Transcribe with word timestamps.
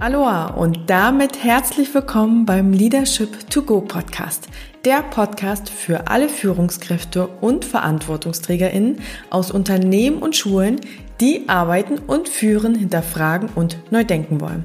Aloha 0.00 0.54
und 0.54 0.88
damit 0.88 1.44
herzlich 1.44 1.92
willkommen 1.92 2.46
beim 2.46 2.72
Leadership 2.72 3.50
to 3.50 3.60
Go 3.60 3.82
Podcast. 3.82 4.48
Der 4.86 5.02
Podcast 5.02 5.68
für 5.68 6.08
alle 6.08 6.30
Führungskräfte 6.30 7.26
und 7.26 7.66
Verantwortungsträgerinnen 7.66 9.02
aus 9.28 9.50
Unternehmen 9.50 10.22
und 10.22 10.34
Schulen, 10.34 10.80
die 11.20 11.50
arbeiten 11.50 11.98
und 11.98 12.30
führen, 12.30 12.74
hinterfragen 12.74 13.50
und 13.54 13.76
neu 13.90 14.02
denken 14.02 14.40
wollen. 14.40 14.64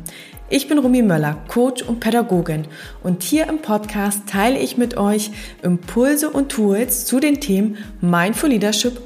Ich 0.50 0.70
bin 0.70 0.80
Rumi 0.80 1.02
Möller, 1.02 1.36
Coach 1.50 1.84
und 1.84 2.00
Pädagogin 2.00 2.68
und 3.04 3.22
hier 3.22 3.50
im 3.50 3.60
Podcast 3.60 4.30
teile 4.30 4.58
ich 4.58 4.78
mit 4.78 4.96
euch 4.96 5.32
Impulse 5.64 6.30
und 6.30 6.50
Tools 6.50 7.04
zu 7.04 7.20
den 7.20 7.42
Themen 7.42 7.76
Mindful 8.00 8.52
Leadership 8.52 9.02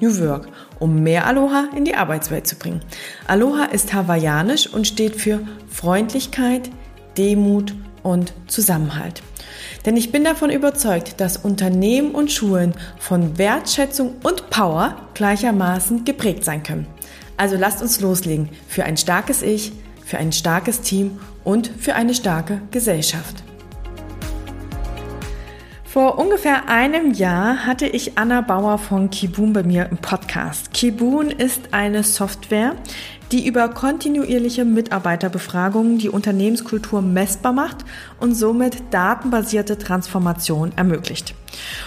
New 0.00 0.18
Work– 0.20 0.48
um 0.84 1.02
mehr 1.02 1.26
Aloha 1.26 1.68
in 1.74 1.86
die 1.86 1.94
Arbeitswelt 1.94 2.46
zu 2.46 2.56
bringen. 2.56 2.80
Aloha 3.26 3.64
ist 3.64 3.94
hawaiianisch 3.94 4.66
und 4.66 4.86
steht 4.86 5.16
für 5.16 5.40
Freundlichkeit, 5.70 6.70
Demut 7.16 7.74
und 8.02 8.34
Zusammenhalt. 8.48 9.22
Denn 9.86 9.96
ich 9.96 10.12
bin 10.12 10.24
davon 10.24 10.50
überzeugt, 10.50 11.20
dass 11.20 11.38
Unternehmen 11.38 12.10
und 12.10 12.30
Schulen 12.30 12.74
von 12.98 13.38
Wertschätzung 13.38 14.16
und 14.22 14.50
Power 14.50 14.96
gleichermaßen 15.14 16.04
geprägt 16.04 16.44
sein 16.44 16.62
können. 16.62 16.86
Also 17.36 17.56
lasst 17.56 17.80
uns 17.80 18.00
loslegen 18.00 18.50
für 18.68 18.84
ein 18.84 18.96
starkes 18.96 19.42
Ich, 19.42 19.72
für 20.04 20.18
ein 20.18 20.32
starkes 20.32 20.82
Team 20.82 21.18
und 21.44 21.70
für 21.78 21.94
eine 21.94 22.14
starke 22.14 22.60
Gesellschaft. 22.70 23.42
Vor 25.94 26.18
ungefähr 26.18 26.68
einem 26.68 27.12
Jahr 27.12 27.66
hatte 27.66 27.86
ich 27.86 28.18
Anna 28.18 28.40
Bauer 28.40 28.78
von 28.78 29.10
Kibun 29.10 29.52
bei 29.52 29.62
mir 29.62 29.88
im 29.92 29.98
Podcast. 29.98 30.72
Kibun 30.74 31.30
ist 31.30 31.68
eine 31.70 32.02
Software, 32.02 32.74
die 33.30 33.46
über 33.46 33.68
kontinuierliche 33.68 34.64
Mitarbeiterbefragungen 34.64 35.98
die 35.98 36.08
Unternehmenskultur 36.08 37.00
messbar 37.00 37.52
macht 37.52 37.84
und 38.18 38.34
somit 38.34 38.92
datenbasierte 38.92 39.78
Transformation 39.78 40.72
ermöglicht. 40.74 41.36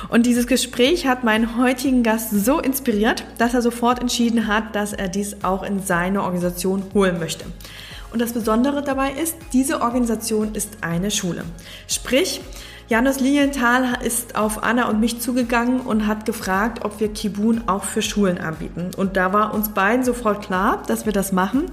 Und 0.08 0.26
dieses 0.26 0.48
Gespräch 0.48 1.06
hat 1.06 1.26
meinen 1.26 1.58
heutigen 1.58 2.02
Gast 2.02 2.32
so 2.32 2.62
inspiriert, 2.62 3.26
dass 3.40 3.56
er 3.56 3.62
sofort 3.62 4.00
entschieden 4.00 4.48
hat, 4.48 4.74
dass 4.74 4.94
er 4.94 5.10
dies 5.10 5.44
auch 5.44 5.64
in 5.64 5.84
seine 5.84 6.24
Organisation 6.24 6.82
holen 6.94 7.20
möchte. 7.20 7.44
Und 8.14 8.22
das 8.22 8.32
Besondere 8.32 8.82
dabei 8.84 9.12
ist, 9.12 9.36
diese 9.52 9.82
Organisation 9.82 10.56
ist 10.56 10.78
eine 10.80 11.12
Schule. 11.12 11.44
Sprich, 11.90 12.40
Janus 12.90 13.20
Lilienthal 13.20 13.98
ist 14.02 14.38
auf 14.38 14.64
Anna 14.64 14.88
und 14.88 15.02
mich 15.02 15.20
zugegangen 15.20 15.82
und 15.82 16.08
hat 16.08 16.26
gefragt, 16.26 16.86
ob 16.86 17.02
wir 17.02 17.10
Kibun 17.10 17.64
auch 17.68 17.84
für 17.84 18.02
Schulen 18.02 18.38
anbieten. 18.38 18.92
Und 18.96 19.18
da 19.18 19.34
war 19.34 19.54
uns 19.54 19.70
beiden 19.70 20.06
sofort 20.06 20.46
klar, 20.46 20.84
dass 20.88 21.06
wir 21.06 21.12
das 21.12 21.34
machen. 21.34 21.66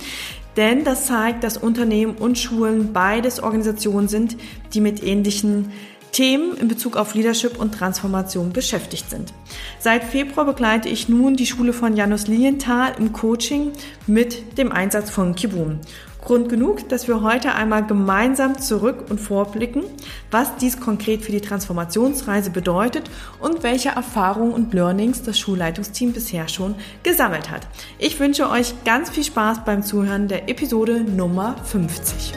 Denn 0.57 0.83
das 0.83 1.07
zeigt, 1.07 1.45
dass 1.45 1.57
Unternehmen 1.57 2.17
und 2.17 2.37
Schulen 2.37 2.93
beides 2.93 3.41
Organisationen 3.41 4.09
sind, 4.09 4.37
die 4.73 4.81
mit 4.81 5.05
ähnlichen 5.05 5.71
Themen 6.11 6.57
in 6.57 6.67
Bezug 6.67 6.97
auf 6.97 7.15
Leadership 7.15 7.59
und 7.59 7.75
Transformation 7.75 8.53
beschäftigt 8.53 9.11
sind. 9.11 9.33
Seit 9.79 10.03
Februar 10.05 10.47
begleite 10.47 10.89
ich 10.89 11.09
nun 11.09 11.37
die 11.37 11.47
Schule 11.47 11.73
von 11.73 11.97
Janus 11.97 12.27
Lilienthal 12.27 12.93
im 12.99 13.13
Coaching 13.13 13.73
mit 14.07 14.59
dem 14.59 14.71
Einsatz 14.71 15.11
von 15.11 15.35
Kibun. 15.35 15.81
Grund 16.25 16.49
genug, 16.49 16.89
dass 16.89 17.07
wir 17.07 17.21
heute 17.21 17.55
einmal 17.55 17.87
gemeinsam 17.87 18.59
zurück 18.59 19.11
und 19.11 19.21
vorblicken, 19.21 19.85
was 20.31 20.57
dies 20.57 20.81
konkret 20.81 21.21
für 21.21 21.33
die 21.33 21.43
Transformationsreise 21.43 22.51
bedeutet 22.51 23.11
und 23.41 23.63
welche 23.63 23.91
Erfahrungen 23.91 24.55
und 24.55 24.73
Learnings 24.73 25.23
das 25.23 25.39
Schulleitungsteam 25.39 26.13
bisher 26.13 26.49
schon 26.49 26.77
gesammelt 27.03 27.51
hat. 27.51 27.69
Ich 27.99 28.19
wünsche 28.19 28.49
euch 28.49 28.73
ganz 28.85 29.11
viel 29.11 29.25
Spaß 29.25 29.67
beim 29.67 29.83
Zuhören 29.83 30.27
der 30.27 30.49
Episode 30.49 31.03
Nummer 31.03 31.57
50. 31.65 32.33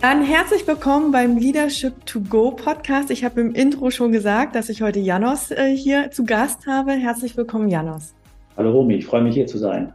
Dann 0.00 0.24
herzlich 0.24 0.66
willkommen 0.66 1.12
beim 1.12 1.36
Leadership 1.36 2.04
to 2.06 2.20
Go 2.20 2.50
Podcast. 2.50 3.12
Ich 3.12 3.22
habe 3.22 3.40
im 3.40 3.54
Intro 3.54 3.92
schon 3.92 4.10
gesagt, 4.10 4.56
dass 4.56 4.68
ich 4.68 4.82
heute 4.82 4.98
Janos 4.98 5.52
äh, 5.52 5.76
hier 5.76 6.10
zu 6.10 6.24
Gast 6.24 6.66
habe. 6.66 6.90
Herzlich 6.90 7.36
willkommen, 7.36 7.68
Janos. 7.68 8.12
Hallo 8.56 8.72
Romy, 8.72 8.96
ich 8.96 9.06
freue 9.06 9.22
mich 9.22 9.34
hier 9.34 9.46
zu 9.46 9.58
sein. 9.58 9.94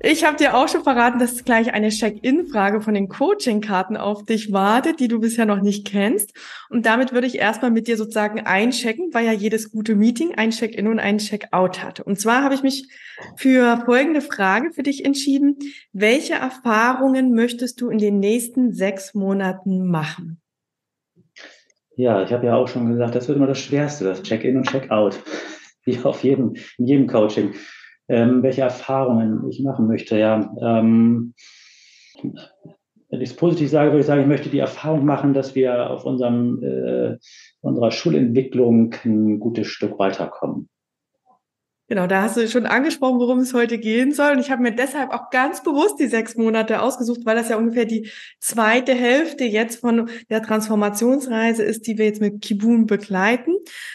Ich 0.00 0.24
habe 0.24 0.36
dir 0.36 0.54
auch 0.54 0.68
schon 0.68 0.82
verraten, 0.82 1.18
dass 1.18 1.42
gleich 1.44 1.72
eine 1.72 1.88
Check-in-Frage 1.88 2.82
von 2.82 2.92
den 2.92 3.08
Coaching-Karten 3.08 3.96
auf 3.96 4.24
dich 4.24 4.52
wartet, 4.52 5.00
die 5.00 5.08
du 5.08 5.20
bisher 5.20 5.46
noch 5.46 5.62
nicht 5.62 5.86
kennst. 5.86 6.34
Und 6.68 6.84
damit 6.84 7.14
würde 7.14 7.26
ich 7.26 7.38
erstmal 7.38 7.70
mit 7.70 7.88
dir 7.88 7.96
sozusagen 7.96 8.40
einchecken, 8.40 9.14
weil 9.14 9.24
ja 9.24 9.32
jedes 9.32 9.72
gute 9.72 9.94
Meeting 9.94 10.34
ein 10.34 10.50
Check-in 10.50 10.86
und 10.86 10.98
ein 10.98 11.16
Check-out 11.16 11.82
hat. 11.82 12.00
Und 12.00 12.20
zwar 12.20 12.42
habe 12.42 12.54
ich 12.54 12.62
mich 12.62 12.88
für 13.36 13.82
folgende 13.86 14.20
Frage 14.20 14.70
für 14.70 14.82
dich 14.82 15.04
entschieden. 15.06 15.56
Welche 15.92 16.34
Erfahrungen 16.34 17.32
möchtest 17.32 17.80
du 17.80 17.88
in 17.88 17.98
den 17.98 18.18
nächsten 18.18 18.74
sechs 18.74 19.14
Monaten 19.14 19.88
machen? 19.88 20.42
Ja, 21.96 22.22
ich 22.22 22.32
habe 22.32 22.46
ja 22.46 22.54
auch 22.54 22.68
schon 22.68 22.92
gesagt, 22.92 23.14
das 23.14 23.28
wird 23.28 23.38
immer 23.38 23.46
das 23.46 23.60
Schwerste, 23.60 24.04
das 24.04 24.22
Check-in 24.22 24.58
und 24.58 24.68
Check-out. 24.68 25.18
Wie 25.84 25.98
auf 26.02 26.22
jedem, 26.22 26.56
in 26.78 26.86
jedem 26.86 27.06
Coaching 27.06 27.54
ähm, 28.08 28.42
welche 28.42 28.62
Erfahrungen 28.62 29.48
ich 29.48 29.62
machen 29.62 29.86
möchte. 29.86 30.18
Ja, 30.18 30.54
ähm, 30.60 31.34
wenn 33.10 33.20
ich 33.20 33.30
es 33.30 33.36
positiv 33.36 33.70
sage, 33.70 33.90
würde 33.90 34.00
ich 34.00 34.06
sagen, 34.06 34.22
ich 34.22 34.26
möchte 34.26 34.48
die 34.48 34.58
Erfahrung 34.58 35.04
machen, 35.04 35.32
dass 35.32 35.54
wir 35.54 35.90
auf 35.90 36.04
unserem, 36.04 36.62
äh, 36.62 37.18
unserer 37.60 37.90
Schulentwicklung 37.90 38.94
ein 39.04 39.38
gutes 39.38 39.68
Stück 39.68 39.98
weiterkommen. 39.98 40.68
Genau, 41.88 42.08
da 42.08 42.22
hast 42.22 42.36
du 42.36 42.48
schon 42.48 42.66
angesprochen, 42.66 43.20
worum 43.20 43.38
es 43.38 43.54
heute 43.54 43.78
gehen 43.78 44.12
soll. 44.12 44.32
Und 44.32 44.40
ich 44.40 44.50
habe 44.50 44.60
mir 44.60 44.72
deshalb 44.72 45.12
auch 45.12 45.30
ganz 45.30 45.62
bewusst 45.62 46.00
die 46.00 46.08
sechs 46.08 46.34
Monate 46.34 46.82
ausgesucht, 46.82 47.20
weil 47.24 47.36
das 47.36 47.48
ja 47.48 47.56
ungefähr 47.56 47.84
die 47.84 48.10
zweite 48.40 48.92
Hälfte 48.92 49.44
jetzt 49.44 49.80
von 49.80 50.10
der 50.28 50.42
Transformationsreise 50.42 51.62
ist, 51.62 51.86
die 51.86 51.96
wir 51.96 52.06
jetzt 52.06 52.20
mit 52.20 52.42
Kibun 52.42 52.86
begleiten. 52.86 53.52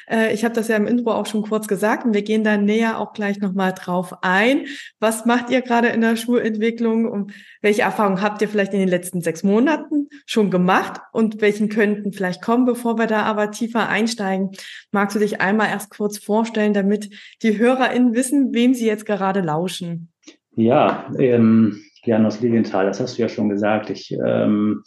Äh, 0.09 0.33
ich 0.33 0.45
habe 0.45 0.55
das 0.55 0.69
ja 0.69 0.77
im 0.77 0.87
Intro 0.87 1.11
auch 1.11 1.25
schon 1.25 1.41
kurz 1.41 1.67
gesagt 1.67 2.05
und 2.05 2.13
wir 2.13 2.21
gehen 2.21 2.45
da 2.45 2.55
näher 2.55 2.97
auch 2.97 3.11
gleich 3.11 3.39
nochmal 3.39 3.73
drauf 3.73 4.13
ein. 4.21 4.67
Was 5.01 5.25
macht 5.25 5.49
ihr 5.49 5.61
gerade 5.61 5.89
in 5.89 5.99
der 5.99 6.15
Schulentwicklung 6.15 7.05
und 7.11 7.33
welche 7.61 7.81
Erfahrungen 7.81 8.21
habt 8.21 8.41
ihr 8.41 8.47
vielleicht 8.47 8.73
in 8.73 8.79
den 8.79 8.89
letzten 8.89 9.19
sechs 9.19 9.43
Monaten 9.43 10.00
schon 10.25 10.51
gemacht 10.51 11.01
und 11.11 11.41
welchen 11.41 11.69
könnten 11.69 12.13
vielleicht 12.13 12.41
kommen, 12.41 12.65
bevor 12.65 12.97
wir 12.97 13.07
da 13.07 13.23
aber 13.23 13.51
tiefer 13.51 13.89
einsteigen? 13.89 14.51
Magst 14.91 15.15
du 15.15 15.19
dich 15.19 15.41
einmal 15.41 15.69
erst 15.69 15.89
kurz 15.89 16.17
vorstellen, 16.17 16.73
damit 16.73 17.09
die 17.41 17.57
Hörer 17.57 17.71
HörerInnen 17.71 18.13
wissen, 18.13 18.53
wem 18.53 18.73
sie 18.73 18.85
jetzt 18.85 19.05
gerade 19.05 19.41
lauschen? 19.41 20.11
Ja, 20.55 21.11
ähm, 21.17 21.81
Janos 22.03 22.41
Lilienthal, 22.41 22.85
das 22.85 22.99
hast 22.99 23.17
du 23.17 23.21
ja 23.21 23.29
schon 23.29 23.49
gesagt. 23.49 23.89
Ich 23.89 24.11
ähm, 24.11 24.83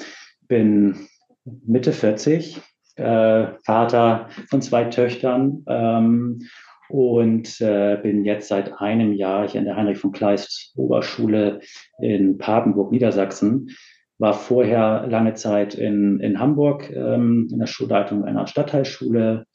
bin 0.47 1.07
Mitte 1.45 1.93
40, 1.93 2.61
äh, 2.97 3.47
Vater 3.65 4.29
von 4.51 4.63
zwei 4.63 4.85
Töchtern 4.85 5.65
ähm, 5.69 6.41
und 6.89 7.61
äh, 7.61 7.99
bin 8.03 8.25
jetzt 8.25 8.49
seit 8.49 8.81
einem 8.81 9.13
Jahr 9.13 9.49
hier 9.49 9.61
in 9.61 9.67
der 9.67 9.77
Heinrich 9.77 9.99
von 9.99 10.13
Kleist 10.13 10.73
Oberschule 10.77 11.61
in 11.99 12.39
Papenburg, 12.39 12.93
Niedersachsen. 12.93 13.71
War 14.19 14.35
vorher 14.35 15.07
lange 15.09 15.35
Zeit 15.35 15.75
in, 15.75 16.21
in 16.21 16.39
Hamburg 16.39 16.91
ähm, 16.91 17.49
in 17.51 17.59
der 17.59 17.67
Schulleitung 17.67 18.25
einer 18.25 18.47
Stadtteilschule. 18.47 19.47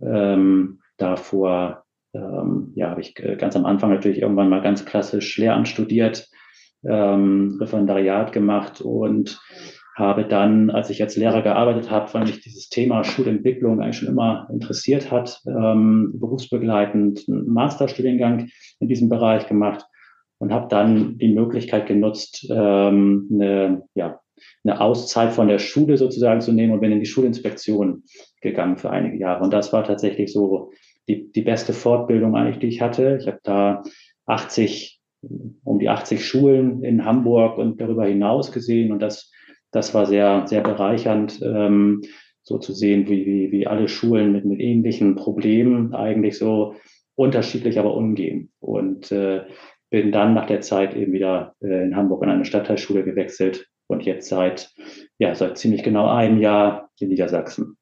Ähm, 0.00 0.80
davor 0.96 1.84
ähm, 2.14 2.72
ja, 2.74 2.90
habe 2.90 3.00
ich 3.00 3.18
äh, 3.18 3.36
ganz 3.36 3.56
am 3.56 3.66
Anfang 3.66 3.90
natürlich 3.90 4.20
irgendwann 4.20 4.48
mal 4.48 4.62
ganz 4.62 4.84
klassisch 4.84 5.36
Lehramt 5.36 5.68
studiert, 5.68 6.28
ähm, 6.84 7.58
Referendariat 7.60 8.32
gemacht 8.32 8.80
und 8.80 9.38
habe 9.96 10.26
dann, 10.26 10.68
als 10.70 10.90
ich 10.90 11.02
als 11.02 11.16
Lehrer 11.16 11.40
gearbeitet 11.40 11.90
habe, 11.90 12.12
weil 12.12 12.24
mich 12.24 12.40
dieses 12.40 12.68
Thema 12.68 13.02
Schulentwicklung 13.02 13.80
eigentlich 13.80 13.96
schon 13.96 14.08
immer 14.08 14.46
interessiert 14.52 15.10
hat, 15.10 15.40
ähm, 15.46 16.12
berufsbegleitend 16.16 17.24
einen 17.28 17.48
Masterstudiengang 17.48 18.48
in 18.78 18.88
diesem 18.88 19.08
Bereich 19.08 19.46
gemacht 19.46 19.86
und 20.38 20.52
habe 20.52 20.68
dann 20.68 21.18
die 21.18 21.32
Möglichkeit 21.32 21.86
genutzt, 21.86 22.46
ähm, 22.50 23.28
eine, 23.32 23.82
ja, 23.94 24.20
eine 24.64 24.80
Auszeit 24.80 25.32
von 25.32 25.48
der 25.48 25.58
Schule 25.58 25.96
sozusagen 25.96 26.40
zu 26.40 26.52
nehmen 26.52 26.72
und 26.72 26.80
bin 26.80 26.92
in 26.92 27.00
die 27.00 27.06
Schulinspektion 27.06 28.04
gegangen 28.40 28.76
für 28.76 28.90
einige 28.90 29.16
Jahre. 29.16 29.42
Und 29.42 29.52
das 29.52 29.72
war 29.72 29.84
tatsächlich 29.84 30.32
so 30.32 30.72
die, 31.08 31.30
die 31.32 31.42
beste 31.42 31.72
Fortbildung 31.72 32.36
eigentlich, 32.36 32.58
die 32.58 32.68
ich 32.68 32.82
hatte. 32.82 33.18
Ich 33.20 33.26
habe 33.26 33.40
da 33.42 33.82
80, 34.26 35.00
um 35.64 35.78
die 35.78 35.88
80 35.88 36.24
Schulen 36.24 36.84
in 36.84 37.04
Hamburg 37.04 37.58
und 37.58 37.80
darüber 37.80 38.06
hinaus 38.06 38.52
gesehen 38.52 38.92
und 38.92 39.00
das, 39.00 39.30
das 39.70 39.94
war 39.94 40.06
sehr, 40.06 40.46
sehr 40.46 40.62
bereichernd, 40.62 41.40
ähm, 41.42 42.02
so 42.42 42.58
zu 42.58 42.72
sehen, 42.72 43.08
wie, 43.08 43.26
wie, 43.26 43.52
wie 43.52 43.66
alle 43.66 43.88
Schulen 43.88 44.32
mit, 44.32 44.44
mit 44.44 44.60
ähnlichen 44.60 45.16
Problemen 45.16 45.94
eigentlich 45.94 46.38
so 46.38 46.76
unterschiedlich 47.16 47.78
aber 47.78 47.94
umgehen. 47.94 48.52
Und 48.60 49.10
äh, 49.10 49.42
bin 49.90 50.12
dann 50.12 50.34
nach 50.34 50.46
der 50.46 50.60
Zeit 50.60 50.94
eben 50.94 51.12
wieder 51.12 51.54
äh, 51.60 51.84
in 51.84 51.96
Hamburg 51.96 52.22
in 52.22 52.30
eine 52.30 52.44
Stadtteilschule 52.44 53.04
gewechselt 53.04 53.68
und 53.86 54.04
jetzt 54.04 54.28
seit, 54.28 54.70
ja, 55.18 55.34
seit 55.34 55.58
ziemlich 55.58 55.82
genau 55.82 56.08
einem 56.08 56.40
Jahr 56.40 56.90
in 56.98 57.08
Niedersachsen. 57.08 57.76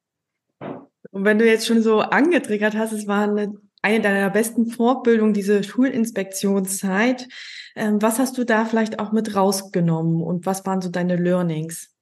Und 1.11 1.25
wenn 1.25 1.39
du 1.39 1.47
jetzt 1.47 1.67
schon 1.67 1.81
so 1.81 2.01
angetriggert 2.01 2.77
hast, 2.77 2.93
es 2.93 3.07
war 3.07 3.29
eine 3.29 3.55
eine 3.85 4.01
deiner 4.01 4.31
besten 4.31 4.67
Fortbildungen, 4.67 5.35
diese 5.35 5.63
Schulinspektionszeit. 5.63 7.29
Ähm, 7.77 8.01
was 8.01 8.19
hast 8.19 8.39
du 8.39 8.45
da 8.45 8.65
vielleicht 8.65 8.99
auch 8.99 9.13
mit 9.13 9.37
rausgenommen 9.37 10.23
und 10.23 10.47
was 10.47 10.65
waren 10.65 10.81
so 10.81 10.89
deine 10.89 11.17
Learnings? 11.17 11.95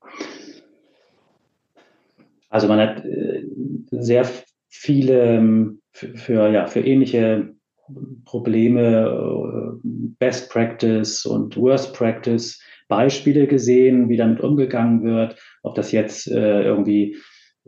Also 2.50 2.68
man 2.68 2.78
hat 2.78 3.04
äh, 3.04 3.42
sehr 3.90 4.28
viele 4.68 5.24
ähm, 5.24 5.80
für, 5.90 6.16
für, 6.16 6.48
ja, 6.50 6.66
für 6.68 6.80
ähnliche 6.80 7.52
Probleme, 8.24 9.06
äh, 9.06 9.88
Best 10.18 10.50
Practice 10.50 11.26
und 11.26 11.56
Worst 11.56 11.94
Practice 11.94 12.60
Beispiele 12.88 13.46
gesehen, 13.46 14.08
wie 14.08 14.16
damit 14.16 14.40
umgegangen 14.40 15.02
wird, 15.02 15.36
ob 15.62 15.74
das 15.74 15.92
jetzt 15.92 16.30
äh, 16.30 16.62
irgendwie 16.62 17.16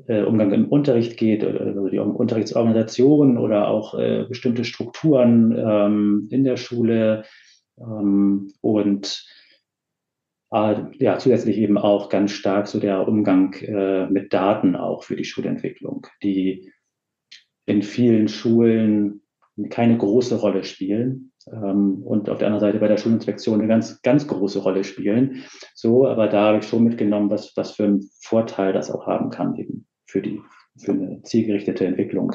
äh, 0.06 0.22
Umgang 0.22 0.52
im 0.52 0.68
Unterricht 0.68 1.16
geht, 1.16 1.44
also 1.44 1.88
die 1.88 1.98
Unterrichtsorganisation 1.98 3.38
oder 3.38 3.68
auch 3.68 3.98
äh, 3.98 4.24
bestimmte 4.28 4.64
Strukturen 4.64 5.56
ähm, 5.56 6.28
in 6.30 6.44
der 6.44 6.56
Schule 6.56 7.24
ähm, 7.78 8.52
und 8.60 9.24
äh, 10.52 10.74
ja, 10.98 11.18
zusätzlich 11.18 11.58
eben 11.58 11.78
auch 11.78 12.08
ganz 12.08 12.32
stark 12.32 12.66
so 12.66 12.78
der 12.78 13.06
Umgang 13.08 13.54
äh, 13.54 14.06
mit 14.06 14.32
Daten 14.32 14.76
auch 14.76 15.04
für 15.04 15.16
die 15.16 15.24
Schulentwicklung, 15.24 16.06
die 16.22 16.72
in 17.66 17.82
vielen 17.82 18.28
Schulen 18.28 19.22
keine 19.70 19.96
große 19.96 20.36
Rolle 20.36 20.64
spielen 20.64 21.32
ähm, 21.50 22.02
und 22.04 22.28
auf 22.28 22.38
der 22.38 22.48
anderen 22.48 22.60
Seite 22.60 22.78
bei 22.78 22.88
der 22.88 22.96
Schulinspektion 22.96 23.60
eine 23.60 23.68
ganz, 23.68 24.02
ganz 24.02 24.26
große 24.26 24.60
Rolle 24.60 24.84
spielen. 24.84 25.44
So, 25.74 26.06
aber 26.06 26.28
da 26.28 26.48
habe 26.48 26.58
ich 26.58 26.66
schon 26.66 26.84
mitgenommen, 26.84 27.30
was, 27.30 27.56
was 27.56 27.72
für 27.72 27.84
einen 27.84 28.10
Vorteil 28.20 28.72
das 28.72 28.90
auch 28.90 29.06
haben 29.06 29.30
kann 29.30 29.56
eben 29.56 29.86
für 30.06 30.22
die, 30.22 30.40
für 30.76 30.92
eine 30.92 31.22
zielgerichtete 31.22 31.86
Entwicklung. 31.86 32.34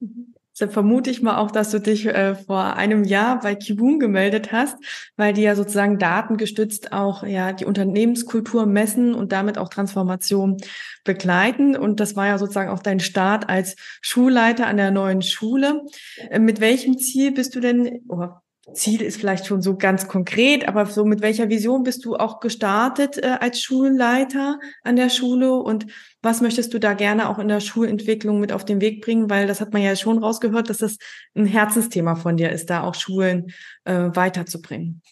Mhm. 0.00 0.34
Deshalb 0.58 0.72
vermute 0.72 1.08
ich 1.08 1.22
mal 1.22 1.36
auch, 1.36 1.52
dass 1.52 1.70
du 1.70 1.78
dich 1.78 2.06
äh, 2.06 2.34
vor 2.34 2.74
einem 2.74 3.04
Jahr 3.04 3.38
bei 3.38 3.54
Kibun 3.54 4.00
gemeldet 4.00 4.50
hast, 4.50 4.76
weil 5.16 5.32
die 5.32 5.42
ja 5.42 5.54
sozusagen 5.54 6.00
datengestützt 6.00 6.92
auch 6.92 7.22
ja 7.22 7.52
die 7.52 7.64
Unternehmenskultur 7.64 8.66
messen 8.66 9.14
und 9.14 9.30
damit 9.30 9.56
auch 9.56 9.68
Transformation 9.68 10.56
begleiten. 11.04 11.76
Und 11.76 12.00
das 12.00 12.16
war 12.16 12.26
ja 12.26 12.38
sozusagen 12.38 12.70
auch 12.70 12.82
dein 12.82 12.98
Start 12.98 13.48
als 13.48 13.76
Schulleiter 14.00 14.66
an 14.66 14.78
der 14.78 14.90
neuen 14.90 15.22
Schule. 15.22 15.82
Äh, 16.28 16.40
mit 16.40 16.60
welchem 16.60 16.98
Ziel 16.98 17.30
bist 17.30 17.54
du 17.54 17.60
denn, 17.60 18.00
oh, 18.08 18.26
Ziel 18.72 19.02
ist 19.02 19.18
vielleicht 19.18 19.46
schon 19.46 19.62
so 19.62 19.76
ganz 19.76 20.08
konkret, 20.08 20.68
aber 20.68 20.86
so 20.86 21.04
mit 21.04 21.20
welcher 21.20 21.48
Vision 21.48 21.82
bist 21.82 22.04
du 22.04 22.16
auch 22.16 22.40
gestartet 22.40 23.18
äh, 23.18 23.36
als 23.40 23.60
Schulleiter 23.60 24.58
an 24.82 24.96
der 24.96 25.10
Schule 25.10 25.54
und 25.54 25.86
was 26.22 26.40
möchtest 26.40 26.74
du 26.74 26.80
da 26.80 26.94
gerne 26.94 27.28
auch 27.28 27.38
in 27.38 27.48
der 27.48 27.60
Schulentwicklung 27.60 28.40
mit 28.40 28.52
auf 28.52 28.64
den 28.64 28.80
Weg 28.80 29.02
bringen? 29.02 29.30
Weil 29.30 29.46
das 29.46 29.60
hat 29.60 29.72
man 29.72 29.82
ja 29.82 29.94
schon 29.96 30.18
rausgehört, 30.18 30.68
dass 30.68 30.78
das 30.78 30.98
ein 31.34 31.46
Herzensthema 31.46 32.14
von 32.14 32.36
dir 32.36 32.50
ist, 32.50 32.70
da 32.70 32.82
auch 32.82 32.94
Schulen 32.94 33.52
äh, 33.84 34.10
weiterzubringen. 34.14 35.02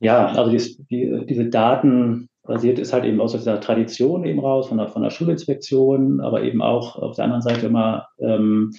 Ja, 0.00 0.26
also 0.26 0.50
die, 0.50 0.84
die, 0.90 1.26
diese 1.26 1.46
Daten 1.46 2.28
basiert 2.42 2.78
ist 2.78 2.92
halt 2.92 3.04
eben 3.04 3.20
aus 3.20 3.32
dieser 3.32 3.60
Tradition 3.60 4.24
eben 4.24 4.40
raus, 4.40 4.68
von 4.68 4.78
der, 4.78 4.88
von 4.88 5.02
der 5.02 5.10
Schulinspektion, 5.10 6.20
aber 6.20 6.42
eben 6.42 6.62
auch 6.62 6.96
auf 6.96 7.16
der 7.16 7.24
anderen 7.24 7.42
Seite 7.42 7.66
immer 7.66 8.08
ähm, 8.18 8.72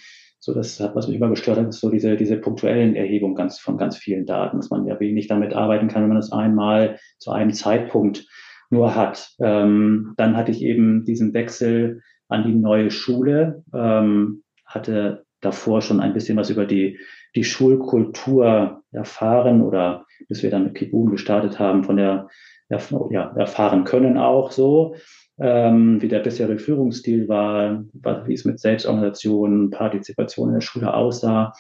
so 0.48 0.54
das 0.54 0.80
hat, 0.80 0.96
was 0.96 1.08
mich 1.08 1.18
immer 1.18 1.30
gestört 1.30 1.58
hat, 1.58 1.68
ist 1.68 1.82
so 1.82 1.90
diese, 1.90 2.16
diese 2.16 2.38
punktuellen 2.38 2.96
Erhebungen 2.96 3.36
ganz, 3.36 3.60
von 3.60 3.78
ganz 3.78 3.98
vielen 3.98 4.26
Daten, 4.26 4.56
dass 4.56 4.70
man 4.70 4.86
ja 4.86 4.98
wenig 4.98 5.28
damit 5.28 5.54
arbeiten 5.54 5.90
kann, 5.90 6.04
wenn 6.04 6.10
man 6.10 6.18
es 6.18 6.32
einmal 6.32 7.00
zu 7.20 7.32
einem 7.32 7.52
Zeitpunkt 7.52 8.26
nur 8.70 8.96
hat. 8.96 9.36
Ähm, 9.42 10.14
dann 10.16 10.38
hatte 10.38 10.52
ich 10.52 10.62
eben 10.62 11.04
diesen 11.04 11.34
Wechsel 11.34 12.02
an 12.30 12.46
die 12.46 12.56
neue 12.56 12.92
Schule, 12.92 13.66
ähm, 13.74 14.44
hatte 14.66 15.26
davor 15.42 15.82
schon 15.82 16.00
ein 16.00 16.14
bisschen 16.14 16.38
was 16.38 16.50
über 16.50 16.66
die, 16.66 16.98
die 17.36 17.44
Schulkultur 17.44 18.84
erfahren 18.94 19.62
oder 19.62 20.06
bis 20.30 20.44
wir 20.44 20.50
dann 20.50 20.64
mit 20.64 20.76
Kibun 20.76 21.12
gestartet 21.12 21.60
haben, 21.60 21.84
von 21.84 21.98
der 21.98 22.30
ja, 22.70 23.36
erfahren 23.36 23.84
können 23.84 24.18
auch 24.18 24.52
so, 24.52 24.96
ähm, 25.40 26.02
wie 26.02 26.08
der 26.08 26.20
bisherige 26.20 26.60
Führungsstil 26.60 27.28
war, 27.28 27.84
wie 28.26 28.34
es 28.34 28.46
mit 28.46 28.60
Selbstorganisation, 28.60 29.70
Partizipation 29.70 30.50
in 30.50 30.56
der 30.56 30.62
Schule 30.62 30.94
aussah. 30.94 31.54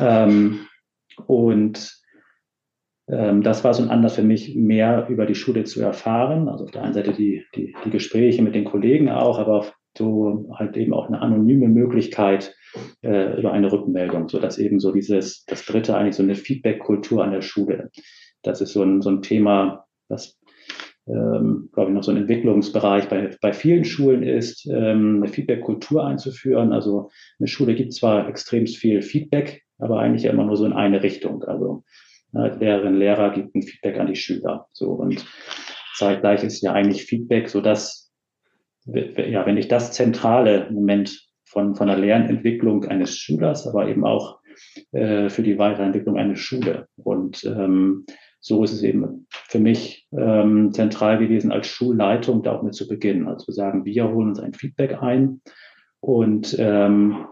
Ähm, 0.00 0.60
und 1.26 2.00
ähm, 3.08 3.42
das 3.42 3.64
war 3.64 3.74
so 3.74 3.82
ein 3.82 3.90
Anlass 3.90 4.14
für 4.14 4.22
mich, 4.22 4.54
mehr 4.54 5.08
über 5.08 5.26
die 5.26 5.34
Schule 5.34 5.64
zu 5.64 5.82
erfahren. 5.82 6.48
Also 6.48 6.64
auf 6.64 6.70
der 6.70 6.82
einen 6.82 6.94
Seite 6.94 7.12
die, 7.12 7.44
die, 7.54 7.74
die 7.84 7.90
Gespräche 7.90 8.42
mit 8.42 8.54
den 8.54 8.64
Kollegen 8.64 9.10
auch, 9.10 9.38
aber 9.38 9.66
so 9.98 10.50
halt 10.56 10.76
eben 10.76 10.94
auch 10.94 11.08
eine 11.08 11.20
anonyme 11.20 11.68
Möglichkeit 11.68 12.54
äh, 13.02 13.38
über 13.38 13.52
eine 13.52 13.72
Rückmeldung, 13.72 14.28
so 14.28 14.38
dass 14.38 14.58
eben 14.58 14.78
so 14.78 14.92
dieses, 14.92 15.44
das 15.44 15.66
dritte 15.66 15.96
eigentlich 15.96 16.14
so 16.14 16.22
eine 16.22 16.36
Feedback-Kultur 16.36 17.24
an 17.24 17.32
der 17.32 17.42
Schule. 17.42 17.90
Das 18.42 18.60
ist 18.60 18.72
so 18.72 18.82
ein, 18.82 19.02
so 19.02 19.10
ein 19.10 19.22
Thema, 19.22 19.86
das 20.08 20.39
ähm, 21.10 21.68
glaube 21.72 21.90
ich, 21.90 21.94
noch 21.94 22.04
so 22.04 22.10
ein 22.10 22.16
Entwicklungsbereich 22.16 23.08
bei, 23.08 23.36
bei 23.40 23.52
vielen 23.52 23.84
Schulen 23.84 24.22
ist, 24.22 24.66
ähm, 24.66 25.22
eine 25.22 25.28
Feedback-Kultur 25.28 26.06
einzuführen. 26.06 26.72
Also 26.72 27.10
eine 27.38 27.48
Schule 27.48 27.74
gibt 27.74 27.92
zwar 27.92 28.28
extrem 28.28 28.66
viel 28.66 29.02
Feedback, 29.02 29.62
aber 29.78 29.98
eigentlich 29.98 30.24
immer 30.24 30.44
nur 30.44 30.56
so 30.56 30.64
in 30.64 30.72
eine 30.72 31.02
Richtung. 31.02 31.42
Also 31.44 31.84
Ne, 32.32 32.56
Lehrerinnen, 32.60 32.98
Lehrer 32.98 33.30
gibt 33.32 33.54
ein 33.54 33.62
Feedback 33.62 33.98
an 33.98 34.06
die 34.06 34.16
Schüler. 34.16 34.68
So 34.72 34.90
und 34.92 35.26
zeitgleich 35.96 36.44
ist 36.44 36.62
ja 36.62 36.72
eigentlich 36.72 37.04
Feedback, 37.04 37.48
so 37.48 37.60
dass 37.60 38.12
ja, 38.86 39.44
wenn 39.46 39.56
ich 39.56 39.68
das 39.68 39.92
zentrale 39.92 40.68
Moment 40.70 41.28
von 41.44 41.74
von 41.74 41.88
der 41.88 41.98
Lernentwicklung 41.98 42.84
eines 42.86 43.16
Schülers, 43.16 43.66
aber 43.66 43.88
eben 43.88 44.04
auch 44.04 44.40
äh, 44.92 45.28
für 45.28 45.42
die 45.42 45.58
Weiterentwicklung 45.58 46.16
einer 46.16 46.36
Schule. 46.36 46.88
Und 46.96 47.44
ähm, 47.44 48.06
so 48.40 48.64
ist 48.64 48.72
es 48.72 48.82
eben 48.82 49.26
für 49.30 49.58
mich 49.58 50.08
ähm, 50.12 50.72
zentral 50.72 51.18
gewesen, 51.18 51.52
als 51.52 51.66
Schulleitung 51.66 52.42
da 52.42 52.52
auch 52.52 52.62
mit 52.62 52.74
zu 52.74 52.88
beginnen. 52.88 53.28
Also 53.28 53.46
zu 53.46 53.52
sagen, 53.52 53.84
wir 53.84 54.08
holen 54.08 54.30
uns 54.30 54.40
ein 54.40 54.54
Feedback 54.54 55.02
ein 55.02 55.42
und 56.00 56.56
ähm, 56.58 57.26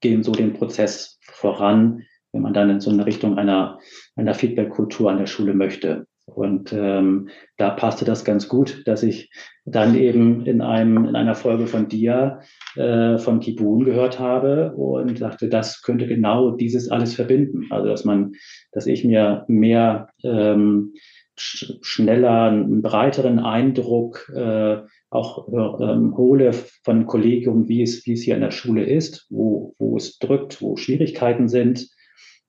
gehen 0.00 0.22
so 0.22 0.32
den 0.32 0.52
Prozess 0.52 1.18
voran, 1.22 2.04
wenn 2.32 2.42
man 2.42 2.54
dann 2.54 2.70
in 2.70 2.80
so 2.80 2.90
eine 2.90 3.06
Richtung 3.06 3.38
einer, 3.38 3.78
einer 4.14 4.34
Feedback-Kultur 4.34 5.10
an 5.10 5.18
der 5.18 5.26
Schule 5.26 5.54
möchte. 5.54 6.06
Und 6.34 6.72
ähm, 6.72 7.28
da 7.56 7.70
passte 7.70 8.04
das 8.04 8.24
ganz 8.24 8.48
gut, 8.48 8.82
dass 8.86 9.02
ich 9.02 9.30
dann 9.64 9.94
eben 9.94 10.46
in 10.46 10.60
einem 10.60 11.06
in 11.06 11.16
einer 11.16 11.34
Folge 11.34 11.66
von 11.66 11.88
dir 11.88 12.40
äh, 12.76 13.18
von 13.18 13.40
Kibun 13.40 13.84
gehört 13.84 14.18
habe 14.18 14.72
und 14.74 15.20
dachte, 15.20 15.48
das 15.48 15.82
könnte 15.82 16.06
genau 16.06 16.52
dieses 16.52 16.90
alles 16.90 17.14
verbinden. 17.14 17.66
Also 17.70 17.88
dass 17.88 18.04
man, 18.04 18.32
dass 18.72 18.86
ich 18.86 19.04
mir 19.04 19.44
mehr 19.48 20.08
ähm, 20.24 20.94
sch 21.36 21.78
schneller 21.82 22.44
einen 22.50 22.82
breiteren 22.82 23.38
Eindruck 23.38 24.30
äh, 24.34 24.78
auch 25.10 25.48
ähm, 25.80 26.16
hole 26.16 26.52
von 26.52 27.06
Kollegium, 27.06 27.68
wie 27.68 27.82
es 27.82 28.06
wie 28.06 28.12
es 28.12 28.22
hier 28.22 28.34
in 28.34 28.42
der 28.42 28.50
Schule 28.50 28.84
ist, 28.84 29.26
wo 29.30 29.74
wo 29.78 29.96
es 29.96 30.18
drückt, 30.18 30.62
wo 30.62 30.76
Schwierigkeiten 30.76 31.48
sind 31.48 31.88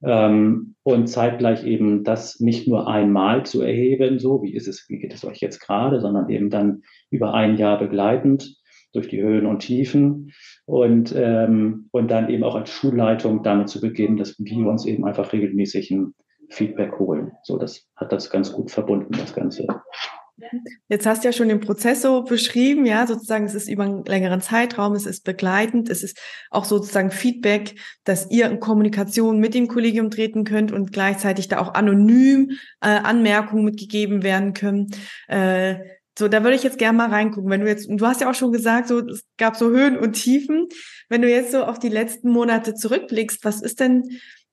ähm, 0.03 0.75
und 0.83 1.07
zeitgleich 1.07 1.63
eben 1.63 2.03
das 2.03 2.39
nicht 2.39 2.67
nur 2.67 2.87
einmal 2.87 3.45
zu 3.45 3.61
erheben, 3.61 4.19
so 4.19 4.41
wie 4.41 4.53
ist 4.53 4.67
es, 4.67 4.85
wie 4.89 4.97
geht 4.97 5.13
es 5.13 5.23
euch 5.25 5.39
jetzt 5.39 5.59
gerade, 5.59 5.99
sondern 5.99 6.29
eben 6.29 6.49
dann 6.49 6.81
über 7.09 7.33
ein 7.33 7.57
Jahr 7.57 7.77
begleitend 7.77 8.55
durch 8.93 9.07
die 9.07 9.21
Höhen 9.21 9.45
und 9.45 9.59
Tiefen 9.59 10.31
und, 10.65 11.13
ähm, 11.15 11.87
und 11.91 12.11
dann 12.11 12.29
eben 12.29 12.43
auch 12.43 12.55
als 12.55 12.69
Schulleitung 12.69 13.43
damit 13.43 13.69
zu 13.69 13.79
beginnen, 13.79 14.17
dass 14.17 14.37
wir 14.37 14.67
uns 14.67 14.85
eben 14.85 15.05
einfach 15.05 15.31
regelmäßig 15.33 15.91
ein 15.91 16.13
Feedback 16.49 16.99
holen. 16.99 17.31
So, 17.43 17.57
das 17.57 17.87
hat 17.95 18.11
das 18.11 18.29
ganz 18.29 18.51
gut 18.51 18.71
verbunden, 18.71 19.13
das 19.13 19.33
Ganze. 19.33 19.67
Jetzt 20.87 21.05
hast 21.05 21.23
du 21.23 21.27
ja 21.27 21.33
schon 21.33 21.49
den 21.49 21.59
Prozess 21.59 22.01
so 22.01 22.23
beschrieben, 22.23 22.85
ja, 22.85 23.07
sozusagen, 23.07 23.45
es 23.45 23.55
ist 23.55 23.69
über 23.69 23.83
einen 23.83 24.05
längeren 24.05 24.41
Zeitraum, 24.41 24.93
es 24.93 25.05
ist 25.05 25.23
begleitend, 25.23 25.89
es 25.89 26.03
ist 26.03 26.19
auch 26.49 26.65
sozusagen 26.65 27.11
Feedback, 27.11 27.75
dass 28.03 28.29
ihr 28.29 28.49
in 28.49 28.59
Kommunikation 28.59 29.39
mit 29.39 29.53
dem 29.53 29.67
Kollegium 29.67 30.09
treten 30.09 30.43
könnt 30.43 30.71
und 30.71 30.91
gleichzeitig 30.91 31.47
da 31.47 31.59
auch 31.59 31.73
anonym 31.73 32.51
äh, 32.81 32.87
Anmerkungen 32.89 33.65
mitgegeben 33.65 34.23
werden 34.23 34.53
können. 34.53 34.91
Äh, 35.27 35.75
so, 36.17 36.27
da 36.27 36.43
würde 36.43 36.55
ich 36.55 36.63
jetzt 36.63 36.77
gerne 36.77 36.97
mal 36.97 37.09
reingucken. 37.09 37.49
Wenn 37.49 37.61
du 37.61 37.67
jetzt, 37.67 37.87
du 37.89 38.05
hast 38.05 38.21
ja 38.21 38.29
auch 38.29 38.35
schon 38.35 38.51
gesagt, 38.51 38.87
so, 38.87 38.99
es 38.99 39.23
gab 39.37 39.55
so 39.55 39.69
Höhen 39.69 39.97
und 39.97 40.13
Tiefen. 40.13 40.67
Wenn 41.07 41.21
du 41.21 41.29
jetzt 41.29 41.51
so 41.51 41.63
auf 41.63 41.79
die 41.79 41.89
letzten 41.89 42.29
Monate 42.29 42.75
zurückblickst, 42.75 43.43
was 43.45 43.61
ist 43.61 43.79
denn 43.79 44.03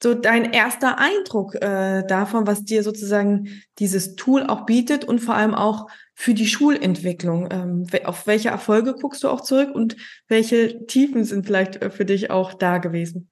so 0.03 0.15
dein 0.15 0.53
erster 0.53 0.99
Eindruck 0.99 1.57
äh, 1.57 2.05
davon, 2.07 2.47
was 2.47 2.65
dir 2.65 2.83
sozusagen 2.83 3.49
dieses 3.79 4.15
Tool 4.15 4.45
auch 4.45 4.65
bietet 4.65 5.05
und 5.05 5.19
vor 5.19 5.35
allem 5.35 5.55
auch 5.55 5.89
für 6.15 6.35
die 6.35 6.47
Schulentwicklung? 6.47 7.49
Ähm, 7.51 7.87
auf 8.05 8.27
welche 8.27 8.49
Erfolge 8.49 8.95
guckst 8.95 9.25
du 9.25 9.29
auch 9.29 9.41
zurück 9.41 9.75
und 9.75 9.97
welche 10.29 10.87
Tiefen 10.87 11.25
sind 11.25 11.47
vielleicht 11.47 11.83
äh, 11.83 11.91
für 11.91 12.05
dich 12.05 12.31
auch 12.31 12.55
da 12.55 12.79
gewesen? 12.79 13.29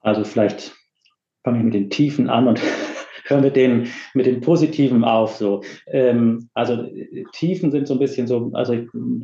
Also 0.00 0.24
vielleicht 0.24 0.74
fange 1.44 1.58
ich 1.58 1.64
mit 1.64 1.74
den 1.74 1.90
Tiefen 1.90 2.28
an 2.28 2.48
und 2.48 2.60
höre 3.24 3.40
mit 3.40 3.54
den, 3.54 3.88
mit 4.14 4.26
den 4.26 4.40
Positiven 4.40 5.04
auf. 5.04 5.36
So. 5.36 5.62
Ähm, 5.86 6.48
also 6.54 6.88
Tiefen 7.32 7.70
sind 7.70 7.86
so 7.86 7.94
ein 7.94 8.00
bisschen 8.00 8.26
so, 8.26 8.50
also 8.54 8.76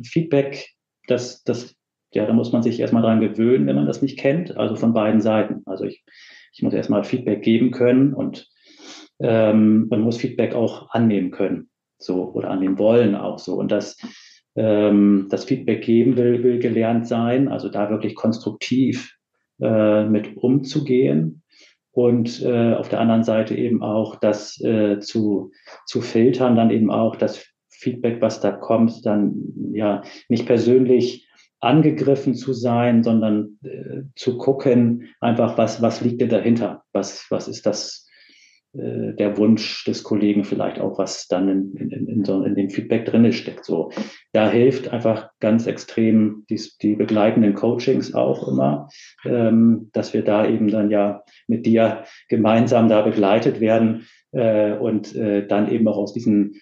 Feedback, 0.03 0.69
das, 1.07 1.43
das 1.43 1.75
ja, 2.11 2.25
da 2.25 2.33
muss 2.33 2.51
man 2.51 2.63
sich 2.63 2.79
erstmal 2.79 3.03
dran 3.03 3.19
gewöhnen, 3.19 3.67
wenn 3.67 3.75
man 3.75 3.85
das 3.85 4.01
nicht 4.01 4.17
kennt, 4.17 4.57
also 4.57 4.75
von 4.75 4.93
beiden 4.93 5.21
Seiten. 5.21 5.61
Also 5.65 5.83
ich, 5.85 6.03
ich 6.53 6.61
muss 6.61 6.73
erstmal 6.73 7.03
Feedback 7.03 7.41
geben 7.41 7.71
können 7.71 8.13
und 8.13 8.47
ähm, 9.19 9.87
man 9.89 10.01
muss 10.01 10.17
Feedback 10.17 10.55
auch 10.55 10.89
annehmen 10.91 11.31
können, 11.31 11.69
so 11.97 12.31
oder 12.31 12.49
annehmen 12.49 12.79
wollen 12.79 13.15
auch 13.15 13.39
so. 13.39 13.55
Und 13.55 13.71
das, 13.71 13.97
ähm, 14.55 15.27
das 15.29 15.45
Feedback 15.45 15.83
geben 15.83 16.17
will, 16.17 16.43
will 16.43 16.59
gelernt 16.59 17.07
sein, 17.07 17.47
also 17.47 17.69
da 17.69 17.89
wirklich 17.89 18.15
konstruktiv 18.15 19.15
äh, 19.61 20.05
mit 20.05 20.37
umzugehen 20.37 21.43
und 21.91 22.41
äh, 22.43 22.73
auf 22.73 22.89
der 22.89 22.99
anderen 23.01 23.23
Seite 23.23 23.55
eben 23.55 23.81
auch 23.83 24.15
das 24.15 24.59
äh, 24.61 24.99
zu, 24.99 25.51
zu 25.85 26.01
filtern, 26.01 26.55
dann 26.55 26.71
eben 26.71 26.91
auch 26.91 27.15
das 27.15 27.45
Feedback, 27.69 28.21
was 28.21 28.41
da 28.41 28.51
kommt, 28.51 29.05
dann 29.05 29.33
ja 29.73 30.01
nicht 30.27 30.45
persönlich 30.45 31.28
angegriffen 31.59 32.35
zu 32.35 32.53
sein, 32.53 33.03
sondern 33.03 33.57
äh, 33.63 34.03
zu 34.15 34.37
gucken, 34.37 35.09
einfach 35.19 35.57
was, 35.57 35.81
was 35.81 36.01
liegt 36.01 36.21
denn 36.21 36.29
dahinter? 36.29 36.83
Was, 36.93 37.25
was 37.29 37.47
ist 37.47 37.65
das, 37.65 38.09
äh, 38.73 39.13
der 39.13 39.37
Wunsch 39.37 39.83
des 39.85 40.03
Kollegen 40.03 40.43
vielleicht 40.43 40.79
auch, 40.79 40.99
was 40.99 41.27
dann 41.27 41.49
in, 41.49 41.75
in, 41.75 42.07
in, 42.07 42.23
so, 42.23 42.43
in 42.43 42.53
dem 42.53 42.69
Feedback 42.69 43.05
drin 43.05 43.31
steckt. 43.33 43.65
So, 43.65 43.91
da 44.31 44.49
hilft 44.49 44.89
einfach 44.89 45.31
ganz 45.39 45.65
extrem 45.65 46.45
die, 46.49 46.61
die 46.81 46.95
begleitenden 46.95 47.55
Coachings 47.55 48.13
auch 48.13 48.47
immer, 48.47 48.89
ähm, 49.25 49.89
dass 49.93 50.13
wir 50.13 50.23
da 50.23 50.47
eben 50.47 50.67
dann 50.67 50.91
ja 50.91 51.23
mit 51.47 51.65
dir 51.65 52.03
gemeinsam 52.27 52.89
da 52.89 53.01
begleitet 53.01 53.59
werden 53.59 54.07
äh, 54.33 54.73
und 54.73 55.15
äh, 55.15 55.47
dann 55.47 55.71
eben 55.71 55.87
auch 55.87 55.97
aus 55.97 56.13
diesen 56.13 56.61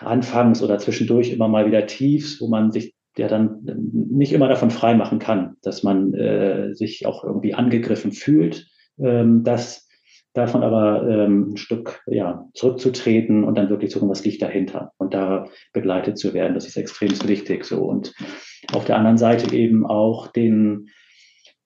Anfangs- 0.00 0.62
oder 0.62 0.78
zwischendurch 0.78 1.32
immer 1.32 1.48
mal 1.48 1.66
wieder 1.66 1.86
Tiefs, 1.86 2.40
wo 2.40 2.48
man 2.48 2.70
sich 2.70 2.93
der 3.16 3.28
dann 3.28 3.60
nicht 3.92 4.32
immer 4.32 4.48
davon 4.48 4.70
frei 4.70 4.94
machen 4.94 5.18
kann, 5.18 5.56
dass 5.62 5.82
man 5.82 6.14
äh, 6.14 6.74
sich 6.74 7.06
auch 7.06 7.24
irgendwie 7.24 7.54
angegriffen 7.54 8.12
fühlt, 8.12 8.66
ähm, 8.98 9.44
dass 9.44 9.88
davon 10.32 10.64
aber 10.64 11.08
ähm, 11.08 11.52
ein 11.52 11.56
Stück 11.56 12.02
ja, 12.06 12.48
zurückzutreten 12.54 13.44
und 13.44 13.56
dann 13.56 13.70
wirklich 13.70 13.90
zu 13.90 13.98
gucken, 13.98 14.10
was 14.10 14.24
liegt 14.24 14.42
dahinter 14.42 14.92
und 14.98 15.14
da 15.14 15.46
begleitet 15.72 16.18
zu 16.18 16.34
werden. 16.34 16.54
Das 16.54 16.66
ist 16.66 16.76
extrem 16.76 17.10
wichtig 17.28 17.64
so. 17.64 17.84
Und 17.84 18.12
auf 18.72 18.84
der 18.84 18.96
anderen 18.96 19.18
Seite 19.18 19.54
eben 19.54 19.86
auch 19.86 20.26
den 20.26 20.88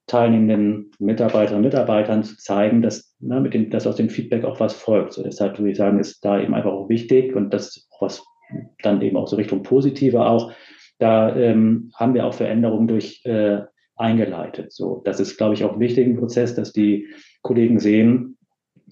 teilnehmenden 0.07 0.91
Mitarbeiterinnen 0.99 1.65
und 1.65 1.71
Mitarbeitern 1.71 2.25
zu 2.25 2.37
zeigen, 2.37 2.83
dass, 2.83 3.15
ne, 3.21 3.41
mit 3.41 3.55
dem, 3.55 3.71
dass 3.71 3.87
aus 3.87 3.97
dem 3.97 4.11
Feedback 4.11 4.45
auch 4.45 4.61
was 4.61 4.75
folgt. 4.75 5.15
So, 5.15 5.23
deshalb 5.23 5.59
würde 5.59 5.71
ich 5.71 5.77
sagen, 5.77 5.99
ist 5.99 6.25
da 6.25 6.41
eben 6.41 6.55
einfach 6.55 6.73
auch 6.73 6.89
wichtig 6.89 7.35
und 7.35 7.53
das 7.53 7.89
was 8.01 8.25
dann 8.83 9.03
eben 9.03 9.17
auch 9.17 9.29
so 9.29 9.37
Richtung 9.37 9.63
Positive 9.63 10.25
auch, 10.25 10.53
da 10.99 11.35
ähm, 11.37 11.91
haben 11.95 12.15
wir 12.15 12.27
auch 12.27 12.35
Veränderungen 12.35 12.89
durch 12.89 13.25
äh, 13.25 13.63
eingeleitet. 13.97 14.73
So, 14.73 15.03
das 15.05 15.21
ist, 15.21 15.37
glaube 15.37 15.55
ich, 15.55 15.65
auch 15.65 15.75
ein 15.75 15.81
wichtiger 15.81 16.19
Prozess, 16.19 16.55
dass 16.55 16.73
die 16.73 17.09
Kollegen 17.43 17.81
sehen, 17.81 18.37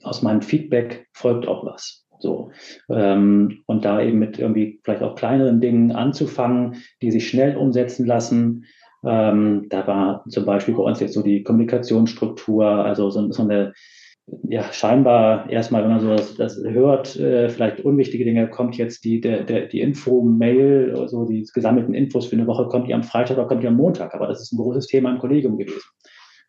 aus 0.02 0.22
meinem 0.22 0.42
Feedback 0.42 1.08
folgt 1.12 1.46
auch 1.46 1.64
was. 1.64 2.06
So 2.18 2.50
ähm, 2.88 3.62
und 3.66 3.84
da 3.84 4.00
eben 4.00 4.18
mit 4.18 4.38
irgendwie 4.38 4.80
vielleicht 4.82 5.02
auch 5.02 5.16
kleineren 5.16 5.60
Dingen 5.60 5.92
anzufangen, 5.92 6.82
die 7.02 7.10
sich 7.10 7.28
schnell 7.28 7.56
umsetzen 7.56 8.06
lassen. 8.06 8.64
Ähm, 9.04 9.66
da 9.68 9.86
war 9.86 10.24
zum 10.28 10.46
Beispiel 10.46 10.74
bei 10.74 10.82
uns 10.82 11.00
jetzt 11.00 11.12
so 11.12 11.22
die 11.22 11.42
Kommunikationsstruktur, 11.42 12.66
also 12.66 13.10
so, 13.10 13.30
so 13.30 13.42
eine 13.42 13.74
ja, 14.48 14.72
scheinbar 14.72 15.48
erstmal, 15.50 15.82
wenn 15.82 15.90
man 15.90 16.00
so 16.00 16.08
das, 16.08 16.34
das 16.34 16.62
hört, 16.64 17.16
äh, 17.16 17.48
vielleicht 17.48 17.80
unwichtige 17.80 18.24
Dinge, 18.24 18.48
kommt 18.48 18.76
jetzt 18.76 19.04
die, 19.04 19.20
der, 19.20 19.44
der, 19.44 19.66
die 19.66 19.80
Info-Mail, 19.80 20.92
so 20.94 21.02
also 21.02 21.24
die 21.26 21.46
gesammelten 21.54 21.94
Infos 21.94 22.26
für 22.26 22.36
eine 22.36 22.46
Woche, 22.46 22.66
kommt 22.66 22.88
die 22.88 22.94
am 22.94 23.04
Freitag 23.04 23.38
oder 23.38 23.46
kommt 23.46 23.62
die 23.62 23.68
am 23.68 23.76
Montag. 23.76 24.14
Aber 24.14 24.26
das 24.26 24.40
ist 24.40 24.52
ein 24.52 24.58
großes 24.58 24.88
Thema 24.88 25.10
im 25.12 25.18
Kollegium 25.18 25.58
gewesen. 25.58 25.80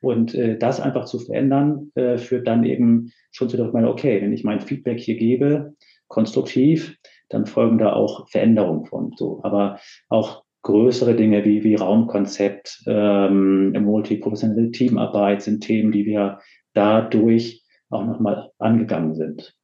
Und 0.01 0.33
äh, 0.33 0.57
das 0.57 0.79
einfach 0.79 1.05
zu 1.05 1.19
verändern, 1.19 1.91
äh, 1.95 2.17
führt 2.17 2.47
dann 2.47 2.63
eben 2.63 3.11
schon 3.31 3.49
zu 3.49 3.57
der 3.57 3.67
Rückmeldung, 3.67 3.91
okay, 3.91 4.21
wenn 4.21 4.33
ich 4.33 4.43
mein 4.43 4.61
Feedback 4.61 4.99
hier 4.99 5.15
gebe, 5.15 5.73
konstruktiv, 6.07 6.97
dann 7.29 7.45
folgen 7.45 7.77
da 7.77 7.93
auch 7.93 8.27
Veränderungen 8.29 8.85
von. 8.85 9.13
So. 9.17 9.41
Aber 9.43 9.79
auch 10.09 10.43
größere 10.63 11.15
Dinge 11.15 11.45
wie, 11.45 11.63
wie 11.63 11.75
Raumkonzept, 11.75 12.83
ähm, 12.87 13.71
multiprofessionelle 13.71 14.71
Teamarbeit 14.71 15.41
sind 15.41 15.61
Themen, 15.61 15.91
die 15.91 16.05
wir 16.05 16.39
dadurch 16.73 17.63
auch 17.89 18.05
nochmal 18.05 18.51
angegangen 18.57 19.15
sind. 19.15 19.55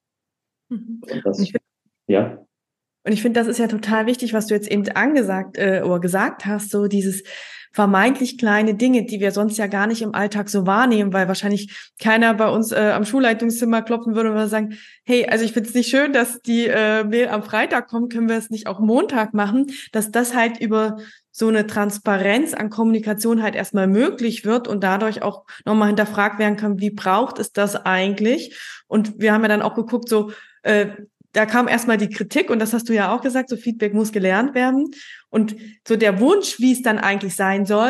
Mhm. 0.69 1.01
Das, 1.23 1.39
und 1.39 1.49
find, 1.49 1.63
ja. 2.07 2.45
Und 3.05 3.11
ich 3.11 3.21
finde, 3.21 3.39
das 3.39 3.47
ist 3.47 3.59
ja 3.59 3.67
total 3.67 4.05
wichtig, 4.05 4.33
was 4.33 4.47
du 4.47 4.53
jetzt 4.53 4.71
eben 4.71 4.87
angesagt 4.89 5.57
äh, 5.57 5.81
oder 5.83 5.99
gesagt 5.99 6.45
hast, 6.45 6.71
so 6.71 6.87
dieses 6.87 7.23
vermeintlich 7.73 8.37
kleine 8.37 8.75
Dinge, 8.75 9.03
die 9.03 9.19
wir 9.19 9.31
sonst 9.31 9.57
ja 9.57 9.65
gar 9.65 9.87
nicht 9.87 10.03
im 10.03 10.13
Alltag 10.13 10.47
so 10.47 10.67
wahrnehmen, 10.67 11.11
weil 11.11 11.27
wahrscheinlich 11.27 11.91
keiner 11.99 12.35
bei 12.35 12.47
uns 12.47 12.71
äh, 12.71 12.91
am 12.93 13.03
Schulleitungszimmer 13.03 13.81
klopfen 13.81 14.15
würde 14.15 14.31
und 14.31 14.47
sagen, 14.47 14.77
hey, 15.05 15.25
also 15.27 15.43
ich 15.43 15.53
finde 15.53 15.69
es 15.69 15.75
nicht 15.75 15.89
schön, 15.89 16.13
dass 16.13 16.39
die 16.41 16.67
äh, 16.67 17.03
Mail 17.03 17.29
am 17.29 17.41
Freitag 17.41 17.87
kommt, 17.87 18.13
können 18.13 18.29
wir 18.29 18.37
es 18.37 18.51
nicht 18.51 18.67
auch 18.67 18.79
Montag 18.79 19.33
machen, 19.33 19.71
dass 19.91 20.11
das 20.11 20.35
halt 20.35 20.61
über 20.61 20.97
so 21.35 21.47
eine 21.47 21.65
Transparenz 21.65 22.53
an 22.53 22.69
Kommunikation 22.69 23.41
halt 23.41 23.55
erstmal 23.55 23.87
möglich 23.87 24.45
wird 24.45 24.67
und 24.67 24.83
dadurch 24.83 25.23
auch 25.23 25.45
nochmal 25.65 25.87
hinterfragt 25.87 26.37
werden 26.37 26.57
kann, 26.57 26.79
wie 26.79 26.91
braucht 26.91 27.39
es 27.39 27.51
das 27.51 27.75
eigentlich? 27.75 28.55
Und 28.87 29.19
wir 29.19 29.33
haben 29.33 29.41
ja 29.41 29.47
dann 29.47 29.63
auch 29.63 29.73
geguckt, 29.73 30.07
so, 30.07 30.31
äh, 30.61 30.89
da 31.31 31.47
kam 31.47 31.67
erstmal 31.67 31.97
die 31.97 32.09
Kritik 32.09 32.51
und 32.51 32.59
das 32.59 32.71
hast 32.71 32.87
du 32.87 32.93
ja 32.93 33.13
auch 33.13 33.21
gesagt, 33.21 33.49
so 33.49 33.57
Feedback 33.57 33.95
muss 33.95 34.11
gelernt 34.11 34.53
werden. 34.53 34.91
Und 35.29 35.55
so 35.87 35.95
der 35.95 36.19
Wunsch, 36.19 36.59
wie 36.59 36.71
es 36.71 36.83
dann 36.83 36.99
eigentlich 36.99 37.35
sein 37.35 37.65
soll, 37.65 37.89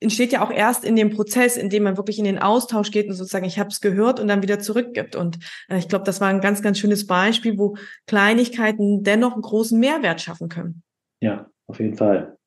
entsteht 0.00 0.32
ja 0.32 0.42
auch 0.42 0.50
erst 0.50 0.82
in 0.82 0.96
dem 0.96 1.10
Prozess, 1.10 1.58
in 1.58 1.68
dem 1.68 1.82
man 1.82 1.98
wirklich 1.98 2.18
in 2.18 2.24
den 2.24 2.38
Austausch 2.38 2.90
geht 2.90 3.06
und 3.06 3.12
sozusagen, 3.12 3.44
ich 3.44 3.58
habe 3.58 3.68
es 3.68 3.82
gehört 3.82 4.18
und 4.18 4.28
dann 4.28 4.40
wieder 4.40 4.60
zurückgibt. 4.60 5.14
Und 5.14 5.38
äh, 5.68 5.76
ich 5.76 5.88
glaube, 5.88 6.06
das 6.06 6.22
war 6.22 6.28
ein 6.28 6.40
ganz, 6.40 6.62
ganz 6.62 6.78
schönes 6.78 7.06
Beispiel, 7.06 7.58
wo 7.58 7.76
Kleinigkeiten 8.06 9.02
dennoch 9.02 9.34
einen 9.34 9.42
großen 9.42 9.78
Mehrwert 9.78 10.22
schaffen 10.22 10.48
können. 10.48 10.82
Ja, 11.20 11.50
auf 11.66 11.80
jeden 11.80 11.94
Fall. 11.94 12.37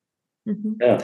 Mhm. 0.45 0.77
Ja. 0.79 0.98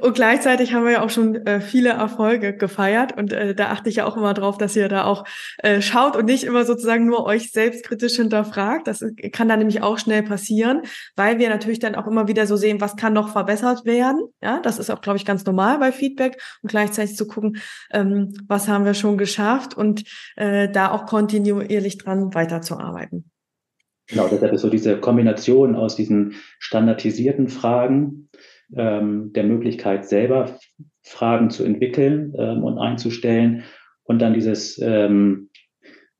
Und 0.00 0.14
gleichzeitig 0.14 0.74
haben 0.74 0.84
wir 0.84 0.92
ja 0.92 1.02
auch 1.02 1.10
schon 1.10 1.34
äh, 1.46 1.60
viele 1.60 1.90
Erfolge 1.90 2.54
gefeiert 2.54 3.16
und 3.16 3.32
äh, 3.32 3.54
da 3.54 3.70
achte 3.70 3.88
ich 3.88 3.96
ja 3.96 4.06
auch 4.06 4.16
immer 4.16 4.34
drauf, 4.34 4.58
dass 4.58 4.76
ihr 4.76 4.88
da 4.88 5.04
auch 5.04 5.24
äh, 5.58 5.80
schaut 5.80 6.16
und 6.16 6.26
nicht 6.26 6.44
immer 6.44 6.64
sozusagen 6.64 7.06
nur 7.06 7.24
euch 7.24 7.52
selbstkritisch 7.52 8.16
hinterfragt. 8.16 8.86
Das 8.86 9.04
kann 9.32 9.48
dann 9.48 9.60
nämlich 9.60 9.82
auch 9.82 9.98
schnell 9.98 10.22
passieren, 10.22 10.82
weil 11.16 11.38
wir 11.38 11.48
natürlich 11.48 11.78
dann 11.78 11.94
auch 11.94 12.06
immer 12.06 12.28
wieder 12.28 12.46
so 12.46 12.56
sehen, 12.56 12.80
was 12.80 12.96
kann 12.96 13.12
noch 13.12 13.30
verbessert 13.30 13.84
werden. 13.84 14.20
Ja, 14.42 14.60
das 14.60 14.78
ist 14.78 14.90
auch, 14.90 15.00
glaube 15.00 15.16
ich, 15.16 15.24
ganz 15.24 15.44
normal 15.44 15.78
bei 15.78 15.92
Feedback 15.92 16.40
und 16.62 16.70
gleichzeitig 16.70 17.16
zu 17.16 17.26
gucken, 17.26 17.58
ähm, 17.90 18.34
was 18.46 18.68
haben 18.68 18.84
wir 18.84 18.94
schon 18.94 19.16
geschafft 19.16 19.74
und 19.74 20.04
äh, 20.36 20.68
da 20.70 20.90
auch 20.90 21.06
kontinuierlich 21.06 21.98
dran 21.98 22.34
weiterzuarbeiten. 22.34 23.30
Genau, 24.08 24.26
deshalb 24.28 24.52
ist 24.52 24.62
so 24.62 24.70
diese 24.70 24.98
Kombination 24.98 25.74
aus 25.76 25.94
diesen 25.94 26.34
standardisierten 26.58 27.48
Fragen, 27.48 28.28
ähm, 28.74 29.32
der 29.34 29.44
Möglichkeit 29.44 30.06
selber 30.08 30.56
Fragen 31.02 31.50
zu 31.50 31.64
entwickeln 31.64 32.34
ähm, 32.38 32.64
und 32.64 32.78
einzustellen 32.78 33.64
und 34.04 34.20
dann 34.20 34.34
dieses, 34.34 34.80
ähm, 34.82 35.50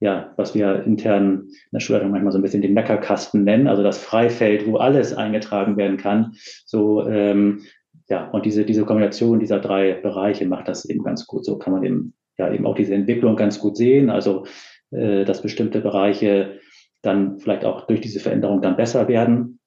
ja, 0.01 0.33
was 0.37 0.55
wir 0.55 0.85
intern 0.85 1.49
in 1.49 1.71
der 1.73 1.81
Schulleitung 1.81 2.11
manchmal 2.11 2.33
so 2.33 2.39
ein 2.39 2.43
bisschen 2.43 2.63
den 2.63 2.75
Meckerkasten 2.75 3.43
nennen, 3.45 3.67
also 3.67 3.83
das 3.83 3.99
Freifeld, 3.99 4.67
wo 4.67 4.77
alles 4.77 5.15
eingetragen 5.15 5.77
werden 5.77 5.97
kann. 5.97 6.35
So, 6.67 7.09
ähm, 7.09 7.63
ja, 8.09 8.29
und 8.31 8.47
diese, 8.47 8.65
diese 8.65 8.85
Kombination 8.85 9.41
dieser 9.41 9.61
drei 9.61 9.95
Bereiche 9.95 10.47
macht 10.47 10.69
das 10.69 10.85
eben 10.85 11.03
ganz 11.03 11.27
gut. 11.27 11.45
So 11.45 11.59
kann 11.59 11.73
man 11.73 11.85
eben, 11.85 12.15
ja, 12.39 12.53
eben 12.53 12.67
auch 12.67 12.75
diese 12.75 12.95
Entwicklung 12.95 13.37
ganz 13.37 13.59
gut 13.59 13.77
sehen. 13.77 14.09
Also, 14.09 14.47
äh, 14.91 15.25
dass 15.25 15.43
bestimmte 15.43 15.81
Bereiche 15.81 16.61
dann 17.03 17.39
vielleicht 17.39 17.65
auch 17.65 17.87
durch 17.87 18.01
diese 18.01 18.21
Veränderung 18.21 18.63
dann 18.63 18.77
besser 18.77 19.09
werden 19.09 19.61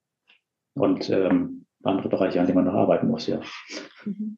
und 0.73 1.09
ähm, 1.09 1.65
andere 1.83 2.09
Bereiche, 2.09 2.39
an 2.39 2.45
denen 2.45 2.57
man 2.57 2.65
noch 2.65 2.79
arbeiten 2.79 3.07
muss, 3.07 3.27
ja. 3.27 3.41
Mhm. 4.05 4.37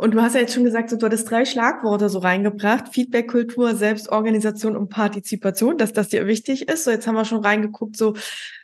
Und 0.00 0.14
du 0.14 0.22
hast 0.22 0.34
ja 0.34 0.40
jetzt 0.40 0.54
schon 0.54 0.64
gesagt, 0.64 0.90
du 0.90 1.04
hattest 1.04 1.30
drei 1.30 1.44
Schlagworte 1.44 2.08
so 2.08 2.20
reingebracht. 2.20 2.88
Feedback-Kultur, 2.88 3.74
Selbstorganisation 3.74 4.74
und 4.74 4.88
Partizipation, 4.88 5.76
dass 5.76 5.92
das 5.92 6.08
dir 6.08 6.26
wichtig 6.26 6.70
ist. 6.70 6.84
So, 6.84 6.90
jetzt 6.90 7.06
haben 7.06 7.16
wir 7.16 7.26
schon 7.26 7.44
reingeguckt, 7.44 7.98
so 7.98 8.14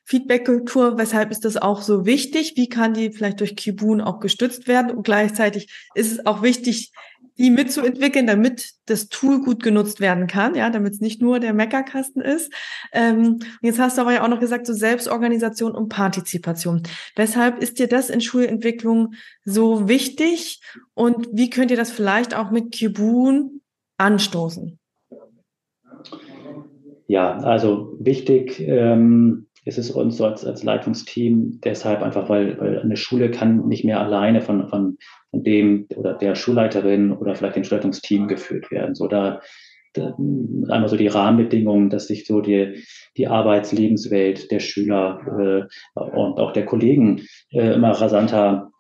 Feedback-Kultur, 0.05 0.97
weshalb 0.97 1.31
ist 1.31 1.45
das 1.45 1.59
auch 1.59 1.83
so 1.83 2.07
wichtig? 2.07 2.55
Wie 2.57 2.71
kann 2.71 2.95
die 2.95 3.13
vielleicht 3.13 3.41
durch 3.41 3.55
Kibun 3.55 4.01
auch 4.01 4.19
gestützt 4.21 4.67
werden? 4.67 4.91
Und 4.91 5.03
gleichzeitig 5.03 5.71
ist 5.95 6.11
es 6.11 6.25
auch 6.25 6.41
wichtig, 6.41 6.91
die 7.39 7.51
mitzuentwickeln, 7.51 8.27
damit 8.27 8.71
das 8.87 9.09
Tool 9.09 9.43
gut 9.43 9.63
genutzt 9.63 10.01
werden 10.01 10.27
kann, 10.27 10.55
ja, 10.55 10.71
damit 10.71 10.95
es 10.95 11.01
nicht 11.01 11.21
nur 11.21 11.39
der 11.39 11.53
Meckerkasten 11.53 12.23
ist. 12.23 12.53
Ähm, 12.93 13.41
jetzt 13.61 13.79
hast 13.79 13.99
du 13.99 14.03
aber 14.03 14.15
ja 14.15 14.25
auch 14.25 14.29
noch 14.29 14.41
gesagt, 14.41 14.67
so 14.67 14.73
Selbstorganisation 14.73 15.73
und 15.73 15.89
Partizipation. 15.89 16.83
Weshalb 17.15 17.63
ist 17.63 17.79
dir 17.79 17.89
das 17.89 18.11
in 18.11 18.21
Schulentwicklung 18.21 19.15
so 19.45 19.89
wichtig 19.89 20.61
und 20.95 21.29
wie 21.33 21.51
könnt 21.51 21.71
ihr 21.71 21.77
das 21.77 21.91
vielleicht 21.91 22.35
auch 22.35 22.51
mit 22.51 22.73
Kibun 22.73 23.61
anstoßen? 23.99 24.79
Ja, 27.09 27.39
also 27.39 27.97
wichtig 28.01 28.61
ähm, 28.61 29.47
ist 29.65 29.79
es 29.79 29.91
uns 29.91 30.21
als, 30.21 30.45
als 30.45 30.63
Leitungsteam 30.63 31.61
deshalb 31.63 32.03
einfach, 32.03 32.29
weil, 32.29 32.59
weil 32.61 32.81
eine 32.81 32.97
Schule 32.97 33.31
kann 33.31 33.67
nicht 33.67 33.85
mehr 33.85 34.01
alleine 34.01 34.41
von, 34.41 34.69
von 34.69 34.97
dem 35.43 35.87
oder 35.95 36.15
der 36.15 36.35
Schulleiterin 36.35 37.13
oder 37.13 37.35
vielleicht 37.35 37.57
dem 37.57 37.65
Schulleitungsteam 37.65 38.29
geführt 38.29 38.71
werden. 38.71 38.95
So 38.95 39.09
da, 39.09 39.41
da 39.93 40.15
einmal 40.17 40.89
so 40.89 40.97
die 40.97 41.09
Rahmenbedingungen, 41.09 41.91
dass 41.91 42.07
sich 42.07 42.27
so 42.27 42.41
die, 42.41 42.83
die 43.17 43.29
Arbeitslebenswelt 43.29 44.51
der 44.51 44.61
Schüler 44.61 45.69
äh, 45.97 46.01
und 46.01 46.39
auch 46.39 46.53
der 46.53 46.67
Kollegen 46.67 47.23
äh, 47.51 47.75
immer 47.75 47.91
rasanter 47.91 48.71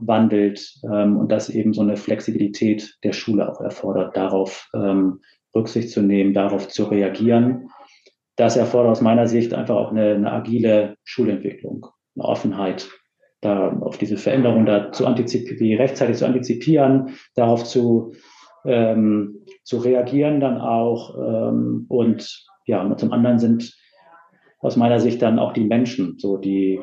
wandelt 0.00 0.74
ähm, 0.84 1.16
und 1.16 1.32
das 1.32 1.48
eben 1.48 1.72
so 1.72 1.80
eine 1.80 1.96
Flexibilität 1.96 2.96
der 3.02 3.12
Schule 3.12 3.50
auch 3.50 3.60
erfordert, 3.60 4.16
darauf 4.16 4.68
ähm, 4.74 5.20
Rücksicht 5.54 5.90
zu 5.90 6.02
nehmen, 6.02 6.34
darauf 6.34 6.68
zu 6.68 6.84
reagieren. 6.84 7.70
Das 8.36 8.56
erfordert 8.56 8.92
aus 8.92 9.00
meiner 9.00 9.26
Sicht 9.26 9.54
einfach 9.54 9.76
auch 9.76 9.90
eine, 9.90 10.14
eine 10.14 10.30
agile 10.30 10.96
Schulentwicklung, 11.04 11.86
eine 12.14 12.24
Offenheit, 12.24 12.88
da 13.40 13.70
auf 13.80 13.98
diese 13.98 14.16
Veränderung 14.16 14.66
da 14.66 14.92
zu 14.92 15.06
antizipieren, 15.06 15.80
rechtzeitig 15.80 16.16
zu 16.16 16.26
antizipieren, 16.26 17.10
darauf 17.34 17.64
zu, 17.64 18.14
ähm, 18.64 19.44
zu 19.62 19.78
reagieren 19.78 20.40
dann 20.40 20.60
auch 20.60 21.16
ähm, 21.16 21.86
und 21.88 22.46
ja, 22.66 22.82
und 22.82 22.98
zum 22.98 23.12
anderen 23.12 23.38
sind 23.38 23.76
aus 24.58 24.76
meiner 24.76 24.98
Sicht 24.98 25.22
dann 25.22 25.38
auch 25.38 25.52
die 25.52 25.64
Menschen, 25.64 26.18
so 26.18 26.36
die, 26.38 26.80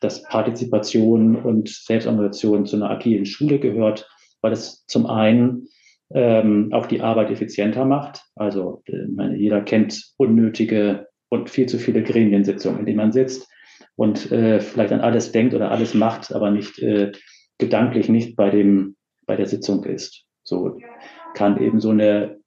dass 0.00 0.22
Partizipation 0.22 1.36
und 1.36 1.68
Selbstorganisation 1.68 2.64
zu 2.64 2.76
einer 2.76 2.90
agilen 2.90 3.26
Schule 3.26 3.58
gehört, 3.58 4.08
weil 4.40 4.52
es 4.52 4.86
zum 4.86 5.06
einen 5.06 5.66
ähm, 6.14 6.70
auch 6.72 6.86
die 6.86 7.02
Arbeit 7.02 7.30
effizienter 7.30 7.84
macht. 7.84 8.22
Also 8.36 8.82
meine, 9.14 9.36
jeder 9.36 9.60
kennt 9.60 10.14
unnötige 10.16 11.08
und 11.28 11.50
viel 11.50 11.66
zu 11.66 11.78
viele 11.78 12.02
Gremiensitzungen, 12.02 12.80
in 12.80 12.86
denen 12.86 12.98
man 12.98 13.12
sitzt 13.12 13.50
und 13.96 14.30
äh, 14.32 14.60
vielleicht 14.60 14.92
an 14.92 15.00
alles 15.00 15.32
denkt 15.32 15.54
oder 15.54 15.70
alles 15.70 15.94
macht, 15.94 16.32
aber 16.34 16.50
nicht 16.50 16.78
äh, 16.80 17.12
gedanklich 17.58 18.08
nicht 18.08 18.36
bei 18.36 18.50
dem 18.50 18.96
bei 19.26 19.36
der 19.36 19.46
Sitzung 19.46 19.84
ist. 19.84 20.24
So 20.42 20.78
kann 21.34 21.60
eben 21.60 21.80
so 21.80 21.90
eine 21.90 22.38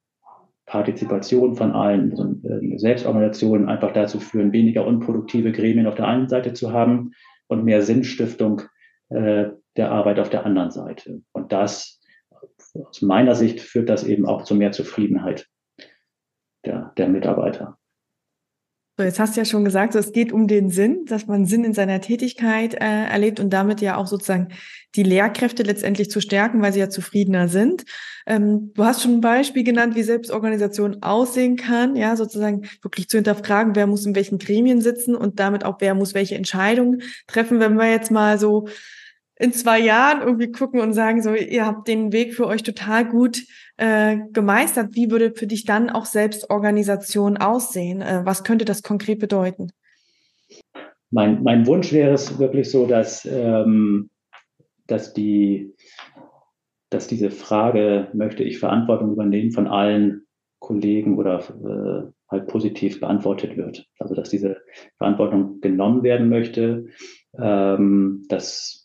Partizipation 0.66 1.56
von 1.56 1.72
allen, 1.72 2.14
so 2.14 2.22
eine 2.22 2.78
Selbstorganisation 2.78 3.68
einfach 3.68 3.92
dazu 3.92 4.20
führen, 4.20 4.52
weniger 4.52 4.86
unproduktive 4.86 5.50
Gremien 5.50 5.86
auf 5.86 5.94
der 5.94 6.06
einen 6.06 6.28
Seite 6.28 6.52
zu 6.52 6.72
haben 6.72 7.12
und 7.48 7.64
mehr 7.64 7.82
Sinnstiftung 7.82 8.62
äh, 9.08 9.46
der 9.76 9.90
Arbeit 9.90 10.20
auf 10.20 10.28
der 10.28 10.44
anderen 10.44 10.70
Seite. 10.70 11.22
Und 11.32 11.52
das, 11.52 12.00
aus 12.74 13.00
meiner 13.00 13.34
Sicht, 13.34 13.60
führt 13.60 13.88
das 13.88 14.04
eben 14.04 14.26
auch 14.26 14.42
zu 14.42 14.54
mehr 14.54 14.72
Zufriedenheit 14.72 15.48
der, 16.66 16.92
der 16.98 17.08
Mitarbeiter. 17.08 17.78
So, 19.00 19.04
jetzt 19.04 19.20
hast 19.20 19.36
du 19.36 19.40
ja 19.40 19.44
schon 19.44 19.64
gesagt, 19.64 19.92
so, 19.92 20.00
es 20.00 20.10
geht 20.10 20.32
um 20.32 20.48
den 20.48 20.70
Sinn, 20.70 21.04
dass 21.06 21.28
man 21.28 21.46
Sinn 21.46 21.62
in 21.62 21.72
seiner 21.72 22.00
Tätigkeit 22.00 22.74
äh, 22.74 23.04
erlebt 23.04 23.38
und 23.38 23.50
damit 23.50 23.80
ja 23.80 23.96
auch 23.96 24.08
sozusagen 24.08 24.48
die 24.96 25.04
Lehrkräfte 25.04 25.62
letztendlich 25.62 26.10
zu 26.10 26.20
stärken, 26.20 26.60
weil 26.62 26.72
sie 26.72 26.80
ja 26.80 26.90
zufriedener 26.90 27.46
sind. 27.46 27.84
Ähm, 28.26 28.72
du 28.74 28.84
hast 28.84 29.02
schon 29.02 29.12
ein 29.12 29.20
Beispiel 29.20 29.62
genannt, 29.62 29.94
wie 29.94 30.02
Selbstorganisation 30.02 31.00
aussehen 31.00 31.54
kann, 31.54 31.94
ja, 31.94 32.16
sozusagen 32.16 32.62
wirklich 32.82 33.08
zu 33.08 33.18
hinterfragen, 33.18 33.76
wer 33.76 33.86
muss 33.86 34.04
in 34.04 34.16
welchen 34.16 34.38
Gremien 34.38 34.80
sitzen 34.80 35.14
und 35.14 35.38
damit 35.38 35.62
auch 35.62 35.76
wer 35.78 35.94
muss 35.94 36.14
welche 36.14 36.34
Entscheidungen 36.34 37.02
treffen. 37.28 37.60
Wenn 37.60 37.76
wir 37.76 37.88
jetzt 37.88 38.10
mal 38.10 38.36
so 38.36 38.66
in 39.38 39.52
zwei 39.52 39.78
Jahren 39.78 40.20
irgendwie 40.20 40.50
gucken 40.50 40.80
und 40.80 40.92
sagen, 40.92 41.22
so, 41.22 41.34
ihr 41.34 41.64
habt 41.64 41.86
den 41.86 42.12
Weg 42.12 42.34
für 42.34 42.46
euch 42.46 42.62
total 42.62 43.08
gut 43.08 43.44
äh, 43.76 44.18
gemeistert. 44.32 44.94
Wie 44.94 45.10
würde 45.10 45.32
für 45.34 45.46
dich 45.46 45.64
dann 45.64 45.90
auch 45.90 46.06
Selbstorganisation 46.06 47.36
aussehen? 47.36 48.00
Äh, 48.00 48.22
was 48.24 48.42
könnte 48.42 48.64
das 48.64 48.82
konkret 48.82 49.20
bedeuten? 49.20 49.70
Mein, 51.10 51.42
mein 51.42 51.66
Wunsch 51.66 51.92
wäre 51.92 52.12
es 52.12 52.38
wirklich 52.38 52.70
so, 52.70 52.86
dass, 52.86 53.24
ähm, 53.24 54.10
dass, 54.86 55.14
die, 55.14 55.74
dass 56.90 57.06
diese 57.06 57.30
Frage, 57.30 58.08
möchte 58.12 58.42
ich 58.42 58.58
Verantwortung 58.58 59.12
übernehmen, 59.12 59.52
von 59.52 59.68
allen 59.68 60.26
Kollegen 60.58 61.16
oder 61.16 61.38
äh, 61.38 62.12
halt 62.30 62.48
positiv 62.48 63.00
beantwortet 63.00 63.56
wird. 63.56 63.86
Also 63.98 64.14
dass 64.14 64.28
diese 64.28 64.58
Verantwortung 64.98 65.60
genommen 65.60 66.02
werden 66.02 66.28
möchte, 66.28 66.86
ähm, 67.38 68.24
dass 68.28 68.77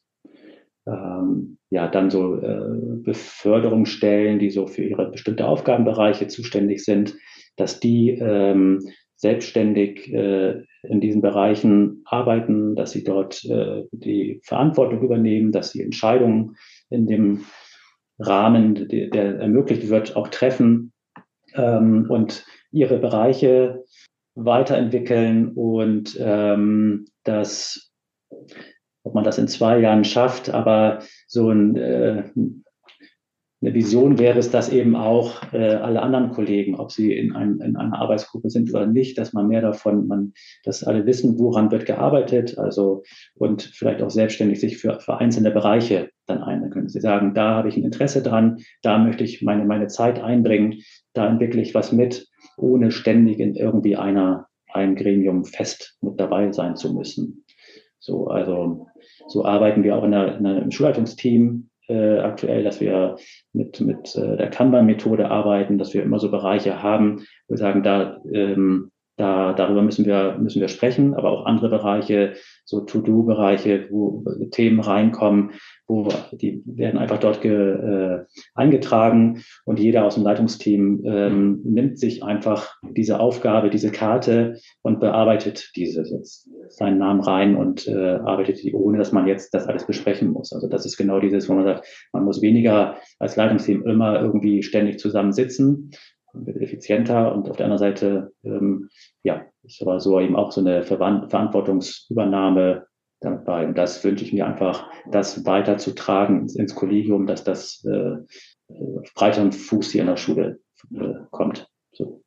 ähm, 0.86 1.58
ja 1.70 1.88
dann 1.88 2.10
so 2.10 2.38
äh, 2.38 3.00
Beförderungsstellen, 3.04 4.40
die 4.40 4.50
so 4.50 4.68
für 4.68 4.84
ihre 4.84 5.10
bestimmte 5.10 5.48
Aufgabenbereiche 5.48 6.28
zuständig 6.28 6.84
sind, 6.84 7.16
dass 7.56 7.80
die 7.80 8.12
ähm, 8.12 8.80
selbstständig 9.16 10.12
äh, 10.14 10.64
in 10.84 11.00
diesen 11.00 11.22
Bereichen 11.22 12.04
arbeiten, 12.06 12.76
dass 12.76 12.92
sie 12.92 13.04
dort 13.04 13.44
äh, 13.46 13.84
die 13.92 14.42
Verantwortung 14.44 15.02
übernehmen, 15.02 15.52
dass 15.52 15.72
sie 15.72 15.82
Entscheidungen 15.82 16.58
in 16.90 17.08
dem 17.08 17.46
Rahmen, 18.20 18.88
der, 18.90 19.08
der 19.08 19.40
ermöglicht 19.40 19.90
wird, 19.90 20.16
auch 20.16 20.28
treffen 20.28 20.92
ähm, 21.56 22.08
und 22.10 22.46
ihre 22.72 22.98
Bereiche 23.00 23.84
weiterentwickeln 24.36 25.50
und 25.54 26.18
ähm, 26.20 27.06
dass 27.24 27.94
ob 29.04 29.14
man 29.14 29.24
das 29.24 29.38
in 29.38 29.48
zwei 29.48 29.80
Jahren 29.80 30.04
schafft, 30.04 30.50
aber 30.50 31.00
so 31.28 31.50
ein, 31.50 31.76
äh, 31.76 32.24
eine 33.64 33.74
Vision 33.74 34.20
wäre 34.20 34.40
es, 34.40 34.52
dass 34.52 34.70
eben 34.70 34.96
auch 34.98 35.42
äh, 35.54 35.76
alle 35.76 36.02
anderen 36.02 36.32
Kollegen, 36.32 36.76
ob 36.76 36.92
sie 36.92 37.14
in, 37.14 37.34
ein, 37.34 37.60
in 37.60 37.78
einer 37.78 37.98
Arbeitsgruppe 37.98 38.50
sind 38.50 38.70
oder 38.74 38.86
nicht, 38.86 39.18
dass 39.18 39.32
man 39.32 39.48
mehr 39.48 39.62
davon, 39.62 40.06
man, 40.08 40.34
dass 40.66 40.84
alle 40.84 41.06
wissen, 41.06 41.40
woran 41.40 41.72
wird 41.72 41.86
gearbeitet, 41.86 42.58
also 42.58 43.04
und 43.36 43.62
vielleicht 43.62 44.02
auch 44.02 44.10
selbstständig 44.10 44.60
sich 44.60 44.78
für, 44.78 45.00
für 45.00 45.18
einzelne 45.18 45.52
Bereiche 45.52 46.10
dann 46.26 46.44
ein. 46.44 46.60
Dann 46.60 46.72
können 46.72 46.90
sie 46.90 47.00
sagen, 47.00 47.34
da 47.34 47.56
habe 47.56 47.70
ich 47.70 47.78
ein 47.78 47.86
Interesse 47.86 48.22
dran, 48.22 48.58
da 48.82 48.98
möchte 48.98 49.24
ich 49.24 49.42
meine, 49.42 49.64
meine 49.64 49.88
Zeit 49.88 50.22
einbringen, 50.22 50.82
da 51.14 51.30
entwickle 51.30 51.62
ich 51.62 51.74
was 51.74 51.94
mit, 51.94 52.28
ohne 52.58 52.92
ständig 52.92 53.40
in 53.40 53.56
irgendwie 53.56 53.96
einer, 53.96 54.48
einem 54.74 54.96
Gremium 54.96 55.46
fest 55.46 55.98
mit 56.02 56.20
dabei 56.20 56.52
sein 56.52 56.76
zu 56.76 56.94
müssen. 56.94 57.46
So, 58.00 58.28
also 58.28 58.88
so 59.28 59.46
arbeiten 59.46 59.84
wir 59.84 59.96
auch 59.96 60.04
in 60.04 60.12
der, 60.12 60.38
in 60.38 60.46
einem 60.46 60.72
Schulleitungsteam 60.72 61.70
äh, 61.88 62.20
aktuell, 62.20 62.64
dass 62.64 62.80
wir 62.80 63.18
mit, 63.52 63.82
mit 63.82 64.16
äh, 64.16 64.38
der 64.38 64.50
Kanban-Methode 64.50 65.30
arbeiten, 65.30 65.78
dass 65.78 65.94
wir 65.94 66.04
immer 66.04 66.20
so 66.20 66.32
Bereiche 66.32 66.82
haben, 66.82 67.20
wo 67.48 67.54
wir 67.54 67.58
sagen, 67.58 67.84
da 67.84 68.18
ähm, 68.32 68.92
da, 69.16 69.54
darüber 69.54 69.84
müssen 69.84 70.06
wir, 70.06 70.38
müssen 70.40 70.60
wir 70.60 70.68
sprechen, 70.70 71.14
aber 71.14 71.30
auch 71.30 71.46
andere 71.46 71.70
Bereiche, 71.70 72.34
so 72.66 72.82
To-Do-Bereiche, 72.82 73.88
wo 73.92 74.24
Themen 74.50 74.80
reinkommen, 74.80 75.52
wo 75.88 76.08
die 76.32 76.64
werden 76.66 76.98
einfach 76.98 77.20
dort 77.20 77.42
ge, 77.42 77.54
äh, 77.54 78.26
eingetragen 78.56 79.44
und 79.66 79.80
jeder 79.80 80.06
aus 80.06 80.16
dem 80.16 80.24
Leitungsteam 80.24 81.04
ähm, 81.06 81.62
nimmt 81.64 82.00
sich 82.00 82.24
einfach 82.24 82.74
diese 82.96 83.20
Aufgabe, 83.20 83.70
diese 83.70 83.92
Karte 83.92 84.58
und 84.82 85.00
bearbeitet 85.00 85.72
diese, 85.76 86.06
setzt 86.06 86.50
seinen 86.76 86.98
Namen 86.98 87.22
rein 87.22 87.56
und 87.56 87.88
äh, 87.88 88.16
arbeitet 88.26 88.62
die, 88.64 88.74
ohne 88.74 88.98
dass 88.98 89.12
man 89.12 89.28
jetzt 89.28 89.54
das 89.54 89.68
alles 89.68 89.86
besprechen 89.86 90.32
muss. 90.32 90.52
Also 90.54 90.68
das 90.68 90.86
ist 90.86 90.98
genau 90.98 91.20
dieses, 91.20 91.48
wo 91.50 91.54
man 91.54 91.66
sagt, 91.66 91.86
man 92.12 92.26
muss 92.26 92.42
weniger 92.42 92.98
als 93.20 93.36
Leitungsteam 93.36 93.86
immer 93.86 94.22
irgendwie 94.22 94.64
ständig 94.64 95.00
zusammen 95.00 95.34
sitzen, 95.34 95.92
wird 96.34 96.58
effizienter 96.62 97.34
und 97.34 97.50
auf 97.50 97.58
der 97.58 97.68
anderen 97.68 97.80
Seite, 97.80 98.32
ähm, 98.44 98.90
ja, 99.24 99.46
ist 99.64 99.82
aber 99.82 100.00
so 100.00 100.20
eben 100.20 100.36
auch 100.36 100.52
so 100.52 100.62
eine 100.62 100.84
Ver 100.84 100.98
Verantwortungsübernahme 101.30 102.88
damit 103.20 103.46
bei. 103.46 103.66
Und 103.66 103.78
das 103.78 104.04
wünsche 104.04 104.26
ich 104.26 104.34
mir 104.34 104.46
einfach, 104.46 104.90
das 105.10 105.46
weiterzutragen 105.46 106.42
ins, 106.42 106.56
ins 106.56 106.76
Kollegium, 106.76 107.28
dass 107.28 107.44
das 107.44 107.86
äh, 107.86 108.18
breiteren 109.16 109.52
Fuß 109.52 109.92
hier 109.92 110.02
in 110.02 110.08
der 110.08 110.18
Schule 110.18 110.60
äh, 110.94 111.14
kommt. 111.32 111.68
So. 111.92 112.23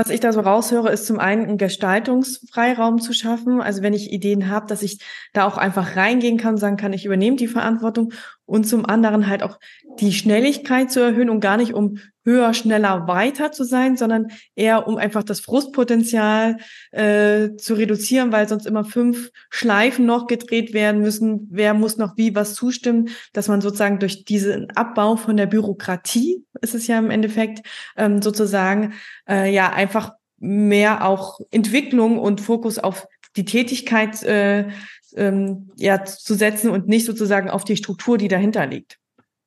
Was 0.00 0.08
ich 0.08 0.20
da 0.20 0.32
so 0.32 0.40
raushöre, 0.40 0.90
ist 0.90 1.04
zum 1.04 1.18
einen 1.18 1.44
einen 1.44 1.58
Gestaltungsfreiraum 1.58 3.02
zu 3.02 3.12
schaffen. 3.12 3.60
Also 3.60 3.82
wenn 3.82 3.92
ich 3.92 4.10
Ideen 4.10 4.48
habe, 4.48 4.66
dass 4.66 4.80
ich 4.80 4.98
da 5.34 5.44
auch 5.44 5.58
einfach 5.58 5.94
reingehen 5.94 6.38
kann, 6.38 6.56
sagen 6.56 6.78
kann, 6.78 6.94
ich 6.94 7.04
übernehme 7.04 7.36
die 7.36 7.48
Verantwortung. 7.48 8.14
Und 8.50 8.64
zum 8.64 8.84
anderen 8.84 9.28
halt 9.28 9.44
auch 9.44 9.60
die 10.00 10.12
Schnelligkeit 10.12 10.90
zu 10.90 10.98
erhöhen 10.98 11.30
und 11.30 11.38
gar 11.38 11.56
nicht 11.56 11.72
um 11.72 11.98
höher, 12.24 12.52
schneller, 12.52 13.06
weiter 13.06 13.52
zu 13.52 13.62
sein, 13.62 13.96
sondern 13.96 14.26
eher 14.56 14.88
um 14.88 14.96
einfach 14.96 15.22
das 15.22 15.38
Frustpotenzial 15.38 16.56
äh, 16.90 17.50
zu 17.54 17.74
reduzieren, 17.74 18.32
weil 18.32 18.48
sonst 18.48 18.66
immer 18.66 18.84
fünf 18.84 19.30
Schleifen 19.50 20.04
noch 20.04 20.26
gedreht 20.26 20.72
werden 20.72 21.00
müssen. 21.00 21.46
Wer 21.48 21.74
muss 21.74 21.96
noch 21.96 22.16
wie 22.16 22.34
was 22.34 22.54
zustimmen, 22.54 23.10
dass 23.32 23.46
man 23.46 23.60
sozusagen 23.60 24.00
durch 24.00 24.24
diesen 24.24 24.68
Abbau 24.72 25.14
von 25.14 25.36
der 25.36 25.46
Bürokratie, 25.46 26.44
ist 26.60 26.74
es 26.74 26.88
ja 26.88 26.98
im 26.98 27.10
Endeffekt, 27.10 27.64
ähm, 27.96 28.20
sozusagen 28.20 28.94
äh, 29.28 29.54
ja 29.54 29.72
einfach 29.72 30.14
mehr 30.38 31.06
auch 31.06 31.38
Entwicklung 31.52 32.18
und 32.18 32.40
Fokus 32.40 32.80
auf 32.80 33.06
die 33.36 33.44
Tätigkeit 33.44 34.24
äh, 34.24 34.70
ähm, 35.16 35.70
ja 35.76 36.04
zu 36.04 36.34
setzen 36.34 36.70
und 36.70 36.88
nicht 36.88 37.06
sozusagen 37.06 37.50
auf 37.50 37.64
die 37.64 37.76
Struktur, 37.76 38.18
die 38.18 38.28
dahinter 38.28 38.66
liegt. 38.66 38.98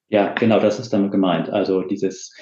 Ja, 0.09 0.33
genau, 0.33 0.59
das 0.59 0.79
ist 0.79 0.93
damit 0.93 1.11
gemeint. 1.11 1.49
Also 1.49 1.81
dieses 1.81 2.33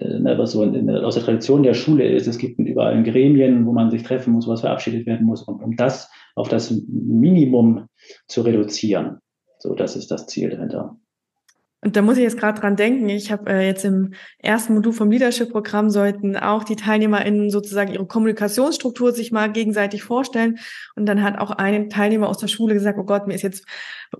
ne, 0.00 0.38
was 0.38 0.52
so 0.52 0.62
in, 0.62 0.88
aus 0.90 1.14
der 1.14 1.24
Tradition 1.24 1.62
der 1.62 1.74
Schule 1.74 2.08
ist. 2.08 2.26
Es 2.26 2.38
gibt 2.38 2.58
überall 2.58 3.02
Gremien, 3.02 3.66
wo 3.66 3.72
man 3.72 3.90
sich 3.90 4.02
treffen 4.02 4.32
muss, 4.32 4.48
was 4.48 4.60
verabschiedet 4.60 5.06
werden 5.06 5.26
muss. 5.26 5.42
Und 5.42 5.62
um 5.62 5.76
das 5.76 6.08
auf 6.34 6.48
das 6.48 6.70
Minimum 6.88 7.86
zu 8.26 8.42
reduzieren, 8.42 9.18
so 9.58 9.74
das 9.74 9.96
ist 9.96 10.10
das 10.10 10.26
Ziel 10.26 10.50
dahinter. 10.50 10.96
Und 11.82 11.96
da 11.96 12.02
muss 12.02 12.18
ich 12.18 12.24
jetzt 12.24 12.38
gerade 12.38 12.60
dran 12.60 12.76
denken. 12.76 13.08
Ich 13.08 13.32
habe 13.32 13.50
äh, 13.50 13.66
jetzt 13.66 13.86
im 13.86 14.12
ersten 14.38 14.74
Modul 14.74 14.92
vom 14.92 15.10
Leadership-Programm 15.10 15.88
sollten 15.88 16.36
auch 16.36 16.62
die 16.62 16.76
TeilnehmerInnen 16.76 17.50
sozusagen 17.50 17.92
ihre 17.92 18.06
Kommunikationsstruktur 18.06 19.12
sich 19.12 19.32
mal 19.32 19.50
gegenseitig 19.50 20.02
vorstellen. 20.02 20.58
Und 20.94 21.06
dann 21.06 21.22
hat 21.22 21.38
auch 21.38 21.50
ein 21.50 21.88
Teilnehmer 21.88 22.28
aus 22.28 22.38
der 22.38 22.48
Schule 22.48 22.74
gesagt, 22.74 22.98
oh 22.98 23.04
Gott, 23.04 23.26
mir 23.26 23.34
ist 23.34 23.42
jetzt 23.42 23.64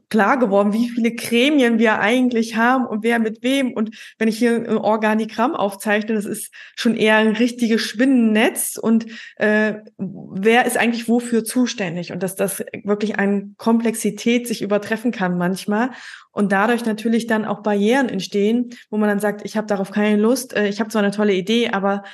klar 0.09 0.39
geworden, 0.39 0.73
wie 0.73 0.89
viele 0.89 1.13
Gremien 1.13 1.79
wir 1.79 2.01
eigentlich 2.01 2.57
haben 2.57 2.87
und 2.87 3.03
wer 3.03 3.19
mit 3.19 3.43
wem. 3.43 3.73
Und 3.73 3.97
wenn 4.19 4.29
ich 4.29 4.39
hier 4.39 4.55
ein 4.55 4.79
Organigramm 4.79 5.55
aufzeichne, 5.55 6.15
das 6.15 6.25
ist 6.25 6.53
schon 6.77 6.97
eher 6.97 7.17
ein 7.17 7.37
richtiges 7.37 7.83
Spinnennetz. 7.83 8.77
Und 8.77 9.07
äh, 9.37 9.75
wer 9.99 10.67
ist 10.67 10.77
eigentlich 10.77 11.09
wofür 11.09 11.45
zuständig? 11.45 12.13
Und 12.13 12.23
dass 12.23 12.37
das 12.37 12.63
wirklich 12.85 13.19
an 13.19 13.55
Komplexität 13.57 14.47
sich 14.47 14.63
übertreffen 14.63 15.13
kann 15.13 15.39
manchmal 15.39 15.91
und 16.33 16.53
dadurch 16.53 16.85
natürlich 16.85 17.27
dann 17.27 17.45
auch 17.45 17.63
Barrieren 17.63 18.09
entstehen, 18.09 18.71
wo 18.91 18.97
man 18.97 19.09
dann 19.09 19.21
sagt, 19.21 19.45
ich 19.45 19.57
habe 19.57 19.67
darauf 19.67 19.91
keine 19.91 20.21
Lust, 20.21 20.55
äh, 20.55 20.69
ich 20.69 20.81
habe 20.81 20.91
zwar 20.91 21.03
eine 21.03 21.13
tolle 21.13 21.35
Idee, 21.35 21.71
aber 21.71 22.05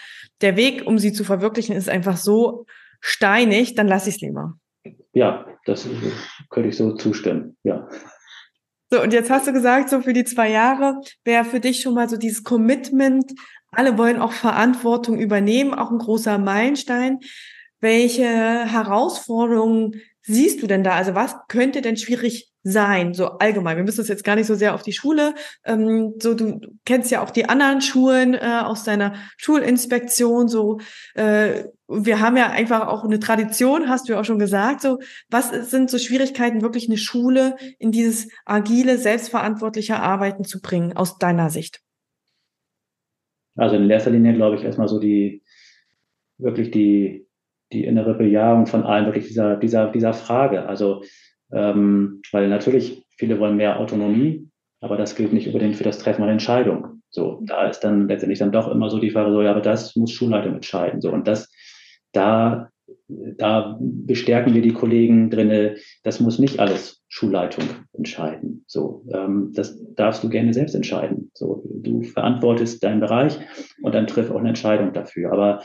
der 0.41 0.57
Weg, 0.57 0.87
um 0.87 0.99
sie 0.99 1.13
zu 1.13 1.25
verwirklichen, 1.25 1.77
ist 1.77 1.89
einfach 1.89 2.17
so 2.17 2.67
steinig, 3.01 3.75
dann 3.75 3.89
lasse 3.89 4.09
ich 4.09 4.17
es 4.17 4.21
lieber. 4.21 4.59
Ja, 5.17 5.47
das 5.65 5.89
könnte 6.51 6.69
ich 6.69 6.77
so 6.77 6.93
zustimmen, 6.93 7.57
ja. 7.63 7.89
So, 8.91 9.01
und 9.01 9.15
jetzt 9.15 9.31
hast 9.31 9.47
du 9.47 9.53
gesagt, 9.55 9.89
so 9.89 10.03
für 10.03 10.13
die 10.13 10.25
zwei 10.25 10.51
Jahre 10.51 11.01
wäre 11.25 11.47
für 11.47 11.59
dich 11.59 11.81
schon 11.81 11.95
mal 11.95 12.07
so 12.07 12.19
dieses 12.19 12.45
Commitment, 12.45 13.33
alle 13.71 13.97
wollen 13.97 14.21
auch 14.21 14.33
Verantwortung 14.33 15.19
übernehmen, 15.19 15.73
auch 15.73 15.91
ein 15.91 15.97
großer 15.97 16.37
Meilenstein. 16.37 17.21
Welche 17.81 18.27
Herausforderungen 18.27 20.03
siehst 20.21 20.63
du 20.63 20.67
denn 20.67 20.85
da? 20.85 20.93
Also 20.93 21.15
was 21.15 21.35
könnte 21.49 21.81
denn 21.81 21.97
schwierig 21.97 22.53
sein, 22.63 23.15
so 23.15 23.27
allgemein. 23.39 23.77
Wir 23.77 23.85
müssen 23.85 24.01
es 24.01 24.09
jetzt 24.09 24.25
gar 24.25 24.35
nicht 24.35 24.49
so 24.49 24.57
sehr 24.57 24.75
auf 24.75 24.83
die 24.83 24.93
Schule. 24.93 25.35
Ähm, 25.65 26.15
so, 26.21 26.35
du 26.35 26.61
kennst 26.85 27.13
ja 27.13 27.23
auch 27.23 27.31
die 27.31 27.49
anderen 27.49 27.81
Schulen 27.81 28.35
äh, 28.35 28.61
aus 28.65 28.83
deiner 28.83 29.15
Schulinspektion. 29.37 30.49
So, 30.49 30.81
äh, 31.15 31.65
wir 31.89 32.21
haben 32.21 32.37
ja 32.37 32.51
einfach 32.51 32.89
auch 32.89 33.05
eine 33.05 33.21
Tradition, 33.21 33.89
hast 33.89 34.09
du 34.09 34.13
ja 34.13 34.21
auch 34.21 34.25
schon 34.25 34.39
gesagt. 34.39 34.81
So, 34.81 34.99
was 35.31 35.51
sind 35.71 35.91
so 35.91 35.99
Schwierigkeiten, 35.99 36.63
wirklich 36.63 36.89
eine 36.89 36.97
Schule 36.97 37.57
in 37.79 37.93
dieses 37.93 38.29
agile, 38.45 38.99
selbstverantwortliche 38.99 39.97
Arbeiten 39.97 40.45
zu 40.45 40.61
bringen, 40.61 40.97
aus 40.97 41.19
deiner 41.19 41.51
Sicht? 41.51 41.81
Also 43.57 43.77
in 43.77 43.89
erster 43.89 44.11
Linie 44.11 44.35
glaube 44.35 44.57
ich 44.57 44.65
erstmal 44.65 44.89
so 44.89 44.99
die 44.99 45.43
wirklich 46.39 46.71
die 46.71 47.27
die 47.73 47.85
innere 47.85 48.15
Bejahung 48.15 48.67
von 48.67 48.85
allen 48.85 49.07
wirklich 49.07 49.29
dieser 49.29 49.57
dieser 49.57 49.91
dieser 49.91 50.13
Frage. 50.13 50.69
Also 50.69 51.03
ähm, 51.53 52.23
weil 52.33 52.49
natürlich, 52.49 53.07
viele 53.17 53.39
wollen 53.39 53.57
mehr 53.57 53.79
Autonomie, 53.79 54.49
aber 54.81 54.97
das 54.97 55.15
gilt 55.15 55.33
nicht 55.33 55.47
unbedingt 55.47 55.77
für 55.77 55.85
das 55.85 55.99
Treffen 55.99 56.23
einer 56.23 56.33
Entscheidung. 56.33 57.03
So, 57.11 57.41
da 57.45 57.69
ist 57.69 57.81
dann 57.81 58.09
letztendlich 58.09 58.41
dann 58.41 58.53
doch 58.53 58.69
immer 58.69 58.91
so 58.91 58.99
die 58.99 59.11
Frage, 59.11 59.33
so, 59.33 59.43
ja, 59.43 59.53
aber 59.53 59.61
das 59.61 59.97
muss 59.97 60.11
Schulleitung 60.11 60.55
entscheiden. 60.55 61.01
So, 61.01 61.11
und 61.11 61.27
das, 61.27 61.51
da, 62.17 62.71
da 63.09 63.79
bestärken 63.81 64.55
wir 64.55 64.63
die 64.63 64.73
Kollegen 64.73 65.31
drinne, 65.31 65.77
das 66.03 66.21
muss 66.21 66.39
nicht 66.39 66.59
alles 66.59 67.05
Schulleitung 67.09 67.65
entscheiden. 67.93 68.65
So, 68.67 69.05
ähm, 69.13 69.53
das 69.55 69.79
darfst 69.95 70.25
du 70.25 70.29
gerne 70.29 70.53
selbst 70.53 70.75
entscheiden. 70.75 71.31
So, 71.35 71.63
du 71.83 72.03
verantwortest 72.03 72.83
deinen 72.83 73.01
Bereich 73.01 73.39
und 73.83 73.95
dann 73.95 74.07
triff 74.07 74.31
auch 74.31 74.41
eine 74.41 74.49
Entscheidung 74.49 74.93
dafür. 74.93 75.33
Aber 75.33 75.63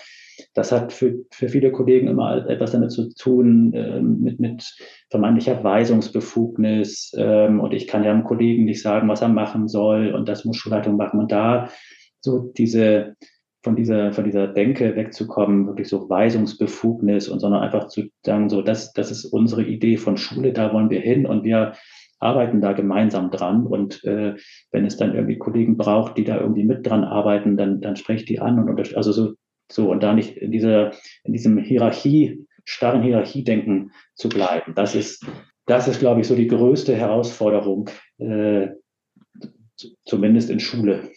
das 0.54 0.72
hat 0.72 0.94
für, 0.94 1.26
für 1.32 1.50
viele 1.50 1.72
Kollegen 1.72 2.08
immer 2.08 2.48
etwas 2.48 2.72
damit 2.72 2.92
zu 2.92 3.10
tun, 3.14 3.74
äh, 3.74 4.02
mit, 4.02 4.40
mit 4.40 4.76
vermeintlicher 5.10 5.64
Weisungsbefugnis. 5.64 7.12
Ähm, 7.18 7.60
und 7.60 7.74
ich 7.74 7.88
kann 7.88 8.04
ja 8.04 8.12
einem 8.12 8.24
Kollegen 8.24 8.66
nicht 8.66 8.82
sagen, 8.82 9.10
was 9.10 9.22
er 9.22 9.30
machen 9.30 9.68
soll. 9.68 10.14
Und 10.14 10.30
das 10.30 10.46
muss 10.46 10.58
Schulleitung 10.58 10.96
machen. 10.96 11.20
Und 11.20 11.32
da 11.32 11.70
so 12.22 12.52
diese, 12.56 13.16
von 13.64 13.76
dieser, 13.76 14.12
von 14.14 14.24
dieser 14.24 14.48
Denke 14.48 14.96
wegzukommen, 14.96 15.68
wirklich 15.68 15.88
so 15.88 16.10
Weisungsbefugnis 16.10 17.30
und 17.30 17.40
sondern 17.40 17.62
einfach 17.62 17.88
zu 17.88 18.04
sagen, 18.26 18.50
so, 18.50 18.62
das, 18.62 18.94
das 18.94 19.12
ist 19.12 19.26
unsere 19.26 19.64
Idee 19.64 19.98
von 19.98 20.18
Schule, 20.18 20.54
da 20.54 20.74
wollen 20.74 20.90
wir 20.90 21.00
hin 21.00 21.26
und 21.26 21.44
wir 21.44 21.74
arbeiten 22.20 22.62
da 22.62 22.74
gemeinsam 22.74 23.32
dran. 23.32 23.66
Und 23.66 24.04
äh, 24.04 24.36
wenn 24.72 24.86
es 24.86 24.98
dann 24.98 25.16
irgendwie 25.16 25.38
Kollegen 25.38 25.78
braucht, 25.78 26.18
die 26.18 26.24
da 26.24 26.40
irgendwie 26.40 26.64
mit 26.64 26.88
dran 26.88 27.04
arbeiten, 27.04 27.58
dann, 27.58 27.82
dann 27.82 27.96
spreche 27.96 28.20
ich 28.20 28.26
die 28.26 28.40
an 28.40 28.60
und 28.60 28.96
also 28.96 29.12
so 29.12 29.34
so, 29.72 29.90
und 29.90 30.04
da 30.04 30.14
nicht 30.14 30.38
in 30.38 30.52
dieser, 30.52 30.92
in 31.24 31.34
diesem 31.34 31.58
Hierarchie, 31.58 32.46
starren 32.66 33.04
Hierarchiedenken 33.04 33.92
zu 34.16 34.30
bleiben. 34.30 34.74
Das 34.76 34.96
ist, 34.96 35.26
das 35.66 35.88
ist, 35.88 36.00
glaube 36.00 36.22
ich, 36.22 36.28
so 36.28 36.36
die 36.36 36.48
größte 36.48 36.96
Herausforderung, 36.96 37.90
äh, 38.18 38.70
zumindest 40.06 40.50
in 40.50 40.60
Schule. 40.60 41.10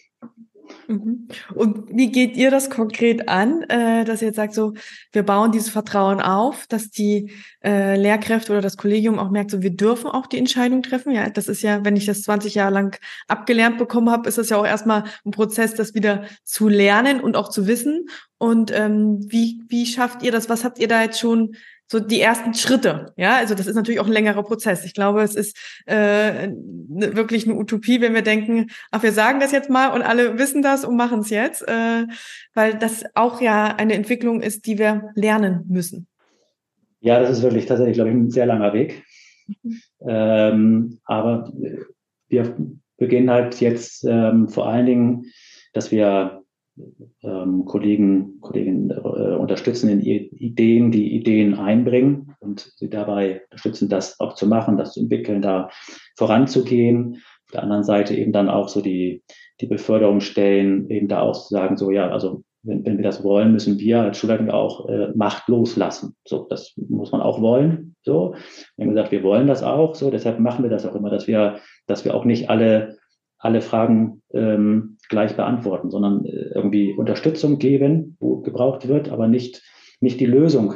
Mhm. 0.87 1.27
Und 1.53 1.89
wie 1.89 2.11
geht 2.11 2.37
ihr 2.37 2.51
das 2.51 2.69
konkret 2.69 3.27
an, 3.27 3.63
äh, 3.63 4.05
dass 4.05 4.21
ihr 4.21 4.27
jetzt 4.27 4.35
sagt, 4.35 4.53
so, 4.53 4.73
wir 5.11 5.23
bauen 5.23 5.51
dieses 5.51 5.69
Vertrauen 5.69 6.21
auf, 6.21 6.67
dass 6.67 6.89
die 6.89 7.31
äh, 7.63 7.95
Lehrkräfte 7.95 8.51
oder 8.51 8.61
das 8.61 8.77
Kollegium 8.77 9.19
auch 9.19 9.29
merkt, 9.29 9.51
so, 9.51 9.61
wir 9.61 9.75
dürfen 9.75 10.07
auch 10.07 10.27
die 10.27 10.37
Entscheidung 10.37 10.83
treffen. 10.83 11.11
Ja, 11.11 11.29
das 11.29 11.47
ist 11.47 11.61
ja, 11.61 11.83
wenn 11.83 11.95
ich 11.95 12.05
das 12.05 12.21
20 12.23 12.55
Jahre 12.55 12.73
lang 12.73 12.97
abgelernt 13.27 13.77
bekommen 13.77 14.09
habe, 14.09 14.29
ist 14.29 14.37
das 14.37 14.49
ja 14.49 14.57
auch 14.57 14.65
erstmal 14.65 15.05
ein 15.25 15.31
Prozess, 15.31 15.73
das 15.73 15.93
wieder 15.93 16.25
zu 16.43 16.67
lernen 16.67 17.19
und 17.19 17.35
auch 17.35 17.49
zu 17.49 17.67
wissen. 17.67 18.07
Und 18.37 18.71
ähm, 18.71 19.19
wie, 19.27 19.63
wie 19.69 19.85
schafft 19.85 20.21
ihr 20.23 20.31
das? 20.31 20.49
Was 20.49 20.63
habt 20.63 20.79
ihr 20.79 20.87
da 20.87 21.01
jetzt 21.01 21.19
schon 21.19 21.55
so 21.87 21.99
die 21.99 22.19
ersten 22.19 22.53
Schritte. 22.53 23.13
Ja, 23.15 23.37
also 23.37 23.53
das 23.53 23.67
ist 23.67 23.75
natürlich 23.75 23.99
auch 23.99 24.07
ein 24.07 24.11
längerer 24.11 24.43
Prozess. 24.43 24.85
Ich 24.85 24.93
glaube, 24.93 25.21
es 25.21 25.35
ist 25.35 25.57
äh, 25.85 26.47
ne, 26.47 27.15
wirklich 27.15 27.45
eine 27.45 27.55
Utopie, 27.55 28.01
wenn 28.01 28.13
wir 28.13 28.23
denken, 28.23 28.67
ach, 28.91 29.03
wir 29.03 29.11
sagen 29.11 29.39
das 29.39 29.51
jetzt 29.51 29.69
mal 29.69 29.89
und 29.89 30.01
alle 30.01 30.37
wissen 30.39 30.61
das 30.61 30.83
und 30.83 30.95
machen 30.95 31.19
es 31.19 31.29
jetzt, 31.29 31.67
äh, 31.67 32.05
weil 32.53 32.75
das 32.75 33.03
auch 33.13 33.41
ja 33.41 33.75
eine 33.75 33.93
Entwicklung 33.93 34.41
ist, 34.41 34.65
die 34.65 34.77
wir 34.77 35.11
lernen 35.15 35.63
müssen. 35.67 36.07
Ja, 37.01 37.19
das 37.19 37.29
ist 37.29 37.43
wirklich 37.43 37.67
tatsächlich, 37.67 37.95
glaube 37.95 38.09
ich, 38.09 38.15
ein 38.15 38.31
sehr 38.31 38.47
langer 38.47 38.73
Weg. 38.73 39.03
Mhm. 39.47 39.81
Ähm, 40.07 40.99
aber 41.05 41.51
wir 42.29 42.55
beginnen 42.97 43.29
halt 43.29 43.61
jetzt 43.61 44.03
ähm, 44.05 44.47
vor 44.47 44.67
allen 44.67 44.85
Dingen, 44.85 45.25
dass 45.73 45.91
wir 45.91 46.44
ähm, 47.23 47.65
Kollegen, 47.65 48.39
Kolleginnen 48.41 48.91
äh, 48.91 49.35
unterstützen 49.35 49.89
in 49.89 49.99
Ideen, 50.01 50.91
die 50.91 51.15
Ideen 51.15 51.55
einbringen 51.55 52.35
und 52.39 52.71
sie 52.75 52.89
dabei 52.89 53.41
unterstützen, 53.45 53.89
das 53.89 54.19
auch 54.19 54.35
zu 54.35 54.47
machen, 54.47 54.77
das 54.77 54.93
zu 54.93 55.01
entwickeln, 55.01 55.41
da 55.41 55.69
voranzugehen. 56.17 57.15
Auf 57.45 57.51
der 57.53 57.63
anderen 57.63 57.83
Seite 57.83 58.15
eben 58.15 58.31
dann 58.31 58.49
auch 58.49 58.67
so 58.67 58.81
die, 58.81 59.23
die 59.61 59.67
Beförderung 59.67 60.19
stellen, 60.19 60.89
eben 60.89 61.07
da 61.07 61.21
auch 61.21 61.33
zu 61.33 61.53
sagen, 61.53 61.77
so 61.77 61.91
ja, 61.91 62.09
also 62.09 62.43
wenn, 62.63 62.83
wenn 62.85 62.97
wir 62.97 63.03
das 63.03 63.23
wollen, 63.23 63.51
müssen 63.51 63.79
wir 63.79 64.01
als 64.01 64.17
Schulleitung 64.17 64.49
auch 64.49 64.89
äh, 64.89 65.11
Macht 65.15 65.47
loslassen. 65.47 66.15
So, 66.27 66.47
das 66.49 66.73
muss 66.75 67.11
man 67.11 67.21
auch 67.21 67.39
wollen. 67.39 67.95
So, 68.01 68.35
wir 68.75 68.85
haben 68.85 68.93
gesagt, 68.93 69.11
wir 69.11 69.23
wollen 69.23 69.47
das 69.47 69.63
auch. 69.63 69.95
So, 69.95 70.09
deshalb 70.09 70.39
machen 70.39 70.63
wir 70.63 70.69
das 70.69 70.85
auch 70.85 70.95
immer, 70.95 71.09
dass 71.09 71.27
wir, 71.27 71.59
dass 71.87 72.03
wir 72.05 72.15
auch 72.15 72.25
nicht 72.25 72.49
alle 72.49 72.97
alle 73.45 73.61
Fragen 73.61 74.23
ähm, 74.33 74.94
gleich 75.09 75.35
beantworten, 75.35 75.89
sondern 75.89 76.25
äh, 76.25 76.51
irgendwie 76.53 76.93
Unterstützung 76.93 77.59
geben, 77.59 78.17
wo 78.19 78.41
gebraucht 78.41 78.87
wird, 78.87 79.09
aber 79.09 79.27
nicht, 79.27 79.63
nicht 79.99 80.19
die 80.19 80.25
Lösung 80.25 80.75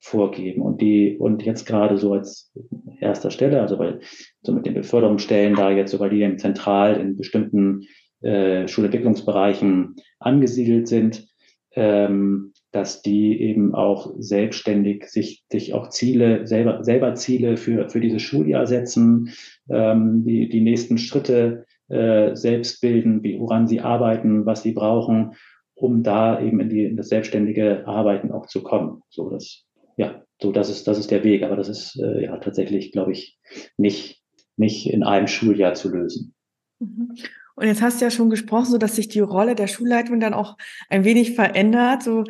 vorgeben. 0.00 0.62
Und 0.62 0.80
die, 0.80 1.16
und 1.18 1.44
jetzt 1.44 1.66
gerade 1.66 1.98
so 1.98 2.12
als 2.12 2.52
erster 3.00 3.30
Stelle, 3.30 3.60
also 3.60 3.78
weil 3.78 4.00
so 4.42 4.52
mit 4.52 4.66
den 4.66 4.74
Beförderungsstellen 4.74 5.54
da 5.54 5.70
jetzt, 5.70 5.90
so 5.90 6.00
weil 6.00 6.10
die 6.10 6.36
zentral 6.36 7.00
in 7.00 7.16
bestimmten 7.16 7.82
äh, 8.22 8.68
Schulentwicklungsbereichen 8.68 9.96
angesiedelt 10.18 10.88
sind, 10.88 11.26
ähm, 11.72 12.52
dass 12.72 13.02
die 13.02 13.40
eben 13.40 13.74
auch 13.74 14.14
selbstständig 14.18 15.04
sich, 15.06 15.44
sich 15.50 15.74
auch 15.74 15.88
Ziele, 15.88 16.46
selber, 16.46 16.84
selber 16.84 17.14
Ziele 17.14 17.56
für, 17.56 17.88
für 17.88 18.00
dieses 18.00 18.22
Schuljahr 18.22 18.66
setzen, 18.66 19.30
ähm, 19.68 20.24
die, 20.24 20.48
die 20.48 20.60
nächsten 20.60 20.98
Schritte 20.98 21.64
äh, 21.88 22.34
selbst 22.34 22.80
bilden, 22.80 23.22
wie, 23.22 23.38
woran 23.38 23.66
sie 23.66 23.80
arbeiten, 23.80 24.46
was 24.46 24.62
sie 24.62 24.72
brauchen, 24.72 25.34
um 25.74 26.02
da 26.02 26.40
eben 26.40 26.60
in, 26.60 26.68
die, 26.68 26.84
in 26.84 26.96
das 26.96 27.08
selbstständige 27.08 27.86
Arbeiten 27.86 28.32
auch 28.32 28.46
zu 28.46 28.62
kommen. 28.62 29.02
So, 29.08 29.30
das, 29.30 29.64
ja, 29.96 30.22
so, 30.40 30.52
das 30.52 30.70
ist, 30.70 30.86
das 30.88 30.98
ist 30.98 31.10
der 31.10 31.24
Weg. 31.24 31.42
Aber 31.42 31.56
das 31.56 31.68
ist, 31.68 31.98
äh, 32.00 32.24
ja, 32.24 32.36
tatsächlich, 32.38 32.92
glaube 32.92 33.12
ich, 33.12 33.38
nicht, 33.76 34.22
nicht 34.56 34.90
in 34.90 35.02
einem 35.02 35.26
Schuljahr 35.26 35.74
zu 35.74 35.90
lösen. 35.90 36.34
Mhm. 36.78 37.14
Und 37.56 37.66
jetzt 37.66 37.80
hast 37.80 38.00
du 38.00 38.04
ja 38.04 38.10
schon 38.10 38.28
gesprochen, 38.28 38.66
so 38.66 38.78
dass 38.78 38.96
sich 38.96 39.08
die 39.08 39.20
Rolle 39.20 39.54
der 39.54 39.66
Schulleitung 39.66 40.20
dann 40.20 40.34
auch 40.34 40.58
ein 40.90 41.04
wenig 41.04 41.34
verändert, 41.34 42.02
so 42.02 42.24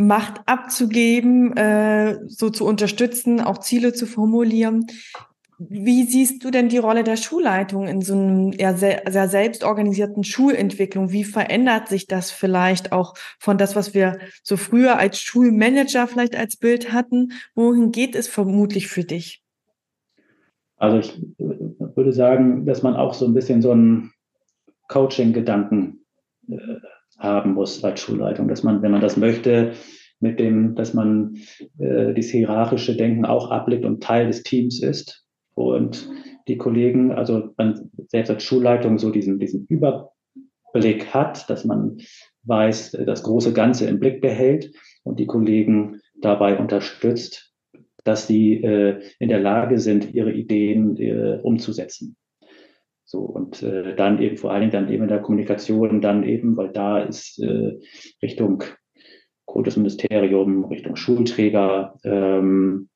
Macht 0.00 0.42
abzugeben, 0.46 1.56
äh, 1.56 2.20
so 2.28 2.50
zu 2.50 2.64
unterstützen, 2.64 3.40
auch 3.40 3.58
Ziele 3.58 3.92
zu 3.92 4.06
formulieren. 4.06 4.86
Wie 5.60 6.04
siehst 6.04 6.44
du 6.44 6.52
denn 6.52 6.68
die 6.68 6.78
Rolle 6.78 7.02
der 7.02 7.16
Schulleitung 7.16 7.88
in 7.88 8.00
so 8.00 8.14
einem 8.14 8.52
sehr, 8.52 9.02
sehr 9.08 9.28
selbstorganisierten 9.28 10.22
Schulentwicklung? 10.22 11.10
Wie 11.10 11.24
verändert 11.24 11.88
sich 11.88 12.06
das 12.06 12.30
vielleicht 12.30 12.92
auch 12.92 13.14
von 13.40 13.58
das, 13.58 13.74
was 13.74 13.92
wir 13.92 14.18
so 14.44 14.56
früher 14.56 14.98
als 14.98 15.20
Schulmanager 15.20 16.06
vielleicht 16.06 16.36
als 16.36 16.56
Bild 16.56 16.92
hatten? 16.92 17.32
Wohin 17.56 17.90
geht 17.90 18.14
es 18.14 18.28
vermutlich 18.28 18.86
für 18.86 19.02
dich? 19.02 19.42
Also 20.76 20.98
ich 20.98 21.20
würde 21.38 22.12
sagen, 22.12 22.64
dass 22.64 22.84
man 22.84 22.94
auch 22.94 23.12
so 23.12 23.26
ein 23.26 23.34
bisschen 23.34 23.60
so 23.60 23.72
einen 23.72 24.12
Coaching-Gedanken 24.86 26.04
äh, 26.48 26.56
haben 27.18 27.54
muss 27.54 27.82
als 27.82 28.00
Schulleitung, 28.00 28.46
dass 28.46 28.62
man, 28.62 28.80
wenn 28.80 28.92
man 28.92 29.00
das 29.00 29.16
möchte, 29.16 29.72
mit 30.20 30.38
dem, 30.38 30.76
dass 30.76 30.94
man 30.94 31.36
äh, 31.80 32.14
dieses 32.14 32.30
hierarchische 32.30 32.96
Denken 32.96 33.24
auch 33.24 33.50
ablegt 33.50 33.84
und 33.84 34.04
Teil 34.04 34.28
des 34.28 34.44
Teams 34.44 34.80
ist 34.80 35.24
und 35.58 36.08
die 36.46 36.56
Kollegen, 36.56 37.12
also 37.12 37.50
man 37.56 37.90
selbst 38.06 38.30
als 38.30 38.44
Schulleitung 38.44 38.98
so 38.98 39.10
diesen, 39.10 39.38
diesen 39.38 39.66
Überblick 39.66 41.12
hat, 41.12 41.48
dass 41.50 41.64
man 41.64 41.98
weiß, 42.44 42.92
das 43.04 43.22
große 43.22 43.52
Ganze 43.52 43.86
im 43.86 43.98
Blick 43.98 44.20
behält 44.20 44.72
und 45.02 45.18
die 45.18 45.26
Kollegen 45.26 46.00
dabei 46.20 46.58
unterstützt, 46.58 47.52
dass 48.04 48.26
sie 48.26 48.62
äh, 48.62 49.02
in 49.18 49.28
der 49.28 49.40
Lage 49.40 49.78
sind, 49.78 50.14
ihre 50.14 50.32
Ideen 50.32 50.96
äh, 50.96 51.40
umzusetzen. 51.42 52.16
So, 53.04 53.20
und 53.20 53.62
äh, 53.62 53.96
dann 53.96 54.20
eben 54.22 54.36
vor 54.36 54.52
allen 54.52 54.60
Dingen 54.60 54.72
dann 54.72 54.92
eben 54.92 55.02
in 55.02 55.08
der 55.08 55.22
Kommunikation, 55.22 56.00
dann 56.00 56.24
eben, 56.24 56.56
weil 56.56 56.70
da 56.70 57.00
ist 57.00 57.42
äh, 57.42 57.78
Richtung 58.22 58.64
Kultusministerium, 59.46 60.66
Richtung 60.66 60.94
Schulträger, 60.94 61.98
ähm, 62.04 62.90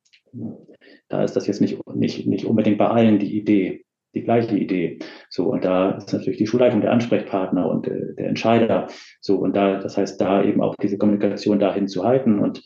da 1.13 1.23
ist 1.23 1.37
das 1.37 1.47
jetzt 1.47 1.61
nicht, 1.61 1.79
nicht, 1.95 2.27
nicht 2.27 2.47
unbedingt 2.47 2.79
bei 2.79 2.89
allen 2.89 3.19
die 3.19 3.37
Idee, 3.37 3.85
die 4.15 4.23
gleiche 4.23 4.57
Idee. 4.57 4.99
So, 5.29 5.51
und 5.51 5.65
da 5.65 5.93
ist 5.93 6.13
natürlich 6.13 6.39
die 6.39 6.47
Schulleitung 6.47 6.81
der 6.81 6.93
Ansprechpartner 6.93 7.69
und 7.69 7.87
äh, 7.87 8.15
der 8.17 8.29
Entscheider. 8.29 8.89
So, 9.21 9.37
und 9.37 9.55
da, 9.55 9.79
das 9.79 9.97
heißt, 9.97 10.21
da 10.21 10.43
eben 10.43 10.63
auch 10.63 10.75
diese 10.77 10.99
Kommunikation 10.99 11.59
dahin 11.59 11.89
zu 11.89 12.05
halten 12.05 12.39
und 12.39 12.63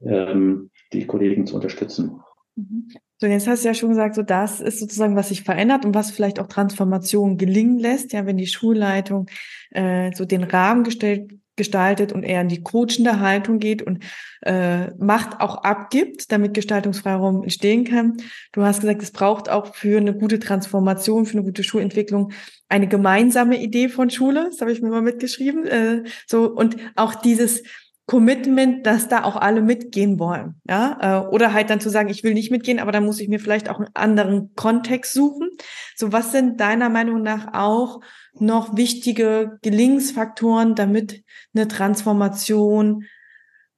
ähm, 0.00 0.70
die 0.92 1.06
Kollegen 1.06 1.46
zu 1.46 1.56
unterstützen. 1.56 2.20
Mhm. 2.56 2.88
So, 3.20 3.26
jetzt 3.26 3.48
hast 3.48 3.64
du 3.64 3.68
ja 3.68 3.74
schon 3.74 3.88
gesagt, 3.88 4.14
so 4.14 4.22
das 4.22 4.60
ist 4.60 4.78
sozusagen, 4.78 5.16
was 5.16 5.30
sich 5.30 5.42
verändert 5.42 5.84
und 5.84 5.92
was 5.92 6.12
vielleicht 6.12 6.38
auch 6.38 6.46
Transformation 6.46 7.36
gelingen 7.36 7.78
lässt, 7.78 8.12
ja, 8.12 8.26
wenn 8.26 8.36
die 8.36 8.46
Schulleitung 8.46 9.26
äh, 9.70 10.12
so 10.14 10.24
den 10.24 10.44
Rahmen 10.44 10.84
gestellt 10.84 11.32
gestaltet 11.58 12.12
und 12.12 12.22
eher 12.22 12.40
in 12.40 12.48
die 12.48 12.62
coachende 12.62 13.20
Haltung 13.20 13.58
geht 13.58 13.82
und 13.82 14.02
äh, 14.40 14.94
Macht 14.98 15.40
auch 15.40 15.64
abgibt, 15.64 16.32
damit 16.32 16.54
Gestaltungsfreiraum 16.54 17.42
entstehen 17.42 17.84
kann. 17.84 18.16
Du 18.52 18.62
hast 18.62 18.80
gesagt, 18.80 19.02
es 19.02 19.10
braucht 19.10 19.50
auch 19.50 19.74
für 19.74 19.98
eine 19.98 20.14
gute 20.14 20.38
Transformation, 20.38 21.26
für 21.26 21.34
eine 21.34 21.44
gute 21.44 21.64
Schulentwicklung 21.64 22.32
eine 22.68 22.86
gemeinsame 22.86 23.60
Idee 23.60 23.88
von 23.88 24.10
Schule. 24.10 24.46
Das 24.50 24.60
habe 24.60 24.72
ich 24.72 24.80
mir 24.80 24.90
mal 24.90 25.02
mitgeschrieben. 25.02 25.66
Äh, 25.66 26.04
so 26.26 26.46
und 26.48 26.76
auch 26.96 27.14
dieses 27.14 27.62
Commitment, 28.08 28.86
dass 28.86 29.08
da 29.08 29.22
auch 29.22 29.36
alle 29.36 29.60
mitgehen 29.60 30.18
wollen, 30.18 30.54
ja, 30.66 31.26
äh, 31.26 31.28
oder 31.28 31.52
halt 31.52 31.68
dann 31.68 31.78
zu 31.78 31.90
sagen, 31.90 32.08
ich 32.08 32.24
will 32.24 32.32
nicht 32.32 32.50
mitgehen, 32.50 32.78
aber 32.78 32.90
dann 32.90 33.04
muss 33.04 33.20
ich 33.20 33.28
mir 33.28 33.38
vielleicht 33.38 33.68
auch 33.68 33.76
einen 33.76 33.90
anderen 33.92 34.54
Kontext 34.54 35.12
suchen. 35.12 35.50
So, 35.94 36.10
was 36.10 36.32
sind 36.32 36.58
deiner 36.58 36.88
Meinung 36.88 37.20
nach 37.20 37.52
auch 37.52 38.00
noch 38.32 38.78
wichtige 38.78 39.58
Gelingensfaktoren, 39.60 40.74
damit 40.74 41.22
eine 41.54 41.68
Transformation 41.68 43.04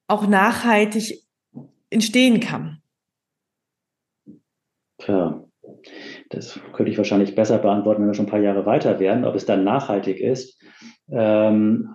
auch 0.07 0.29
nachhaltig 0.29 1.25
entstehen 1.91 2.39
kann? 2.39 2.83
Tja, 4.99 5.45
das 6.29 6.61
könnte 6.73 6.93
ich 6.93 6.99
wahrscheinlich 6.99 7.35
besser 7.35 7.59
beantworten, 7.59 8.03
wenn 8.03 8.11
wir 8.11 8.15
schon 8.15 8.27
ein 8.27 8.31
paar 8.31 8.39
Jahre 8.39 8.65
weiter 8.65 9.01
wären, 9.01 9.25
ob 9.25 9.35
es 9.35 9.45
dann 9.45 9.65
nachhaltig 9.65 10.21
ist. 10.21 10.63
Ähm, 11.11 11.93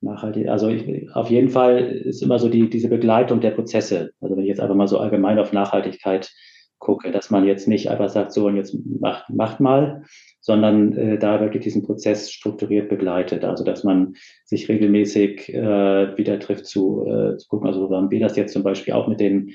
nachhaltig, 0.00 0.48
also 0.48 0.68
ich, 0.68 1.10
auf 1.14 1.30
jeden 1.30 1.48
Fall 1.48 1.78
ist 1.78 2.22
immer 2.22 2.38
so 2.38 2.48
die, 2.48 2.68
diese 2.70 2.88
Begleitung 2.88 3.40
der 3.40 3.50
Prozesse. 3.50 4.10
Also 4.20 4.36
wenn 4.36 4.44
ich 4.44 4.48
jetzt 4.48 4.60
einfach 4.60 4.74
mal 4.76 4.88
so 4.88 4.98
allgemein 4.98 5.38
auf 5.38 5.52
Nachhaltigkeit 5.52 6.30
gucke, 6.78 7.10
dass 7.10 7.30
man 7.30 7.44
jetzt 7.44 7.66
nicht 7.66 7.90
einfach 7.90 8.08
sagt, 8.08 8.32
so 8.32 8.46
und 8.46 8.56
jetzt 8.56 8.76
macht, 9.00 9.28
macht 9.30 9.60
mal, 9.60 10.04
sondern 10.40 10.96
äh, 10.96 11.18
da 11.18 11.40
wirklich 11.40 11.64
diesen 11.64 11.82
Prozess 11.82 12.30
strukturiert 12.30 12.88
begleitet. 12.88 13.44
Also 13.44 13.64
dass 13.64 13.84
man 13.84 14.14
sich 14.44 14.68
regelmäßig 14.68 15.52
äh, 15.52 16.16
wieder 16.16 16.38
trifft 16.38 16.66
zu, 16.66 17.04
äh, 17.06 17.36
zu 17.36 17.48
gucken. 17.48 17.66
Also 17.66 17.90
haben 17.90 18.10
wir 18.10 18.20
das 18.20 18.36
jetzt 18.36 18.52
zum 18.52 18.62
Beispiel 18.62 18.94
auch 18.94 19.08
mit 19.08 19.20
den 19.20 19.50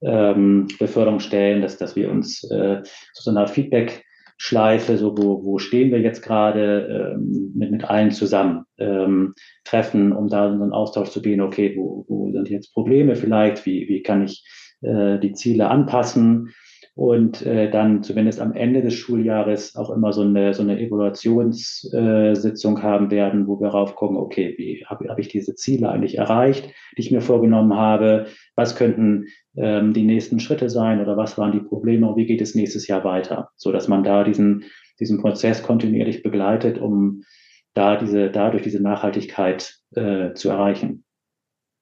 ähm, 0.00 0.66
Beförderungsstellen, 0.78 1.62
dass, 1.62 1.76
dass 1.76 1.94
wir 1.94 2.10
uns 2.10 2.42
äh, 2.50 2.82
zu 2.82 3.22
so 3.22 3.30
einer 3.30 3.46
Feedback 3.46 4.04
Schleife, 4.44 4.98
so 4.98 5.16
wo, 5.16 5.44
wo 5.44 5.58
stehen 5.58 5.92
wir 5.92 6.00
jetzt 6.00 6.20
gerade 6.20 7.14
ähm, 7.14 7.52
mit, 7.54 7.70
mit 7.70 7.84
allen 7.84 8.10
zusammen 8.10 8.64
ähm, 8.76 9.34
treffen, 9.62 10.12
um 10.12 10.26
da 10.26 10.48
in 10.48 10.60
einen 10.60 10.72
Austausch 10.72 11.10
zu 11.10 11.22
gehen, 11.22 11.40
okay, 11.40 11.76
wo, 11.76 12.04
wo 12.08 12.32
sind 12.32 12.50
jetzt 12.50 12.74
Probleme 12.74 13.14
vielleicht, 13.14 13.64
wie, 13.66 13.88
wie 13.88 14.02
kann 14.02 14.24
ich 14.24 14.44
äh, 14.80 15.20
die 15.20 15.32
Ziele 15.32 15.68
anpassen 15.68 16.52
und 16.94 17.40
äh, 17.46 17.70
dann 17.70 18.02
zumindest 18.02 18.38
am 18.40 18.52
Ende 18.52 18.82
des 18.82 18.94
Schuljahres 18.94 19.76
auch 19.76 19.88
immer 19.90 20.12
so 20.12 20.20
eine, 20.20 20.52
so 20.52 20.62
eine 20.62 20.78
Evaluationssitzung 20.78 22.76
äh, 22.76 22.82
haben 22.82 23.10
werden, 23.10 23.46
wo 23.46 23.58
wir 23.60 23.68
rauf 23.68 23.94
gucken, 23.96 24.18
okay, 24.18 24.54
wie 24.58 24.84
habe 24.86 25.08
hab 25.08 25.18
ich 25.18 25.28
diese 25.28 25.54
Ziele 25.54 25.88
eigentlich 25.88 26.18
erreicht, 26.18 26.66
die 26.96 27.00
ich 27.00 27.10
mir 27.10 27.22
vorgenommen 27.22 27.74
habe, 27.74 28.26
was 28.56 28.76
könnten 28.76 29.24
ähm, 29.56 29.94
die 29.94 30.04
nächsten 30.04 30.38
Schritte 30.38 30.68
sein 30.68 31.00
oder 31.00 31.16
was 31.16 31.38
waren 31.38 31.52
die 31.52 31.60
Probleme 31.60 32.06
und 32.08 32.16
wie 32.16 32.26
geht 32.26 32.42
es 32.42 32.54
nächstes 32.54 32.86
Jahr 32.88 33.04
weiter, 33.04 33.48
so 33.56 33.72
dass 33.72 33.88
man 33.88 34.04
da 34.04 34.22
diesen, 34.22 34.64
diesen 35.00 35.18
Prozess 35.18 35.62
kontinuierlich 35.62 36.22
begleitet, 36.22 36.78
um 36.78 37.22
da 37.72 37.96
diese, 37.96 38.30
dadurch 38.30 38.64
diese 38.64 38.82
Nachhaltigkeit 38.82 39.78
äh, 39.94 40.34
zu 40.34 40.50
erreichen. 40.50 41.04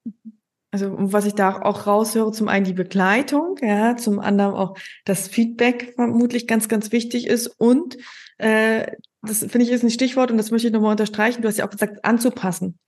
Mhm. 0.05 0.40
Also 0.73 0.95
was 0.97 1.27
ich 1.27 1.35
da 1.35 1.63
auch 1.63 1.87
raushöre, 1.87 2.31
zum 2.31 2.49
einen 2.49 2.65
die 2.65 2.73
Begleitung, 2.73 3.57
ja, 3.61 3.97
zum 3.97 4.21
anderen 4.21 4.55
auch 4.55 4.77
das 5.05 5.27
Feedback 5.27 5.95
vermutlich 5.97 6.47
ganz, 6.47 6.69
ganz 6.69 6.93
wichtig 6.93 7.27
ist 7.27 7.49
und 7.49 7.97
äh, 8.39 8.87
das 9.23 9.41
finde 9.41 9.63
ich 9.63 9.71
ist 9.71 9.83
ein 9.83 9.91
Stichwort 9.91 10.31
und 10.31 10.39
das 10.39 10.51
möchte 10.51 10.69
ich 10.69 10.73
nochmal 10.73 10.93
unterstreichen. 10.93 11.43
Du 11.43 11.49
hast 11.49 11.59
ja 11.59 11.67
auch 11.67 11.71
gesagt, 11.71 12.05
anzupassen. 12.05 12.79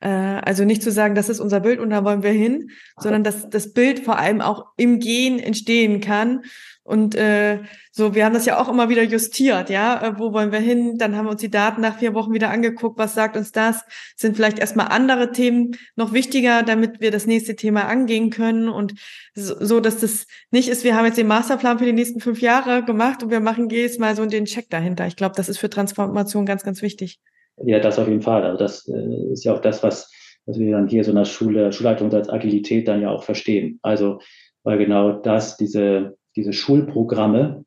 Äh, 0.00 0.08
also 0.08 0.64
nicht 0.64 0.82
zu 0.82 0.90
sagen, 0.90 1.14
das 1.14 1.28
ist 1.28 1.40
unser 1.40 1.60
Bild 1.60 1.80
und 1.80 1.90
da 1.90 2.04
wollen 2.04 2.22
wir 2.22 2.30
hin, 2.30 2.70
sondern 2.98 3.24
dass 3.24 3.48
das 3.48 3.72
Bild 3.72 4.00
vor 4.00 4.18
allem 4.18 4.40
auch 4.40 4.66
im 4.76 5.00
Gehen 5.00 5.38
entstehen 5.38 6.00
kann 6.00 6.42
und 6.88 7.14
äh, 7.16 7.60
so, 7.92 8.14
wir 8.14 8.24
haben 8.24 8.32
das 8.32 8.46
ja 8.46 8.58
auch 8.58 8.66
immer 8.66 8.88
wieder 8.88 9.02
justiert, 9.02 9.68
ja. 9.68 10.02
Äh, 10.02 10.18
wo 10.18 10.32
wollen 10.32 10.52
wir 10.52 10.58
hin? 10.58 10.96
Dann 10.96 11.16
haben 11.16 11.26
wir 11.26 11.32
uns 11.32 11.42
die 11.42 11.50
Daten 11.50 11.82
nach 11.82 11.98
vier 11.98 12.14
Wochen 12.14 12.32
wieder 12.32 12.48
angeguckt. 12.48 12.96
Was 12.98 13.12
sagt 13.12 13.36
uns 13.36 13.52
das? 13.52 13.84
Sind 14.16 14.36
vielleicht 14.36 14.58
erstmal 14.58 14.88
andere 14.88 15.30
Themen 15.30 15.76
noch 15.96 16.14
wichtiger, 16.14 16.62
damit 16.62 17.02
wir 17.02 17.10
das 17.10 17.26
nächste 17.26 17.56
Thema 17.56 17.84
angehen 17.88 18.30
können? 18.30 18.70
Und 18.70 18.94
so, 19.34 19.62
so, 19.62 19.80
dass 19.80 19.98
das 19.98 20.26
nicht 20.50 20.70
ist, 20.70 20.82
wir 20.82 20.96
haben 20.96 21.04
jetzt 21.04 21.18
den 21.18 21.26
Masterplan 21.26 21.78
für 21.78 21.84
die 21.84 21.92
nächsten 21.92 22.20
fünf 22.20 22.40
Jahre 22.40 22.82
gemacht 22.82 23.22
und 23.22 23.30
wir 23.30 23.40
machen 23.40 23.68
jedes 23.68 23.98
Mal 23.98 24.16
so 24.16 24.24
den 24.24 24.46
Check 24.46 24.70
dahinter. 24.70 25.06
Ich 25.06 25.16
glaube, 25.16 25.34
das 25.36 25.50
ist 25.50 25.58
für 25.58 25.68
Transformation 25.68 26.46
ganz, 26.46 26.62
ganz 26.62 26.80
wichtig. 26.80 27.20
Ja, 27.64 27.80
das 27.80 27.98
auf 27.98 28.08
jeden 28.08 28.22
Fall. 28.22 28.44
Also 28.44 28.58
das 28.58 28.88
äh, 28.88 29.32
ist 29.32 29.44
ja 29.44 29.54
auch 29.54 29.60
das, 29.60 29.82
was, 29.82 30.12
was 30.46 30.58
wir 30.58 30.72
dann 30.72 30.88
hier 30.88 31.04
so 31.04 31.10
in 31.10 31.16
der 31.16 31.24
Schule, 31.24 31.72
Schulleitung 31.72 32.12
als 32.12 32.28
Agilität 32.28 32.88
dann 32.88 33.02
ja 33.02 33.10
auch 33.10 33.24
verstehen. 33.24 33.78
Also, 33.82 34.20
weil 34.62 34.78
genau 34.78 35.12
das, 35.12 35.56
diese 35.56 36.18
diese 36.38 36.52
Schulprogramme, 36.52 37.64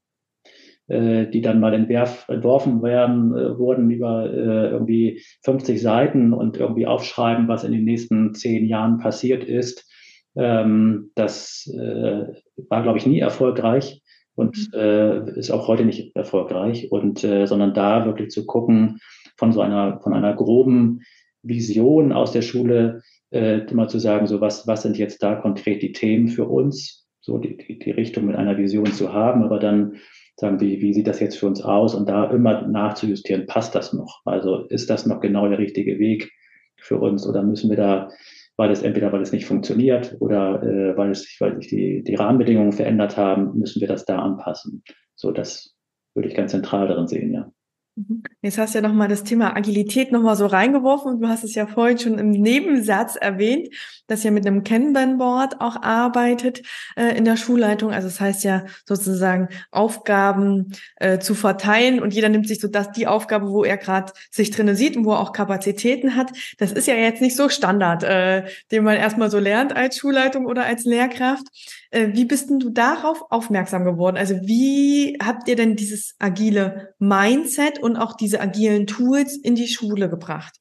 äh, 0.87 1.27
die 1.27 1.41
dann 1.41 1.59
mal 1.59 1.73
entwerf, 1.73 2.25
entworfen 2.29 2.81
werden, 2.81 3.35
äh, 3.35 3.57
wurden 3.57 3.91
über 3.91 4.31
äh, 4.31 4.69
irgendwie 4.69 5.21
50 5.43 5.81
Seiten 5.81 6.33
und 6.33 6.57
irgendwie 6.57 6.87
aufschreiben, 6.87 7.47
was 7.47 7.65
in 7.65 7.73
den 7.73 7.83
nächsten 7.83 8.33
zehn 8.33 8.65
Jahren 8.65 8.97
passiert 8.97 9.43
ist. 9.43 9.87
Ähm, 10.35 11.11
das 11.15 11.69
äh, 11.77 12.27
war, 12.69 12.83
glaube 12.83 12.97
ich, 12.97 13.05
nie 13.05 13.19
erfolgreich 13.19 14.01
und 14.35 14.55
mhm. 14.73 14.79
äh, 14.79 15.37
ist 15.37 15.51
auch 15.51 15.67
heute 15.67 15.83
nicht 15.83 16.15
erfolgreich. 16.15 16.89
Und 16.91 17.23
äh, 17.25 17.45
sondern 17.47 17.73
da 17.73 18.05
wirklich 18.05 18.29
zu 18.29 18.45
gucken 18.45 18.99
von 19.41 19.51
so 19.51 19.61
einer 19.61 19.99
von 20.01 20.13
einer 20.13 20.35
groben 20.35 21.01
Vision 21.41 22.11
aus 22.11 22.31
der 22.31 22.43
Schule, 22.43 23.01
äh, 23.31 23.61
immer 23.71 23.87
zu 23.87 23.97
sagen, 23.97 24.27
so 24.27 24.39
was 24.39 24.67
was 24.67 24.83
sind 24.83 24.99
jetzt 24.99 25.23
da 25.23 25.33
konkret 25.33 25.81
die 25.81 25.93
Themen 25.93 26.27
für 26.27 26.45
uns 26.45 27.07
so 27.21 27.39
die, 27.39 27.57
die, 27.57 27.79
die 27.79 27.91
Richtung 27.91 28.25
mit 28.27 28.35
einer 28.35 28.57
Vision 28.57 28.85
zu 28.85 29.13
haben, 29.13 29.43
aber 29.43 29.57
dann 29.57 29.97
sagen, 30.35 30.59
wie, 30.61 30.79
wie 30.81 30.93
sieht 30.93 31.07
das 31.07 31.19
jetzt 31.19 31.37
für 31.37 31.47
uns 31.47 31.63
aus 31.63 31.95
und 31.95 32.07
da 32.07 32.29
immer 32.29 32.67
nachzujustieren, 32.67 33.47
passt 33.47 33.73
das 33.73 33.93
noch? 33.93 34.21
Also 34.25 34.65
ist 34.67 34.91
das 34.91 35.07
noch 35.07 35.21
genau 35.21 35.47
der 35.49 35.57
richtige 35.57 35.97
Weg 35.97 36.31
für 36.77 36.97
uns 36.99 37.27
oder 37.27 37.41
müssen 37.41 37.69
wir 37.71 37.77
da, 37.77 38.09
weil 38.57 38.69
es 38.69 38.83
entweder 38.83 39.11
weil 39.11 39.21
es 39.21 39.31
nicht 39.31 39.45
funktioniert 39.45 40.17
oder 40.19 40.61
äh, 40.61 40.97
weil 40.97 41.11
es 41.11 41.35
weil 41.39 41.55
sich 41.55 41.67
die, 41.67 42.03
die 42.03 42.15
Rahmenbedingungen 42.15 42.73
verändert 42.73 43.17
haben, 43.17 43.57
müssen 43.57 43.81
wir 43.81 43.87
das 43.87 44.05
da 44.05 44.19
anpassen. 44.19 44.83
So, 45.15 45.31
das 45.31 45.75
würde 46.13 46.29
ich 46.29 46.35
ganz 46.35 46.51
zentral 46.51 46.87
darin 46.87 47.07
sehen, 47.07 47.33
ja. 47.33 47.51
Mhm. 47.95 48.23
Jetzt 48.41 48.57
hast 48.57 48.73
du 48.73 48.79
ja 48.79 48.87
nochmal 48.87 49.09
das 49.09 49.23
Thema 49.23 49.55
Agilität 49.55 50.11
nochmal 50.11 50.37
so 50.37 50.45
reingeworfen 50.45 51.11
und 51.11 51.21
du 51.21 51.27
hast 51.27 51.43
es 51.43 51.55
ja 51.55 51.67
vorhin 51.67 51.99
schon 51.99 52.19
im 52.19 52.29
Nebensatz 52.29 53.17
erwähnt, 53.17 53.67
dass 54.07 54.23
ihr 54.23 54.31
mit 54.31 54.47
einem 54.47 54.63
Kanban-Board 54.63 55.59
auch 55.59 55.81
arbeitet 55.81 56.61
äh, 56.95 57.17
in 57.17 57.25
der 57.25 57.35
Schulleitung. 57.35 57.91
Also 57.91 58.07
das 58.07 58.21
heißt 58.21 58.43
ja 58.45 58.65
sozusagen 58.85 59.49
Aufgaben 59.71 60.73
äh, 60.97 61.19
zu 61.19 61.35
verteilen 61.35 62.01
und 62.01 62.13
jeder 62.13 62.29
nimmt 62.29 62.47
sich 62.47 62.61
so 62.61 62.69
das, 62.69 62.91
die 62.91 63.07
Aufgabe, 63.07 63.49
wo 63.49 63.65
er 63.65 63.77
gerade 63.77 64.13
sich 64.31 64.51
drinnen 64.51 64.75
sieht 64.75 64.95
und 64.95 65.03
wo 65.03 65.11
er 65.11 65.19
auch 65.19 65.33
Kapazitäten 65.33 66.15
hat. 66.15 66.31
Das 66.59 66.71
ist 66.71 66.87
ja 66.87 66.95
jetzt 66.95 67.21
nicht 67.21 67.35
so 67.35 67.49
Standard, 67.49 68.03
äh, 68.03 68.45
den 68.71 68.85
man 68.85 68.95
erstmal 68.95 69.29
so 69.29 69.39
lernt 69.39 69.75
als 69.75 69.97
Schulleitung 69.97 70.45
oder 70.45 70.65
als 70.65 70.85
Lehrkraft. 70.85 71.47
Äh, 71.91 72.13
wie 72.13 72.25
bist 72.25 72.49
denn 72.49 72.59
du 72.59 72.69
darauf 72.69 73.23
aufmerksam 73.29 73.83
geworden? 73.83 74.17
Also 74.17 74.35
wie 74.41 75.17
habt 75.23 75.47
ihr 75.47 75.55
denn 75.55 75.75
dieses 75.75 76.15
agile 76.19 76.93
Mindset 76.99 77.79
und 77.79 77.97
auch 77.97 78.15
diese 78.15 78.39
agilen 78.39 78.87
Tools 78.87 79.37
in 79.37 79.55
die 79.55 79.67
Schule 79.67 80.09
gebracht? 80.09 80.55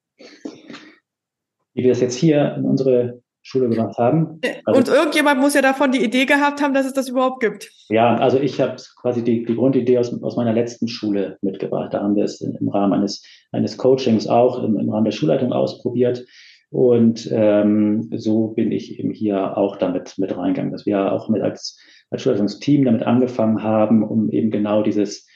Wie 1.72 1.84
wir 1.84 1.90
das 1.90 2.00
jetzt 2.00 2.16
hier 2.16 2.56
in 2.56 2.64
unsere 2.64 3.22
Schule 3.42 3.68
gemacht 3.68 3.96
haben. 3.96 4.40
Also, 4.64 4.78
und 4.78 4.88
irgendjemand 4.88 5.40
muss 5.40 5.54
ja 5.54 5.62
davon 5.62 5.92
die 5.92 6.04
Idee 6.04 6.26
gehabt 6.26 6.60
haben, 6.60 6.74
dass 6.74 6.84
es 6.84 6.92
das 6.92 7.08
überhaupt 7.08 7.40
gibt. 7.40 7.70
Ja, 7.88 8.16
also 8.16 8.38
ich 8.38 8.60
habe 8.60 8.76
quasi 9.00 9.24
die, 9.24 9.44
die 9.44 9.54
Grundidee 9.54 9.98
aus, 9.98 10.12
aus 10.22 10.36
meiner 10.36 10.52
letzten 10.52 10.88
Schule 10.88 11.38
mitgebracht. 11.40 11.94
Da 11.94 12.02
haben 12.02 12.16
wir 12.16 12.24
es 12.24 12.40
im 12.40 12.68
Rahmen 12.68 12.92
eines, 12.92 13.24
eines 13.52 13.78
Coachings 13.78 14.26
auch 14.26 14.62
im, 14.62 14.78
im 14.78 14.90
Rahmen 14.90 15.06
der 15.06 15.12
Schulleitung 15.12 15.52
ausprobiert. 15.52 16.26
Und 16.70 17.28
ähm, 17.32 18.08
so 18.16 18.48
bin 18.48 18.70
ich 18.70 18.98
eben 18.98 19.10
hier 19.10 19.56
auch 19.56 19.76
damit 19.76 20.16
mit 20.18 20.36
reingegangen, 20.36 20.72
dass 20.72 20.86
wir 20.86 21.12
auch 21.12 21.28
mit 21.28 21.42
als, 21.42 21.78
als 22.10 22.22
Schulleitungsteam 22.22 22.84
damit 22.84 23.02
angefangen 23.02 23.62
haben, 23.62 24.04
um 24.04 24.30
eben 24.30 24.50
genau 24.50 24.82
dieses, 24.82 25.26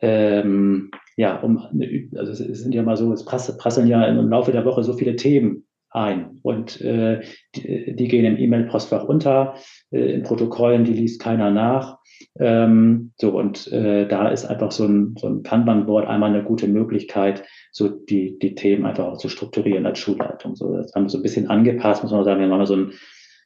ähm, 0.00 0.90
ja, 1.16 1.40
um, 1.40 1.58
also 2.16 2.30
es 2.30 2.60
sind 2.60 2.74
ja 2.74 2.82
mal 2.82 2.96
so, 2.96 3.12
es 3.12 3.24
prasseln 3.24 3.88
ja 3.88 4.04
im 4.06 4.28
Laufe 4.28 4.52
der 4.52 4.64
Woche 4.64 4.84
so 4.84 4.92
viele 4.92 5.16
Themen 5.16 5.66
ein. 5.90 6.38
Und 6.42 6.80
äh, 6.80 7.22
die, 7.56 7.96
die 7.96 8.08
gehen 8.08 8.24
im 8.24 8.38
E-Mail-Postfach 8.38 9.04
unter, 9.04 9.54
äh, 9.90 10.14
in 10.14 10.22
Protokollen, 10.22 10.84
die 10.84 10.92
liest 10.92 11.20
keiner 11.20 11.50
nach. 11.50 11.98
Ähm, 12.38 13.12
so 13.16 13.36
und 13.36 13.70
äh, 13.72 14.06
da 14.08 14.28
ist 14.28 14.46
einfach 14.46 14.72
so 14.72 14.84
ein, 14.84 15.14
so 15.18 15.26
ein 15.26 15.42
Kanban-Board 15.42 16.06
einmal 16.06 16.30
eine 16.30 16.44
gute 16.44 16.68
Möglichkeit, 16.68 17.44
so 17.72 17.88
die, 17.88 18.38
die 18.38 18.54
Themen 18.54 18.86
einfach 18.86 19.04
auch 19.04 19.18
zu 19.18 19.28
strukturieren 19.28 19.86
als 19.86 19.98
Schulleitung. 19.98 20.56
So, 20.56 20.76
das 20.76 20.94
haben 20.94 21.04
wir 21.04 21.10
so 21.10 21.18
ein 21.18 21.22
bisschen 21.22 21.48
angepasst, 21.48 22.02
muss 22.02 22.12
man 22.12 22.24
sagen. 22.24 22.40
Wir 22.40 22.48
haben 22.48 22.66
so, 22.66 22.76
ein, 22.76 22.92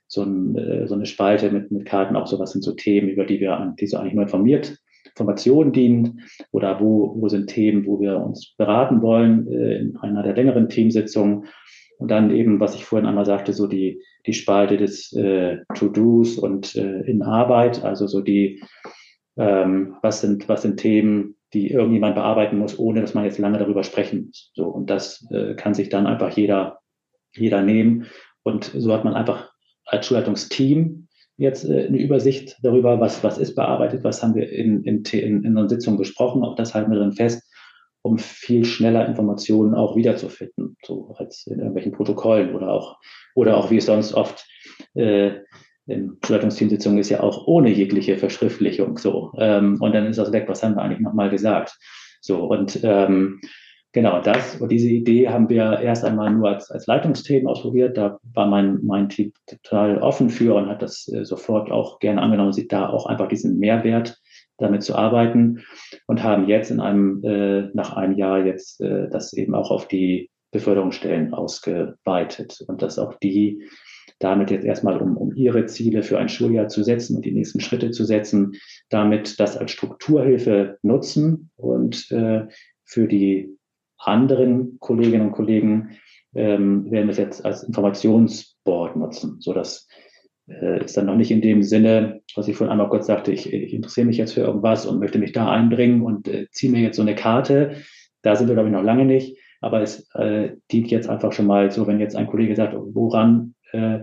so, 0.06 0.22
ein, 0.22 0.56
äh, 0.56 0.86
so 0.86 0.94
eine 0.94 1.06
Spalte 1.06 1.50
mit, 1.50 1.70
mit 1.70 1.84
Karten, 1.84 2.16
auch 2.16 2.26
so 2.26 2.38
was 2.38 2.52
sind 2.52 2.62
so 2.62 2.72
Themen, 2.72 3.08
über 3.08 3.24
die 3.24 3.40
wir, 3.40 3.74
die 3.78 3.86
so 3.86 3.98
eigentlich 3.98 4.14
nur 4.14 4.24
informiert, 4.24 4.78
Informationen 5.06 5.72
dienen 5.72 6.20
oder 6.52 6.80
wo, 6.80 7.14
wo 7.20 7.28
sind 7.28 7.48
Themen, 7.48 7.86
wo 7.86 8.00
wir 8.00 8.18
uns 8.18 8.54
beraten 8.56 9.02
wollen 9.02 9.50
äh, 9.52 9.78
in 9.78 9.96
einer 9.96 10.22
der 10.22 10.34
längeren 10.34 10.68
Teamsitzungen. 10.68 11.46
Und 12.00 12.10
dann 12.10 12.30
eben, 12.30 12.60
was 12.60 12.74
ich 12.74 12.86
vorhin 12.86 13.06
einmal 13.06 13.26
sagte, 13.26 13.52
so 13.52 13.66
die, 13.66 14.02
die 14.26 14.32
Spalte 14.32 14.78
des 14.78 15.12
äh, 15.12 15.58
To-Dos 15.74 16.38
und 16.38 16.74
äh, 16.74 17.02
in 17.02 17.22
Arbeit, 17.22 17.84
also 17.84 18.06
so 18.06 18.22
die, 18.22 18.62
ähm, 19.36 19.96
was 20.00 20.22
sind, 20.22 20.48
was 20.48 20.62
sind 20.62 20.78
Themen, 20.78 21.36
die 21.52 21.70
irgendjemand 21.70 22.14
bearbeiten 22.14 22.58
muss, 22.58 22.78
ohne 22.78 23.02
dass 23.02 23.12
man 23.12 23.24
jetzt 23.24 23.38
lange 23.38 23.58
darüber 23.58 23.84
sprechen 23.84 24.28
muss. 24.28 24.50
So, 24.54 24.64
und 24.66 24.88
das 24.88 25.26
äh, 25.30 25.54
kann 25.56 25.74
sich 25.74 25.90
dann 25.90 26.06
einfach 26.06 26.30
jeder, 26.30 26.78
jeder 27.34 27.60
nehmen. 27.60 28.06
Und 28.44 28.72
so 28.74 28.94
hat 28.94 29.04
man 29.04 29.14
einfach 29.14 29.50
als 29.84 30.06
Schulleitungsteam 30.06 31.06
jetzt 31.36 31.68
äh, 31.68 31.86
eine 31.86 32.00
Übersicht 32.00 32.56
darüber, 32.62 32.98
was, 32.98 33.22
was 33.22 33.36
ist 33.36 33.56
bearbeitet, 33.56 34.04
was 34.04 34.22
haben 34.22 34.34
wir 34.34 34.50
in, 34.50 34.84
in, 34.84 35.02
in, 35.04 35.44
in 35.44 35.58
einer 35.58 35.68
Sitzung 35.68 35.98
besprochen. 35.98 36.44
Auch 36.44 36.54
das 36.54 36.74
halten 36.74 36.90
wir 36.90 36.98
drin 36.98 37.12
fest, 37.12 37.42
um 38.02 38.18
viel 38.18 38.64
schneller 38.64 39.06
Informationen 39.06 39.74
auch 39.74 39.96
wiederzufinden, 39.96 40.76
so 40.84 41.14
als 41.18 41.46
in 41.46 41.58
irgendwelchen 41.58 41.92
Protokollen 41.92 42.54
oder 42.54 42.70
auch, 42.70 42.98
oder 43.34 43.56
auch 43.56 43.70
wie 43.70 43.76
es 43.76 43.86
sonst 43.86 44.14
oft 44.14 44.46
äh, 44.94 45.32
in 45.86 46.18
Schulleitungsteamsitzungen 46.24 46.98
ist 46.98 47.10
ja 47.10 47.20
auch 47.20 47.46
ohne 47.46 47.70
jegliche 47.70 48.16
Verschriftlichung 48.16 48.96
so. 48.96 49.32
Ähm, 49.38 49.78
und 49.80 49.94
dann 49.94 50.06
ist 50.06 50.18
das 50.18 50.32
weg, 50.32 50.44
was 50.46 50.62
haben 50.62 50.76
wir 50.76 50.82
eigentlich 50.82 51.00
nochmal 51.00 51.30
gesagt? 51.30 51.76
So, 52.20 52.44
und 52.44 52.80
ähm, 52.84 53.40
genau 53.92 54.20
das 54.20 54.60
und 54.60 54.70
diese 54.70 54.88
Idee 54.88 55.28
haben 55.28 55.48
wir 55.48 55.80
erst 55.80 56.04
einmal 56.04 56.30
nur 56.30 56.48
als, 56.48 56.70
als 56.70 56.86
Leitungsteam 56.86 57.46
ausprobiert. 57.46 57.96
Da 57.96 58.18
war 58.34 58.46
mein, 58.46 58.78
mein 58.82 59.08
Team 59.08 59.32
total 59.46 59.98
offen 59.98 60.30
für 60.30 60.54
und 60.54 60.68
hat 60.68 60.82
das 60.82 61.08
äh, 61.08 61.24
sofort 61.24 61.70
auch 61.70 61.98
gerne 61.98 62.22
angenommen, 62.22 62.52
sieht 62.52 62.72
da 62.72 62.88
auch 62.88 63.06
einfach 63.06 63.28
diesen 63.28 63.58
Mehrwert 63.58 64.18
damit 64.60 64.82
zu 64.82 64.94
arbeiten 64.94 65.64
und 66.06 66.22
haben 66.22 66.48
jetzt 66.48 66.70
in 66.70 66.80
einem, 66.80 67.22
äh, 67.24 67.68
nach 67.74 67.96
einem 67.96 68.16
Jahr 68.16 68.44
jetzt 68.44 68.80
äh, 68.80 69.08
das 69.10 69.32
eben 69.32 69.54
auch 69.54 69.70
auf 69.70 69.88
die 69.88 70.30
Beförderungsstellen 70.52 71.32
ausgeweitet 71.32 72.62
und 72.66 72.82
dass 72.82 72.98
auch 72.98 73.14
die 73.14 73.62
damit 74.18 74.50
jetzt 74.50 74.64
erstmal, 74.64 74.98
um, 74.98 75.16
um 75.16 75.34
ihre 75.34 75.66
Ziele 75.66 76.02
für 76.02 76.18
ein 76.18 76.28
Schuljahr 76.28 76.68
zu 76.68 76.82
setzen 76.82 77.16
und 77.16 77.24
die 77.24 77.32
nächsten 77.32 77.60
Schritte 77.60 77.90
zu 77.90 78.04
setzen, 78.04 78.52
damit 78.90 79.40
das 79.40 79.56
als 79.56 79.70
Strukturhilfe 79.70 80.78
nutzen 80.82 81.50
und 81.56 82.10
äh, 82.10 82.46
für 82.84 83.08
die 83.08 83.56
anderen 83.96 84.78
Kolleginnen 84.78 85.28
und 85.28 85.32
Kollegen 85.32 85.96
ähm, 86.34 86.90
werden 86.90 87.06
wir 87.06 87.12
es 87.12 87.18
jetzt 87.18 87.44
als 87.44 87.62
Informationsboard 87.62 88.96
nutzen, 88.96 89.36
so 89.40 89.52
dass 89.52 89.88
äh, 90.50 90.84
ist 90.84 90.96
dann 90.96 91.06
noch 91.06 91.16
nicht 91.16 91.30
in 91.30 91.40
dem 91.40 91.62
Sinne, 91.62 92.20
was 92.34 92.48
ich 92.48 92.56
vorhin 92.56 92.72
einmal 92.72 92.88
kurz 92.88 93.06
sagte, 93.06 93.32
ich, 93.32 93.52
ich 93.52 93.72
interessiere 93.72 94.06
mich 94.06 94.18
jetzt 94.18 94.34
für 94.34 94.40
irgendwas 94.40 94.86
und 94.86 94.98
möchte 94.98 95.18
mich 95.18 95.32
da 95.32 95.50
einbringen 95.50 96.02
und 96.02 96.28
äh, 96.28 96.48
ziehe 96.50 96.72
mir 96.72 96.80
jetzt 96.80 96.96
so 96.96 97.02
eine 97.02 97.14
Karte. 97.14 97.76
Da 98.22 98.36
sind 98.36 98.48
wir, 98.48 98.54
glaube 98.54 98.68
ich, 98.68 98.74
noch 98.74 98.82
lange 98.82 99.04
nicht. 99.04 99.38
Aber 99.60 99.82
es 99.82 100.08
äh, 100.14 100.52
dient 100.72 100.90
jetzt 100.90 101.08
einfach 101.08 101.32
schon 101.32 101.46
mal 101.46 101.70
so, 101.70 101.86
wenn 101.86 102.00
jetzt 102.00 102.16
ein 102.16 102.26
Kollege 102.26 102.56
sagt, 102.56 102.74
woran 102.74 103.54
äh, 103.72 104.00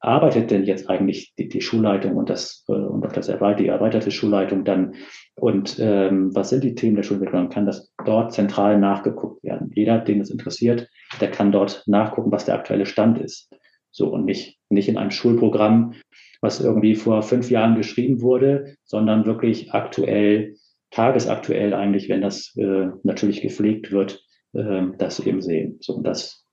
arbeitet 0.00 0.50
denn 0.50 0.64
jetzt 0.64 0.88
eigentlich 0.88 1.34
die, 1.36 1.48
die 1.48 1.60
Schulleitung 1.60 2.16
und 2.16 2.30
das 2.30 2.64
äh, 2.68 2.72
und 2.72 3.04
auch 3.04 3.12
das 3.12 3.28
erweiterte, 3.28 3.64
die 3.64 3.68
erweiterte 3.68 4.10
Schulleitung 4.10 4.64
dann 4.64 4.94
und 5.34 5.78
ähm, 5.80 6.34
was 6.34 6.50
sind 6.50 6.64
die 6.64 6.74
Themen 6.74 6.96
der 6.96 7.02
Schulentwicklung? 7.02 7.48
Kann 7.48 7.66
das 7.66 7.92
dort 8.04 8.32
zentral 8.32 8.78
nachgeguckt 8.78 9.42
werden? 9.42 9.70
Jeder, 9.74 9.98
den 9.98 10.20
es 10.20 10.30
interessiert, 10.30 10.88
der 11.20 11.30
kann 11.30 11.52
dort 11.52 11.82
nachgucken, 11.86 12.32
was 12.32 12.44
der 12.44 12.54
aktuelle 12.54 12.86
Stand 12.86 13.18
ist. 13.18 13.50
So 13.90 14.08
und 14.08 14.24
nicht 14.24 14.58
nicht 14.70 14.88
in 14.88 14.98
einem 14.98 15.10
Schulprogramm, 15.10 15.94
was 16.40 16.60
irgendwie 16.60 16.94
vor 16.94 17.22
fünf 17.22 17.50
Jahren 17.50 17.76
geschrieben 17.76 18.20
wurde, 18.20 18.76
sondern 18.84 19.26
wirklich 19.26 19.72
aktuell, 19.72 20.54
tagesaktuell 20.90 21.74
eigentlich, 21.74 22.08
wenn 22.08 22.20
das 22.20 22.54
äh, 22.56 22.88
natürlich 23.02 23.40
gepflegt 23.40 23.90
wird, 23.90 24.22
äh, 24.52 24.82
das 24.98 25.20
eben 25.20 25.42
sehen. 25.42 25.78
So 25.80 25.94
und 25.94 26.04
das, 26.04 26.46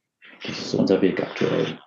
das 0.46 0.60
ist 0.60 0.74
unser 0.74 1.02
Weg 1.02 1.22
aktuell. 1.22 1.80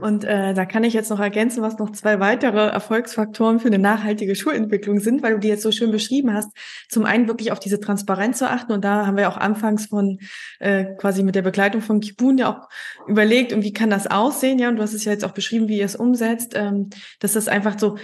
Und 0.00 0.24
äh, 0.24 0.54
da 0.54 0.64
kann 0.64 0.82
ich 0.82 0.92
jetzt 0.92 1.10
noch 1.10 1.20
ergänzen, 1.20 1.62
was 1.62 1.78
noch 1.78 1.90
zwei 1.92 2.18
weitere 2.18 2.66
Erfolgsfaktoren 2.68 3.60
für 3.60 3.68
eine 3.68 3.78
nachhaltige 3.78 4.34
Schulentwicklung 4.34 4.98
sind, 4.98 5.22
weil 5.22 5.34
du 5.34 5.38
die 5.38 5.48
jetzt 5.48 5.62
so 5.62 5.70
schön 5.70 5.92
beschrieben 5.92 6.32
hast. 6.32 6.50
Zum 6.88 7.04
einen 7.04 7.28
wirklich 7.28 7.52
auf 7.52 7.60
diese 7.60 7.78
Transparenz 7.78 8.38
zu 8.38 8.50
achten. 8.50 8.72
Und 8.72 8.84
da 8.84 9.06
haben 9.06 9.16
wir 9.16 9.28
auch 9.28 9.36
anfangs 9.36 9.86
von 9.86 10.18
äh, 10.58 10.84
quasi 10.96 11.22
mit 11.22 11.36
der 11.36 11.42
Begleitung 11.42 11.80
von 11.80 12.00
Kibun 12.00 12.38
ja 12.38 12.50
auch 12.50 12.68
überlegt, 13.06 13.52
und 13.52 13.62
wie 13.62 13.72
kann 13.72 13.90
das 13.90 14.08
aussehen? 14.08 14.58
Ja, 14.58 14.68
und 14.68 14.76
du 14.76 14.82
hast 14.82 14.94
es 14.94 15.04
ja 15.04 15.12
jetzt 15.12 15.24
auch 15.24 15.32
beschrieben, 15.32 15.68
wie 15.68 15.78
ihr 15.78 15.84
es 15.84 15.96
umsetzt, 15.96 16.54
ähm, 16.56 16.90
dass 17.20 17.34
das 17.34 17.46
einfach 17.46 17.78
so 17.78 17.96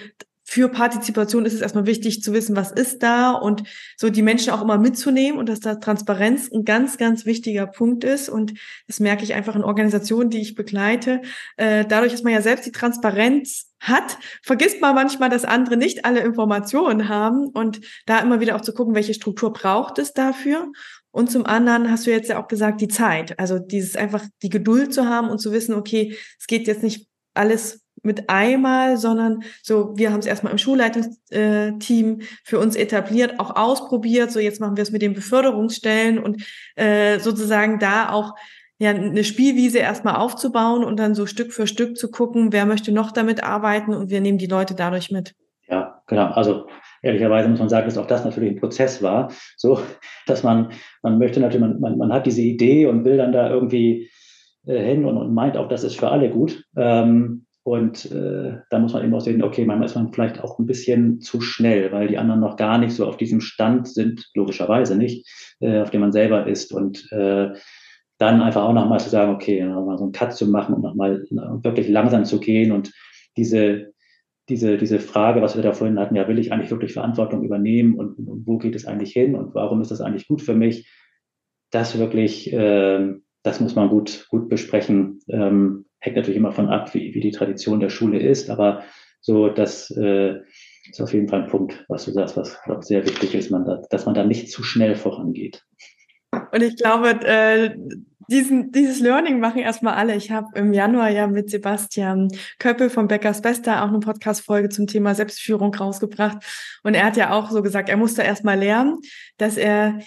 für 0.51 0.69
Partizipation 0.69 1.47
ist 1.47 1.55
es 1.55 1.61
erstmal 1.61 1.87
wichtig 1.87 2.25
zu 2.25 2.33
wissen, 2.33 2.57
was 2.57 2.73
ist 2.73 3.05
da 3.05 3.31
und 3.31 3.63
so 3.97 4.11
die 4.11 4.21
Menschen 4.21 4.53
auch 4.53 4.61
immer 4.61 4.79
mitzunehmen 4.79 5.39
und 5.39 5.49
dass 5.49 5.61
da 5.61 5.77
Transparenz 5.77 6.51
ein 6.53 6.65
ganz, 6.65 6.99
ganz 6.99 7.25
wichtiger 7.25 7.69
Punkt 7.69 8.03
ist. 8.03 8.29
Und 8.29 8.55
das 8.89 8.99
merke 8.99 9.23
ich 9.23 9.35
einfach 9.35 9.55
in 9.55 9.63
Organisationen, 9.63 10.29
die 10.29 10.41
ich 10.41 10.57
begleite. 10.57 11.23
Äh, 11.57 11.85
dadurch, 11.85 12.11
dass 12.11 12.25
man 12.25 12.33
ja 12.33 12.43
selbst 12.43 12.67
die 12.67 12.73
Transparenz 12.73 13.71
hat, 13.79 14.19
vergisst 14.43 14.81
man 14.81 14.97
manchmal, 14.97 15.31
dass 15.31 15.45
andere 15.45 15.77
nicht 15.77 16.05
alle 16.05 16.19
Informationen 16.19 17.09
haben 17.09 17.47
und 17.47 17.81
da 18.07 18.19
immer 18.19 18.41
wieder 18.41 18.57
auch 18.57 18.63
zu 18.63 18.75
gucken, 18.75 18.97
welche 18.97 19.15
Struktur 19.15 19.53
braucht 19.53 20.01
es 20.01 20.15
dafür. 20.15 20.73
Und 21.13 21.31
zum 21.31 21.47
anderen 21.47 21.93
hast 21.93 22.09
du 22.09 22.11
jetzt 22.11 22.29
ja 22.29 22.43
auch 22.43 22.49
gesagt, 22.49 22.81
die 22.81 22.89
Zeit. 22.89 23.39
Also 23.39 23.61
dieses 23.61 23.95
einfach 23.95 24.25
die 24.43 24.51
Geduld 24.51 24.93
zu 24.93 25.09
haben 25.09 25.31
und 25.31 25.39
zu 25.39 25.53
wissen, 25.53 25.77
okay, 25.77 26.17
es 26.41 26.49
geht 26.49 26.67
jetzt 26.67 26.83
nicht 26.83 27.07
alles 27.35 27.85
mit 28.03 28.29
einmal, 28.29 28.97
sondern 28.97 29.43
so, 29.63 29.97
wir 29.97 30.13
haben 30.13 30.21
es 30.21 30.27
erstmal 30.27 30.53
im 30.53 30.59
Schulleitungsteam 30.59 32.21
für 32.45 32.59
uns 32.59 32.77
etabliert, 32.77 33.39
auch 33.39 33.57
ausprobiert. 33.57 34.31
So, 34.33 34.41
jetzt 34.41 34.61
machen 34.61 34.77
wir 34.77 34.83
es 34.83 34.91
mit 34.91 35.03
den 35.03 35.15
Beförderungsstellen 35.15 36.19
und 36.19 36.43
äh, 36.77 37.19
sozusagen 37.19 37.79
da 37.79 38.11
auch 38.11 38.35
ja 38.79 38.91
eine 38.91 39.25
Spielwiese 39.25 39.79
erstmal 39.79 40.17
aufzubauen 40.17 40.85
und 40.85 40.99
dann 40.99 41.15
so 41.15 41.27
Stück 41.27 41.53
für 41.53 41.67
Stück 41.67 41.97
zu 41.97 42.11
gucken, 42.11 42.53
wer 42.53 42.67
möchte 42.67 42.93
noch 42.93 43.13
damit 43.13 43.45
arbeiten 43.45 43.95
und 43.95 44.11
wir 44.11 44.21
nehmen 44.21 44.39
die 44.39 44.47
Leute 44.47 44.75
dadurch 44.75 45.11
mit. 45.11 45.35
Ja, 45.69 46.03
genau. 46.07 46.27
Also 46.31 46.67
ehrlicherweise 47.03 47.49
muss 47.49 47.61
man 47.61 47.69
sagen, 47.69 47.87
dass 47.87 47.99
auch 47.99 48.07
das 48.07 48.25
natürlich 48.25 48.53
ein 48.53 48.61
Prozess 48.61 49.03
war. 49.03 49.31
So, 49.57 49.81
dass 50.27 50.43
man, 50.43 50.73
man 51.03 51.19
möchte 51.19 51.41
natürlich, 51.41 51.61
man, 51.61 51.81
man, 51.81 51.99
man 51.99 52.13
hat 52.13 52.27
diese 52.27 52.43
Idee 52.43 52.87
und 52.87 53.05
will 53.05 53.19
dann 53.19 53.33
da 53.33 53.51
irgendwie 53.51 54.11
äh, 54.67 54.83
hin 54.83 55.05
und, 55.05 55.17
und 55.17 55.33
meint 55.35 55.57
auch, 55.57 55.69
das 55.69 55.85
ist 55.85 55.99
für 55.99 56.09
alle 56.09 56.31
gut. 56.31 56.65
Ähm, 56.77 57.47
Und 57.63 58.11
äh, 58.11 58.59
da 58.71 58.79
muss 58.79 58.95
man 58.95 59.05
eben 59.05 59.15
auch 59.15 59.21
sehen, 59.21 59.43
okay, 59.43 59.65
manchmal 59.67 59.87
ist 59.87 59.95
man 59.95 60.13
vielleicht 60.13 60.43
auch 60.43 60.59
ein 60.59 60.67
bisschen 60.67 61.21
zu 61.21 61.41
schnell, 61.41 61.93
weil 61.93 62.09
die 62.09 62.17
anderen 62.17 62.41
noch 62.41 62.57
gar 62.57 62.79
nicht 62.79 62.95
so 62.95 63.07
auf 63.07 63.19
diesem 63.19 63.41
Stand 63.41 63.87
sind, 63.87 64.31
logischerweise 64.35 64.97
nicht, 64.97 65.29
äh, 65.61 65.81
auf 65.81 65.91
dem 65.91 66.01
man 66.01 66.13
selber 66.13 66.47
ist. 66.47 66.73
Und 66.73 67.11
äh, 67.13 67.51
dann 68.21 68.43
einfach 68.43 68.65
auch 68.65 68.75
nochmal 68.75 69.01
zu 69.01 69.09
sagen, 69.09 69.35
okay, 69.35 69.63
nochmal 69.65 69.99
so 69.99 70.05
einen 70.05 70.13
Cut 70.13 70.35
zu 70.35 70.47
machen 70.47 70.75
und 70.75 70.83
nochmal 70.83 71.25
wirklich 71.31 71.89
langsam 71.89 72.25
zu 72.25 72.39
gehen 72.39 72.71
und 72.71 72.93
diese, 73.37 73.93
diese, 74.51 74.77
diese 74.77 74.99
Frage, 74.99 75.41
was 75.41 75.57
wir 75.57 75.63
da 75.63 75.73
vorhin 75.73 75.99
hatten, 75.99 76.17
ja, 76.17 76.29
will 76.29 76.39
ich 76.39 76.53
eigentlich 76.53 76.71
wirklich 76.71 76.93
Verantwortung 76.93 77.43
übernehmen 77.43 77.95
und, 77.95 78.19
und 78.19 78.47
wo 78.47 78.59
geht 78.59 78.75
es 78.75 78.85
eigentlich 78.85 79.13
hin 79.13 79.35
und 79.35 79.55
warum 79.55 79.81
ist 79.81 79.91
das 79.91 80.03
eigentlich 80.03 80.29
gut 80.29 80.43
für 80.43 80.55
mich? 80.55 80.91
Das 81.71 81.99
wirklich, 81.99 82.53
äh, 82.53 83.15
das 83.43 83.61
muss 83.61 83.75
man 83.75 83.89
gut, 83.89 84.27
gut 84.29 84.51
besprechen. 84.51 85.21
Ähm, 85.29 85.87
hängt 86.01 86.17
natürlich 86.17 86.37
immer 86.37 86.53
von 86.53 86.69
ab, 86.69 86.95
wie, 86.95 87.15
wie 87.15 87.21
die 87.21 87.31
Tradition 87.31 87.81
der 87.81 87.91
Schule 87.91 88.19
ist, 88.19 88.51
aber 88.51 88.83
so, 89.21 89.49
das 89.49 89.91
äh, 89.91 90.37
ist 90.89 91.01
auf 91.01 91.13
jeden 91.13 91.29
Fall 91.29 91.43
ein 91.43 91.51
Punkt, 91.51 91.85
was 91.89 92.07
du 92.07 92.13
sagst, 92.13 92.37
was 92.37 92.61
glaub, 92.65 92.85
sehr 92.85 93.05
wichtig 93.05 93.35
ist, 93.35 93.51
man 93.51 93.65
da, 93.65 93.83
dass 93.91 94.07
man 94.07 94.15
da 94.15 94.25
nicht 94.25 94.51
zu 94.51 94.63
schnell 94.63 94.97
vorangeht. 94.97 95.65
Und 96.53 96.63
ich 96.63 96.77
glaube, 96.77 97.21
äh, 97.25 97.77
diesen, 98.31 98.71
dieses 98.71 99.01
Learning 99.01 99.41
machen 99.41 99.59
erstmal 99.59 99.95
alle. 99.95 100.15
Ich 100.15 100.31
habe 100.31 100.47
im 100.55 100.73
Januar 100.73 101.11
ja 101.11 101.27
mit 101.27 101.51
Sebastian 101.51 102.29
Köppel 102.59 102.89
von 102.89 103.09
Beckers 103.09 103.43
Bester 103.43 103.83
auch 103.83 103.89
eine 103.89 103.99
Podcast-Folge 103.99 104.69
zum 104.69 104.87
Thema 104.87 105.15
Selbstführung 105.15 105.75
rausgebracht. 105.75 106.39
Und 106.85 106.95
er 106.95 107.07
hat 107.07 107.17
ja 107.17 107.33
auch 107.33 107.51
so 107.51 107.61
gesagt, 107.61 107.89
er 107.89 107.97
musste 107.97 108.23
erstmal 108.23 108.59
lernen, 108.59 108.99
dass 109.37 109.57
er 109.57 109.99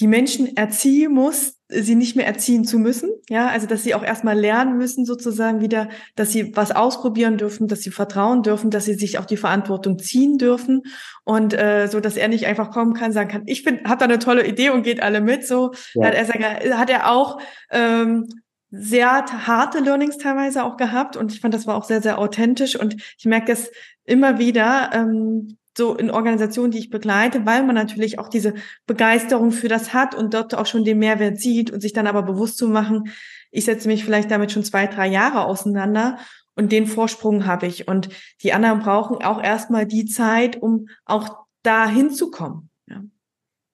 die 0.00 0.06
Menschen 0.06 0.56
erziehen 0.56 1.12
muss, 1.12 1.54
sie 1.68 1.94
nicht 1.94 2.16
mehr 2.16 2.26
erziehen 2.26 2.64
zu 2.64 2.78
müssen. 2.78 3.10
Ja, 3.28 3.48
also 3.48 3.66
dass 3.66 3.84
sie 3.84 3.94
auch 3.94 4.02
erstmal 4.02 4.38
lernen 4.38 4.76
müssen, 4.76 5.04
sozusagen 5.04 5.60
wieder, 5.60 5.88
dass 6.16 6.32
sie 6.32 6.56
was 6.56 6.72
ausprobieren 6.72 7.36
dürfen, 7.36 7.68
dass 7.68 7.82
sie 7.82 7.90
vertrauen 7.90 8.42
dürfen, 8.42 8.70
dass 8.70 8.86
sie 8.86 8.94
sich 8.94 9.18
auch 9.18 9.24
die 9.24 9.36
Verantwortung 9.36 9.98
ziehen 9.98 10.38
dürfen 10.38 10.82
und 11.24 11.54
äh, 11.54 11.86
so, 11.86 12.00
dass 12.00 12.16
er 12.16 12.28
nicht 12.28 12.46
einfach 12.46 12.70
kommen 12.70 12.94
kann, 12.94 13.12
sagen 13.12 13.28
kann, 13.28 13.42
ich 13.46 13.62
bin, 13.62 13.84
habe 13.84 13.98
da 13.98 14.06
eine 14.06 14.18
tolle 14.18 14.46
Idee 14.46 14.70
und 14.70 14.82
geht 14.82 15.02
alle 15.02 15.20
mit. 15.20 15.46
So 15.46 15.72
ja. 15.94 16.06
hat 16.06 16.14
er 16.14 16.24
sagen, 16.24 16.44
hat 16.44 16.90
er 16.90 17.10
auch 17.10 17.38
ähm, 17.70 18.26
sehr 18.70 19.24
harte 19.46 19.80
Learnings 19.80 20.16
teilweise 20.16 20.64
auch 20.64 20.76
gehabt 20.76 21.16
und 21.16 21.32
ich 21.32 21.40
fand, 21.40 21.54
das 21.54 21.66
war 21.66 21.76
auch 21.76 21.84
sehr, 21.84 22.02
sehr 22.02 22.18
authentisch 22.18 22.74
und 22.78 22.96
ich 23.18 23.26
merke 23.26 23.52
es 23.52 23.70
immer 24.04 24.38
wieder, 24.38 24.90
ähm, 24.92 25.58
so 25.76 25.94
in 25.94 26.10
Organisationen, 26.10 26.72
die 26.72 26.78
ich 26.78 26.90
begleite, 26.90 27.46
weil 27.46 27.62
man 27.62 27.74
natürlich 27.74 28.18
auch 28.18 28.28
diese 28.28 28.54
Begeisterung 28.86 29.52
für 29.52 29.68
das 29.68 29.94
hat 29.94 30.14
und 30.14 30.34
dort 30.34 30.54
auch 30.54 30.66
schon 30.66 30.84
den 30.84 30.98
Mehrwert 30.98 31.38
sieht 31.38 31.70
und 31.70 31.80
sich 31.80 31.92
dann 31.92 32.06
aber 32.06 32.22
bewusst 32.22 32.58
zu 32.58 32.68
machen, 32.68 33.10
ich 33.50 33.64
setze 33.64 33.88
mich 33.88 34.04
vielleicht 34.04 34.30
damit 34.30 34.52
schon 34.52 34.64
zwei, 34.64 34.86
drei 34.86 35.08
Jahre 35.08 35.44
auseinander 35.44 36.18
und 36.54 36.72
den 36.72 36.86
Vorsprung 36.86 37.46
habe 37.46 37.66
ich. 37.66 37.88
Und 37.88 38.08
die 38.42 38.52
anderen 38.52 38.80
brauchen 38.80 39.24
auch 39.24 39.42
erstmal 39.42 39.86
die 39.86 40.06
Zeit, 40.06 40.60
um 40.60 40.88
auch 41.04 41.46
da 41.62 41.88
hinzukommen. 41.88 42.70
Ja. 42.86 43.02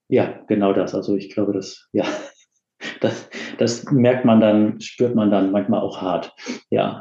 ja, 0.09 0.45
genau 0.47 0.73
das. 0.73 0.95
Also 0.95 1.17
ich 1.17 1.33
glaube, 1.33 1.53
das, 1.53 1.89
ja, 1.93 2.05
das, 3.01 3.29
das 3.59 3.85
merkt 3.91 4.25
man 4.25 4.41
dann, 4.41 4.81
spürt 4.81 5.15
man 5.15 5.31
dann 5.31 5.53
manchmal 5.53 5.81
auch 5.81 6.01
hart. 6.01 6.35
Ja. 6.71 7.01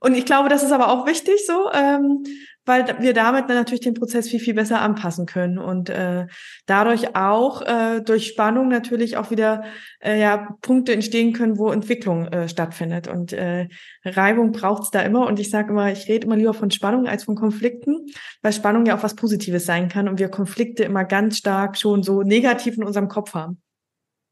Und 0.00 0.14
ich 0.14 0.24
glaube, 0.24 0.48
das 0.48 0.62
ist 0.62 0.72
aber 0.72 0.88
auch 0.88 1.06
wichtig 1.06 1.46
so, 1.46 1.70
ähm, 1.72 2.24
weil 2.68 2.84
wir 3.00 3.14
damit 3.14 3.48
natürlich 3.48 3.80
den 3.80 3.94
Prozess 3.94 4.28
viel, 4.28 4.40
viel 4.40 4.54
besser 4.54 4.80
anpassen 4.80 5.26
können 5.26 5.58
und 5.58 5.90
äh, 5.90 6.26
dadurch 6.66 7.16
auch 7.16 7.62
äh, 7.62 8.00
durch 8.00 8.26
Spannung 8.26 8.68
natürlich 8.68 9.16
auch 9.16 9.30
wieder 9.30 9.64
äh, 10.00 10.20
ja, 10.20 10.56
Punkte 10.60 10.92
entstehen 10.92 11.32
können, 11.32 11.58
wo 11.58 11.70
Entwicklung 11.70 12.26
äh, 12.26 12.48
stattfindet. 12.48 13.08
Und 13.08 13.32
äh, 13.32 13.68
Reibung 14.04 14.52
braucht's 14.52 14.90
da 14.90 15.00
immer. 15.00 15.26
Und 15.26 15.40
ich 15.40 15.50
sage 15.50 15.70
immer, 15.70 15.90
ich 15.90 16.08
rede 16.08 16.26
immer 16.26 16.36
lieber 16.36 16.54
von 16.54 16.70
Spannung 16.70 17.06
als 17.08 17.24
von 17.24 17.34
Konflikten, 17.34 18.06
weil 18.42 18.52
Spannung 18.52 18.86
ja 18.86 18.96
auch 18.96 19.02
was 19.02 19.16
Positives 19.16 19.66
sein 19.66 19.88
kann 19.88 20.08
und 20.08 20.18
wir 20.18 20.28
Konflikte 20.28 20.84
immer 20.84 21.04
ganz 21.04 21.38
stark 21.38 21.76
schon 21.78 22.02
so 22.02 22.22
negativ 22.22 22.76
in 22.76 22.84
unserem 22.84 23.08
Kopf 23.08 23.34
haben. 23.34 23.60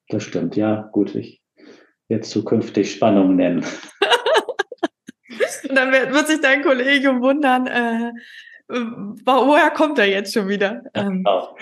Das 0.09 0.23
stimmt, 0.23 0.55
ja, 0.55 0.89
gut. 0.93 1.15
Ich 1.15 1.43
jetzt 2.09 2.31
zukünftig 2.31 2.93
Spannung 2.93 3.35
nennen. 3.37 3.65
Und 5.69 5.77
dann 5.77 5.93
wird, 5.93 6.27
sich 6.27 6.41
dein 6.41 6.63
Kollege 6.63 7.21
wundern, 7.21 7.67
äh, 7.67 8.13
woher 8.69 9.71
kommt 9.71 9.99
er 9.99 10.09
jetzt 10.09 10.35
schon 10.35 10.49
wieder? 10.49 10.83
Ähm, 10.95 11.25
genau. 11.25 11.57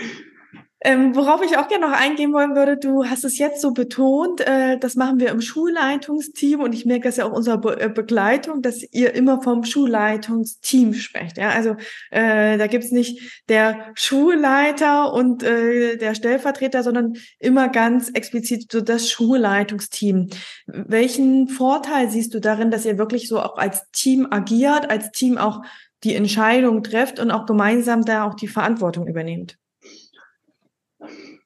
Ähm, 0.86 1.16
worauf 1.16 1.42
ich 1.42 1.56
auch 1.56 1.68
gerne 1.68 1.88
noch 1.88 1.98
eingehen 1.98 2.34
wollen 2.34 2.54
würde, 2.54 2.76
du 2.76 3.06
hast 3.06 3.24
es 3.24 3.38
jetzt 3.38 3.62
so 3.62 3.70
betont, 3.70 4.42
äh, 4.42 4.78
das 4.78 4.96
machen 4.96 5.18
wir 5.18 5.30
im 5.30 5.40
Schulleitungsteam 5.40 6.60
und 6.60 6.74
ich 6.74 6.84
merke 6.84 7.04
das 7.08 7.16
ja 7.16 7.24
auch 7.24 7.32
unserer 7.32 7.56
Be 7.56 7.80
äh, 7.80 7.88
Begleitung, 7.88 8.60
dass 8.60 8.82
ihr 8.92 9.14
immer 9.14 9.40
vom 9.40 9.64
Schulleitungsteam 9.64 10.92
sprecht. 10.92 11.38
Ja? 11.38 11.48
Also 11.48 11.76
äh, 12.10 12.58
da 12.58 12.66
gibt's 12.66 12.90
nicht 12.90 13.42
der 13.48 13.92
Schulleiter 13.94 15.14
und 15.14 15.42
äh, 15.42 15.96
der 15.96 16.14
Stellvertreter, 16.14 16.82
sondern 16.82 17.14
immer 17.38 17.70
ganz 17.70 18.10
explizit 18.10 18.70
so 18.70 18.82
das 18.82 19.08
Schulleitungsteam. 19.08 20.28
Welchen 20.66 21.48
Vorteil 21.48 22.10
siehst 22.10 22.34
du 22.34 22.40
darin, 22.40 22.70
dass 22.70 22.84
ihr 22.84 22.98
wirklich 22.98 23.26
so 23.26 23.40
auch 23.40 23.56
als 23.56 23.90
Team 23.92 24.26
agiert, 24.30 24.90
als 24.90 25.12
Team 25.12 25.38
auch 25.38 25.62
die 26.02 26.14
Entscheidung 26.14 26.82
trefft 26.82 27.20
und 27.20 27.30
auch 27.30 27.46
gemeinsam 27.46 28.04
da 28.04 28.24
auch 28.24 28.34
die 28.34 28.48
Verantwortung 28.48 29.06
übernehmt? 29.06 29.56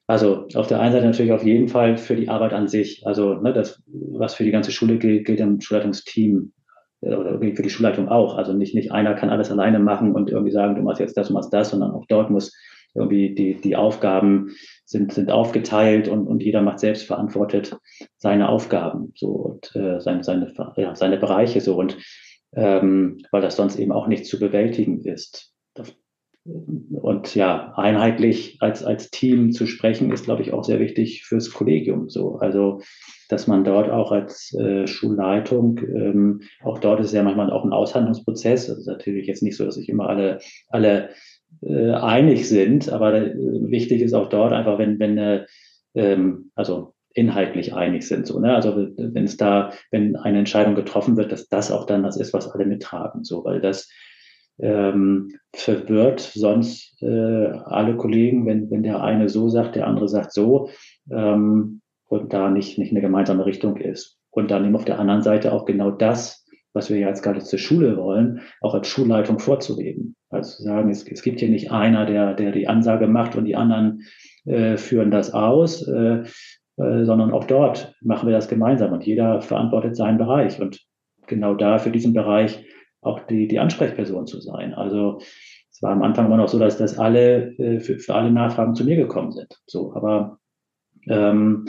Also 0.06 0.46
auf 0.54 0.66
der 0.66 0.80
einen 0.80 0.92
Seite 0.92 1.06
natürlich 1.06 1.32
auf 1.32 1.44
jeden 1.44 1.68
Fall 1.68 1.98
für 1.98 2.16
die 2.16 2.30
Arbeit 2.30 2.54
an 2.54 2.66
sich. 2.66 3.06
Also 3.06 3.34
ne, 3.34 3.52
das, 3.52 3.82
was 3.86 4.34
für 4.34 4.44
die 4.44 4.50
ganze 4.50 4.72
Schule 4.72 4.96
gilt, 4.96 5.26
gilt 5.26 5.40
im 5.40 5.60
Schulleitungsteam 5.60 6.52
äh, 7.02 7.14
oder 7.14 7.38
für 7.38 7.62
die 7.62 7.70
Schulleitung 7.70 8.08
auch. 8.08 8.36
Also 8.36 8.54
nicht, 8.54 8.74
nicht 8.74 8.90
einer 8.90 9.14
kann 9.14 9.30
alles 9.30 9.50
alleine 9.50 9.78
machen 9.78 10.12
und 10.12 10.30
irgendwie 10.30 10.52
sagen, 10.52 10.76
du 10.76 10.82
machst 10.82 11.00
jetzt 11.00 11.16
das, 11.16 11.28
du 11.28 11.34
machst 11.34 11.52
das, 11.52 11.70
sondern 11.70 11.90
auch 11.90 12.06
dort 12.08 12.30
muss 12.30 12.54
irgendwie 12.94 13.34
die, 13.34 13.60
die 13.60 13.76
Aufgaben 13.76 14.54
sind, 14.84 15.12
sind 15.12 15.30
aufgeteilt 15.30 16.08
und, 16.08 16.26
und 16.26 16.42
jeder 16.42 16.62
macht 16.62 16.78
selbst 16.78 17.06
verantwortet 17.06 17.76
seine 18.16 18.48
Aufgaben 18.48 19.12
so 19.14 19.28
und 19.28 19.76
äh, 19.76 20.00
seine, 20.00 20.24
seine, 20.24 20.52
ja, 20.76 20.94
seine 20.94 21.18
Bereiche 21.18 21.60
so 21.60 21.76
und 21.76 21.98
ähm, 22.54 23.18
weil 23.30 23.42
das 23.42 23.56
sonst 23.56 23.78
eben 23.78 23.92
auch 23.92 24.06
nicht 24.06 24.24
zu 24.24 24.38
bewältigen 24.38 25.02
ist 25.02 25.47
und 26.48 27.34
ja, 27.34 27.72
einheitlich 27.76 28.56
als, 28.60 28.82
als 28.82 29.10
Team 29.10 29.52
zu 29.52 29.66
sprechen, 29.66 30.10
ist, 30.12 30.24
glaube 30.24 30.42
ich, 30.42 30.52
auch 30.52 30.64
sehr 30.64 30.80
wichtig 30.80 31.24
fürs 31.24 31.52
Kollegium. 31.52 32.08
So, 32.08 32.36
also, 32.36 32.80
dass 33.28 33.46
man 33.46 33.64
dort 33.64 33.90
auch 33.90 34.12
als 34.12 34.54
äh, 34.54 34.86
Schulleitung, 34.86 35.78
ähm, 35.78 36.40
auch 36.62 36.78
dort 36.78 37.00
ist 37.00 37.12
ja 37.12 37.22
manchmal 37.22 37.50
auch 37.50 37.64
ein 37.64 37.72
Aushandlungsprozess. 37.72 38.70
Also 38.70 38.90
natürlich 38.90 39.26
jetzt 39.26 39.42
nicht 39.42 39.56
so, 39.56 39.64
dass 39.64 39.74
sich 39.74 39.88
immer 39.88 40.08
alle, 40.08 40.38
alle 40.68 41.10
äh, 41.62 41.90
einig 41.92 42.48
sind, 42.48 42.90
aber 42.90 43.14
äh, 43.14 43.34
wichtig 43.36 44.00
ist 44.00 44.14
auch 44.14 44.28
dort 44.28 44.52
einfach, 44.52 44.78
wenn, 44.78 44.98
wenn, 44.98 45.18
äh, 45.18 45.46
ähm, 45.94 46.50
also 46.54 46.94
inhaltlich 47.14 47.74
einig 47.74 48.06
sind. 48.06 48.26
So, 48.26 48.38
ne? 48.38 48.54
Also 48.54 48.76
wenn 48.96 49.24
es 49.24 49.36
da, 49.36 49.72
wenn 49.90 50.16
eine 50.16 50.38
Entscheidung 50.38 50.74
getroffen 50.74 51.16
wird, 51.16 51.32
dass 51.32 51.48
das 51.48 51.70
auch 51.72 51.84
dann 51.84 52.04
das 52.04 52.16
ist, 52.16 52.32
was 52.32 52.48
alle 52.48 52.64
mittragen. 52.64 53.24
So, 53.24 53.44
weil 53.44 53.60
das 53.60 53.90
ähm, 54.60 55.32
verwirrt 55.54 56.20
sonst 56.20 57.00
äh, 57.02 57.06
alle 57.06 57.96
Kollegen, 57.96 58.46
wenn, 58.46 58.70
wenn 58.70 58.82
der 58.82 59.02
eine 59.02 59.28
so 59.28 59.48
sagt, 59.48 59.76
der 59.76 59.86
andere 59.86 60.08
sagt 60.08 60.32
so 60.32 60.70
ähm, 61.10 61.80
und 62.06 62.32
da 62.32 62.50
nicht, 62.50 62.78
nicht 62.78 62.90
eine 62.90 63.00
gemeinsame 63.00 63.46
Richtung 63.46 63.76
ist. 63.76 64.18
Und 64.30 64.50
dann 64.50 64.64
eben 64.64 64.76
auf 64.76 64.84
der 64.84 64.98
anderen 64.98 65.22
Seite 65.22 65.52
auch 65.52 65.64
genau 65.64 65.90
das, 65.90 66.46
was 66.72 66.90
wir 66.90 66.98
ja 66.98 67.08
jetzt 67.08 67.22
gerade 67.22 67.40
zur 67.40 67.58
Schule 67.58 67.96
wollen, 67.96 68.40
auch 68.60 68.74
als 68.74 68.88
Schulleitung 68.88 69.38
vorzuleben. 69.38 70.16
Also 70.30 70.58
zu 70.58 70.62
sagen, 70.64 70.90
es, 70.90 71.06
es 71.08 71.22
gibt 71.22 71.40
hier 71.40 71.48
nicht 71.48 71.72
einer, 71.72 72.06
der, 72.06 72.34
der 72.34 72.52
die 72.52 72.68
Ansage 72.68 73.06
macht 73.06 73.36
und 73.36 73.46
die 73.46 73.56
anderen 73.56 74.02
äh, 74.44 74.76
führen 74.76 75.10
das 75.10 75.32
aus, 75.32 75.86
äh, 75.88 76.22
äh, 76.76 77.04
sondern 77.04 77.32
auch 77.32 77.44
dort 77.44 77.94
machen 78.00 78.28
wir 78.28 78.34
das 78.34 78.48
gemeinsam 78.48 78.92
und 78.92 79.04
jeder 79.04 79.40
verantwortet 79.40 79.96
seinen 79.96 80.18
Bereich. 80.18 80.60
Und 80.60 80.80
genau 81.26 81.54
da 81.54 81.78
für 81.78 81.90
diesen 81.90 82.12
Bereich 82.12 82.64
auch 83.00 83.20
die, 83.26 83.48
die 83.48 83.58
Ansprechperson 83.58 84.26
zu 84.26 84.40
sein. 84.40 84.74
Also 84.74 85.18
es 85.70 85.82
war 85.82 85.92
am 85.92 86.02
Anfang 86.02 86.26
immer 86.26 86.36
noch 86.36 86.48
so, 86.48 86.58
dass, 86.58 86.78
dass 86.78 86.98
alle 86.98 87.54
äh, 87.58 87.80
für, 87.80 87.98
für 87.98 88.14
alle 88.14 88.30
Nachfragen 88.30 88.74
zu 88.74 88.84
mir 88.84 88.96
gekommen 88.96 89.32
sind. 89.32 89.60
So, 89.66 89.94
aber 89.94 90.38
ähm, 91.08 91.66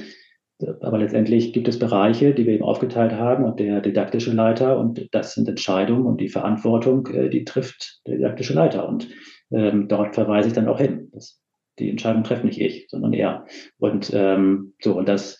aber 0.81 0.97
letztendlich 0.97 1.53
gibt 1.53 1.67
es 1.67 1.79
Bereiche, 1.79 2.33
die 2.33 2.45
wir 2.45 2.53
eben 2.53 2.65
aufgeteilt 2.65 3.13
haben 3.13 3.45
und 3.45 3.59
der 3.59 3.79
didaktische 3.79 4.33
Leiter 4.33 4.77
und 4.77 5.07
das 5.13 5.33
sind 5.33 5.47
Entscheidungen 5.47 6.05
und 6.05 6.19
die 6.19 6.27
Verantwortung, 6.27 7.07
äh, 7.07 7.29
die 7.29 7.45
trifft 7.45 8.01
der 8.05 8.17
didaktische 8.17 8.53
Leiter 8.53 8.87
und 8.87 9.09
ähm, 9.51 9.87
dort 9.87 10.15
verweise 10.15 10.49
ich 10.49 10.53
dann 10.53 10.67
auch 10.67 10.79
hin. 10.79 11.09
Das, 11.13 11.41
die 11.79 11.89
Entscheidung 11.89 12.23
trifft 12.23 12.43
nicht 12.43 12.59
ich, 12.59 12.87
sondern 12.89 13.13
er. 13.13 13.45
Und 13.77 14.11
ähm, 14.13 14.73
so 14.81 14.97
und 14.97 15.07
das, 15.07 15.39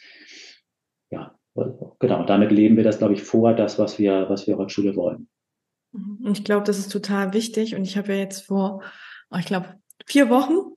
ja, 1.12 1.36
genau. 2.00 2.24
Damit 2.26 2.52
leben 2.52 2.78
wir 2.78 2.86
das, 2.86 3.00
glaube 3.00 3.14
ich, 3.14 3.24
vor, 3.24 3.54
das 3.54 3.78
was 3.78 4.00
wir 4.00 4.30
was 4.30 4.48
wir 4.48 4.58
als 4.58 4.72
Schule 4.72 4.96
wollen. 4.96 5.28
Und 5.92 6.38
ich 6.38 6.44
glaube, 6.44 6.66
das 6.66 6.78
ist 6.78 6.92
total 6.92 7.34
wichtig. 7.34 7.76
Und 7.76 7.84
ich 7.84 7.98
habe 7.98 8.14
ja 8.14 8.20
jetzt 8.20 8.46
vor, 8.46 8.84
oh, 9.32 9.38
ich 9.38 9.46
glaube, 9.46 9.80
vier 10.06 10.30
Wochen 10.30 10.76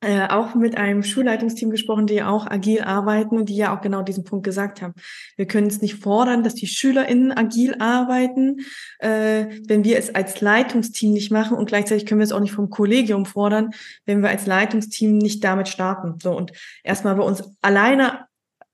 äh, 0.00 0.28
auch 0.28 0.54
mit 0.54 0.76
einem 0.76 1.02
Schulleitungsteam 1.02 1.70
gesprochen, 1.70 2.06
die 2.06 2.22
auch 2.22 2.46
agil 2.46 2.82
arbeiten 2.82 3.36
und 3.36 3.48
die 3.48 3.56
ja 3.56 3.76
auch 3.76 3.80
genau 3.80 4.02
diesen 4.02 4.22
Punkt 4.22 4.44
gesagt 4.44 4.80
haben. 4.80 4.94
Wir 5.36 5.46
können 5.46 5.66
es 5.66 5.82
nicht 5.82 5.96
fordern, 5.96 6.44
dass 6.44 6.54
die 6.54 6.68
SchülerInnen 6.68 7.36
agil 7.36 7.74
arbeiten, 7.80 8.60
äh, 9.00 9.46
wenn 9.66 9.82
wir 9.82 9.98
es 9.98 10.14
als 10.14 10.40
Leitungsteam 10.40 11.12
nicht 11.12 11.32
machen 11.32 11.56
und 11.56 11.66
gleichzeitig 11.66 12.06
können 12.06 12.20
wir 12.20 12.24
es 12.24 12.32
auch 12.32 12.38
nicht 12.38 12.52
vom 12.52 12.70
Kollegium 12.70 13.26
fordern, 13.26 13.70
wenn 14.04 14.22
wir 14.22 14.28
als 14.28 14.46
Leitungsteam 14.46 15.18
nicht 15.18 15.42
damit 15.42 15.66
starten. 15.66 16.14
So 16.22 16.30
und 16.36 16.52
erstmal 16.84 17.16
bei 17.16 17.24
uns 17.24 17.42
alleine 17.60 18.27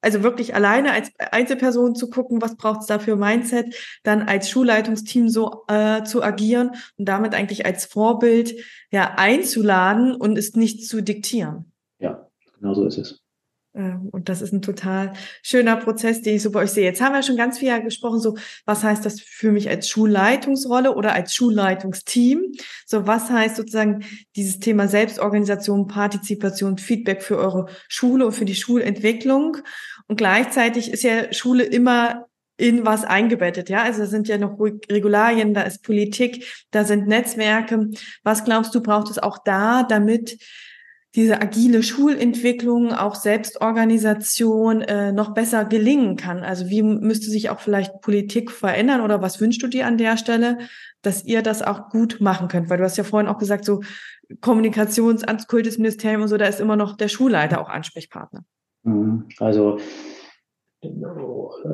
also 0.05 0.22
wirklich 0.22 0.55
alleine 0.55 0.92
als 0.92 1.11
Einzelperson 1.18 1.94
zu 1.94 2.11
gucken, 2.11 2.42
was 2.42 2.57
braucht 2.57 2.82
es 2.82 2.86
da 2.86 2.98
für 2.98 3.16
Mindset, 3.16 3.74
dann 4.02 4.22
als 4.22 4.50
Schulleitungsteam 4.50 5.28
so 5.28 5.64
äh, 5.68 6.05
zu 6.05 6.22
agieren 6.22 6.72
und 6.98 7.07
damit 7.07 7.34
eigentlich 7.34 7.66
als 7.66 7.86
Vorbild 7.86 8.55
ja 8.90 9.14
einzuladen 9.16 10.14
und 10.14 10.38
es 10.38 10.55
nicht 10.55 10.86
zu 10.86 11.02
diktieren. 11.02 11.72
Ja, 11.98 12.28
genau 12.59 12.74
so 12.74 12.86
ist 12.86 12.98
es. 12.98 13.24
Ähm, 13.74 14.09
und 14.12 14.28
das 14.28 14.40
ist 14.40 14.52
ein 14.52 14.62
total 14.62 15.12
schöner 15.42 15.76
Prozess, 15.76 16.22
den 16.22 16.36
ich 16.36 16.42
so 16.42 16.50
bei 16.50 16.61
euch 16.61 16.70
sehe. 16.70 16.84
Jetzt 16.84 17.00
haben 17.00 17.12
wir 17.12 17.22
schon 17.22 17.36
ganz 17.36 17.59
viel 17.59 17.82
gesprochen, 17.82 18.20
so 18.20 18.36
was 18.64 18.84
heißt 18.84 19.05
das 19.05 19.20
für 19.20 19.50
mich 19.50 19.68
als 19.68 19.88
Schulleitungsrolle 19.88 20.94
oder 20.94 21.12
als 21.12 21.34
Schulleitungsteam? 21.34 22.52
So 22.86 23.07
was 23.07 23.30
heißt 23.30 23.57
sozusagen 23.57 24.05
dieses 24.36 24.61
Thema 24.61 24.86
Selbstorganisation, 24.86 25.88
Partizipation, 25.88 26.78
Feedback 26.78 27.22
für 27.22 27.36
eure 27.36 27.66
Schule 27.88 28.26
und 28.26 28.32
für 28.32 28.44
die 28.44 28.55
Schulentwicklung? 28.55 29.59
Und 30.07 30.16
gleichzeitig 30.16 30.92
ist 30.92 31.02
ja 31.02 31.32
Schule 31.32 31.64
immer 31.64 32.26
in 32.57 32.86
was 32.86 33.05
eingebettet, 33.05 33.68
ja. 33.68 33.82
Also 33.82 34.00
da 34.00 34.07
sind 34.07 34.28
ja 34.28 34.38
noch 34.38 34.59
Regularien, 34.61 35.55
da 35.55 35.62
ist 35.62 35.82
Politik, 35.82 36.66
da 36.70 36.84
sind 36.84 37.09
Netzwerke. 37.09 37.90
Was 38.22 38.44
glaubst 38.44 38.74
du, 38.74 38.80
braucht 38.80 39.11
es 39.11 39.18
auch 39.18 39.38
da, 39.44 39.82
damit 39.82 40.38
diese 41.16 41.40
agile 41.40 41.82
Schulentwicklung, 41.82 42.92
auch 42.92 43.14
Selbstorganisation 43.14 44.82
äh, 44.82 45.12
noch 45.12 45.34
besser 45.34 45.64
gelingen 45.64 46.16
kann? 46.16 46.44
Also 46.44 46.68
wie 46.68 46.82
müsste 46.82 47.30
sich 47.30 47.50
auch 47.50 47.61
vielleicht 47.61 48.00
Politik 48.00 48.50
verändern 48.50 49.00
oder 49.00 49.20
was 49.20 49.40
wünschst 49.40 49.62
du 49.62 49.66
dir 49.66 49.86
an 49.86 49.98
der 49.98 50.16
Stelle, 50.16 50.59
dass 51.02 51.24
ihr 51.24 51.42
das 51.42 51.62
auch 51.62 51.88
gut 51.88 52.20
machen 52.20 52.48
könnt? 52.48 52.70
Weil 52.70 52.78
du 52.78 52.84
hast 52.84 52.96
ja 52.96 53.05
vorhin 53.05 53.28
auch 53.28 53.38
gesagt, 53.38 53.64
so 53.64 53.80
Kommunikations-, 54.40 55.24
Kultusministerium 55.48 56.22
und 56.22 56.28
so, 56.28 56.36
da 56.36 56.46
ist 56.46 56.61
immer 56.61 56.76
noch 56.76 56.96
der 56.96 57.09
Schulleiter 57.09 57.61
auch 57.61 57.68
Ansprechpartner. 57.68 58.44
Mhm. 58.85 59.28
Also 59.39 59.78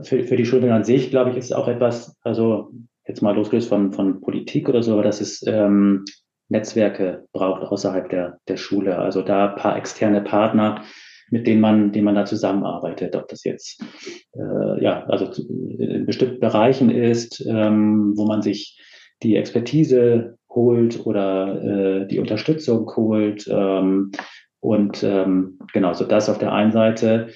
für, 0.03 0.25
für 0.25 0.37
die 0.37 0.47
Schulen 0.47 0.71
an 0.71 0.85
sich, 0.85 1.11
glaube 1.11 1.31
ich, 1.31 1.37
ist 1.37 1.53
auch 1.53 1.69
etwas, 1.69 2.17
also 2.23 2.71
jetzt 3.07 3.23
mal 3.23 3.35
losgelöst 3.35 3.69
von, 3.69 3.93
von 3.93 4.21
Politik 4.21 4.69
oder 4.69 4.83
so, 4.83 4.93
aber 4.93 5.03
dass 5.03 5.21
es 5.21 5.45
ähm, 5.47 6.05
Netzwerke 6.49 7.27
braucht 7.33 7.63
außerhalb 7.63 8.09
der, 8.09 8.39
der 8.49 8.57
Schule. 8.57 8.99
Also 8.99 9.23
da 9.23 9.49
paar 9.49 9.77
externe 9.77 10.21
Partner, 10.21 10.85
mit 11.31 11.47
denen 11.47 11.61
man, 11.61 11.93
denen 11.93 12.05
man 12.05 12.17
da 12.17 12.25
zusammenarbeitet, 12.25 13.15
ob 13.17 13.29
das 13.29 13.45
jetzt 13.45 13.83
äh, 14.33 14.83
ja, 14.83 15.05
also 15.07 15.31
in 15.47 16.07
bestimmten 16.07 16.41
Bereichen 16.41 16.91
ist, 16.91 17.45
ähm, 17.47 18.15
wo 18.17 18.27
man 18.27 18.43
sich 18.43 18.79
die 19.23 19.37
Expertise 19.37 20.39
holt 20.49 21.07
oder 21.07 21.63
äh, 22.03 22.07
die 22.09 22.19
Unterstützung 22.19 22.91
holt, 22.97 23.49
ähm, 23.49 24.11
und 24.61 25.03
ähm, 25.03 25.59
genau, 25.73 25.93
so 25.95 26.05
das 26.05 26.29
auf 26.29 26.39
der 26.39 26.53
einen 26.53 26.73
Seite 26.73 27.29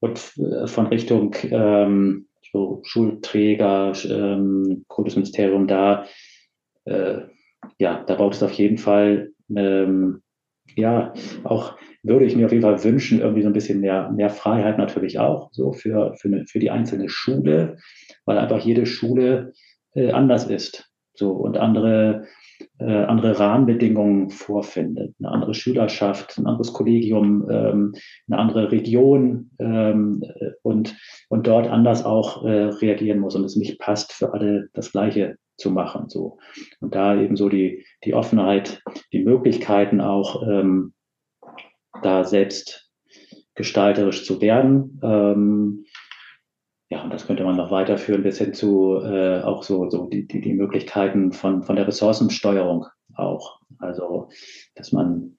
und 0.00 0.32
äh, 0.38 0.66
von 0.66 0.86
Richtung 0.88 1.34
ähm, 1.44 2.28
so 2.52 2.80
Schulträger, 2.84 3.92
ähm, 4.04 4.84
Kultusministerium 4.88 5.66
da, 5.66 6.04
äh, 6.84 7.20
ja, 7.78 8.04
da 8.04 8.14
braucht 8.14 8.34
es 8.34 8.42
auf 8.42 8.52
jeden 8.52 8.78
Fall, 8.78 9.30
ähm, 9.54 10.22
ja, 10.76 11.12
auch 11.44 11.76
würde 12.02 12.24
ich 12.24 12.36
mir 12.36 12.46
auf 12.46 12.52
jeden 12.52 12.62
Fall 12.62 12.82
wünschen, 12.82 13.20
irgendwie 13.20 13.42
so 13.42 13.48
ein 13.48 13.54
bisschen 13.54 13.80
mehr, 13.80 14.10
mehr 14.10 14.30
Freiheit 14.30 14.78
natürlich 14.78 15.18
auch, 15.18 15.50
so 15.52 15.72
für, 15.72 16.14
für, 16.16 16.28
eine, 16.28 16.46
für 16.46 16.58
die 16.58 16.70
einzelne 16.70 17.08
Schule, 17.08 17.78
weil 18.24 18.38
einfach 18.38 18.58
jede 18.58 18.86
Schule 18.86 19.52
äh, 19.94 20.10
anders 20.10 20.46
ist. 20.46 20.90
So 21.14 21.32
und 21.32 21.56
andere 21.58 22.26
äh, 22.78 23.04
andere 23.04 23.38
Rahmenbedingungen 23.38 24.30
vorfindet, 24.30 25.14
eine 25.18 25.30
andere 25.30 25.54
Schülerschaft, 25.54 26.38
ein 26.38 26.46
anderes 26.46 26.72
Kollegium, 26.72 27.48
ähm, 27.50 27.94
eine 28.28 28.38
andere 28.38 28.72
Region 28.72 29.50
ähm, 29.58 30.24
und, 30.62 30.96
und 31.28 31.46
dort 31.46 31.68
anders 31.68 32.04
auch 32.04 32.44
äh, 32.44 32.64
reagieren 32.64 33.20
muss 33.20 33.34
und 33.34 33.44
es 33.44 33.56
nicht 33.56 33.78
passt, 33.78 34.12
für 34.12 34.32
alle 34.32 34.68
das 34.72 34.92
Gleiche 34.92 35.36
zu 35.56 35.70
machen. 35.70 36.08
So. 36.08 36.38
Und 36.80 36.94
da 36.94 37.20
eben 37.20 37.36
so 37.36 37.48
die, 37.48 37.84
die 38.04 38.14
Offenheit, 38.14 38.82
die 39.12 39.24
Möglichkeiten 39.24 40.00
auch 40.00 40.42
ähm, 40.46 40.92
da 42.02 42.24
selbst 42.24 42.90
gestalterisch 43.54 44.24
zu 44.24 44.40
werden. 44.40 45.00
Ähm, 45.02 45.84
ja, 46.92 47.02
und 47.02 47.10
das 47.10 47.26
könnte 47.26 47.42
man 47.42 47.56
noch 47.56 47.70
weiterführen 47.70 48.22
bis 48.22 48.36
hin 48.36 48.52
zu 48.52 49.00
äh, 49.02 49.40
auch 49.40 49.62
so, 49.62 49.88
so 49.88 50.08
die, 50.08 50.26
die, 50.26 50.42
die 50.42 50.52
Möglichkeiten 50.52 51.32
von, 51.32 51.62
von 51.62 51.76
der 51.76 51.88
Ressourcensteuerung 51.88 52.84
auch. 53.14 53.60
Also, 53.78 54.28
dass 54.74 54.92
man 54.92 55.38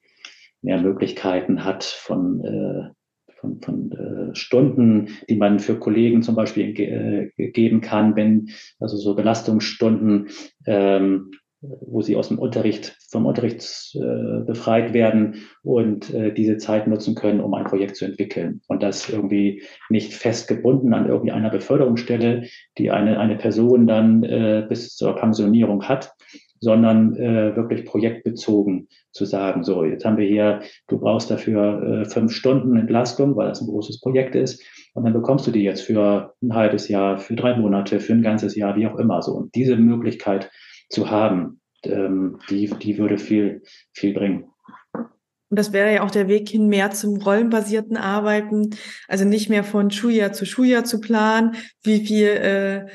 mehr 0.62 0.80
Möglichkeiten 0.80 1.64
hat 1.64 1.84
von, 1.84 2.44
äh, 2.44 2.90
von, 3.36 3.60
von 3.60 3.92
äh, 3.92 4.34
Stunden, 4.34 5.10
die 5.28 5.36
man 5.36 5.60
für 5.60 5.78
Kollegen 5.78 6.22
zum 6.22 6.34
Beispiel 6.34 6.72
ge 6.72 7.30
äh, 7.36 7.50
geben 7.52 7.80
kann, 7.80 8.16
wenn 8.16 8.50
also 8.80 8.96
so 8.96 9.14
Belastungsstunden 9.14 10.30
ähm, 10.66 11.30
wo 11.80 12.02
sie 12.02 12.16
aus 12.16 12.28
dem 12.28 12.38
Unterricht, 12.38 12.96
vom 13.10 13.26
Unterricht 13.26 13.94
äh, 13.94 14.44
befreit 14.44 14.92
werden 14.92 15.46
und 15.62 16.12
äh, 16.12 16.32
diese 16.32 16.58
Zeit 16.58 16.86
nutzen 16.86 17.14
können, 17.14 17.40
um 17.40 17.54
ein 17.54 17.64
Projekt 17.64 17.96
zu 17.96 18.04
entwickeln. 18.04 18.60
Und 18.68 18.82
das 18.82 19.08
irgendwie 19.08 19.62
nicht 19.88 20.14
festgebunden 20.14 20.94
an 20.94 21.08
irgendwie 21.08 21.32
einer 21.32 21.50
Beförderungsstelle, 21.50 22.44
die 22.78 22.90
eine, 22.90 23.18
eine 23.18 23.36
Person 23.36 23.86
dann 23.86 24.22
äh, 24.22 24.66
bis 24.68 24.94
zur 24.96 25.16
Pensionierung 25.16 25.88
hat, 25.88 26.12
sondern 26.60 27.14
äh, 27.16 27.54
wirklich 27.54 27.84
projektbezogen 27.84 28.88
zu 29.12 29.26
sagen, 29.26 29.62
so, 29.62 29.84
jetzt 29.84 30.04
haben 30.04 30.16
wir 30.16 30.26
hier, 30.26 30.60
du 30.88 30.98
brauchst 30.98 31.30
dafür 31.30 31.82
äh, 31.82 32.04
fünf 32.06 32.32
Stunden 32.32 32.76
Entlastung, 32.76 33.36
weil 33.36 33.48
das 33.48 33.60
ein 33.60 33.68
großes 33.68 34.00
Projekt 34.00 34.34
ist. 34.34 34.62
Und 34.94 35.04
dann 35.04 35.12
bekommst 35.12 35.46
du 35.46 35.50
die 35.50 35.62
jetzt 35.62 35.82
für 35.82 36.34
ein 36.42 36.54
halbes 36.54 36.88
Jahr, 36.88 37.18
für 37.18 37.34
drei 37.34 37.56
Monate, 37.56 38.00
für 38.00 38.14
ein 38.14 38.22
ganzes 38.22 38.56
Jahr, 38.56 38.76
wie 38.76 38.86
auch 38.86 38.98
immer 38.98 39.22
so. 39.22 39.32
Und 39.32 39.54
diese 39.54 39.76
Möglichkeit 39.76 40.50
zu 40.88 41.10
haben, 41.10 41.60
ähm, 41.84 42.38
die, 42.50 42.66
die 42.66 42.98
würde 42.98 43.18
viel, 43.18 43.62
viel 43.92 44.14
bringen. 44.14 44.50
Und 45.50 45.58
das 45.58 45.72
wäre 45.72 45.94
ja 45.94 46.02
auch 46.02 46.10
der 46.10 46.28
Weg 46.28 46.48
hin 46.48 46.68
mehr 46.68 46.90
zum 46.90 47.16
rollenbasierten 47.16 47.96
Arbeiten, 47.96 48.70
also 49.06 49.24
nicht 49.24 49.48
mehr 49.48 49.62
von 49.62 49.90
Schuljahr 49.90 50.32
zu 50.32 50.46
Schuljahr 50.46 50.84
zu 50.84 51.00
planen, 51.00 51.56
wie 51.82 52.04
viel 52.04 52.26
äh, 52.26 52.86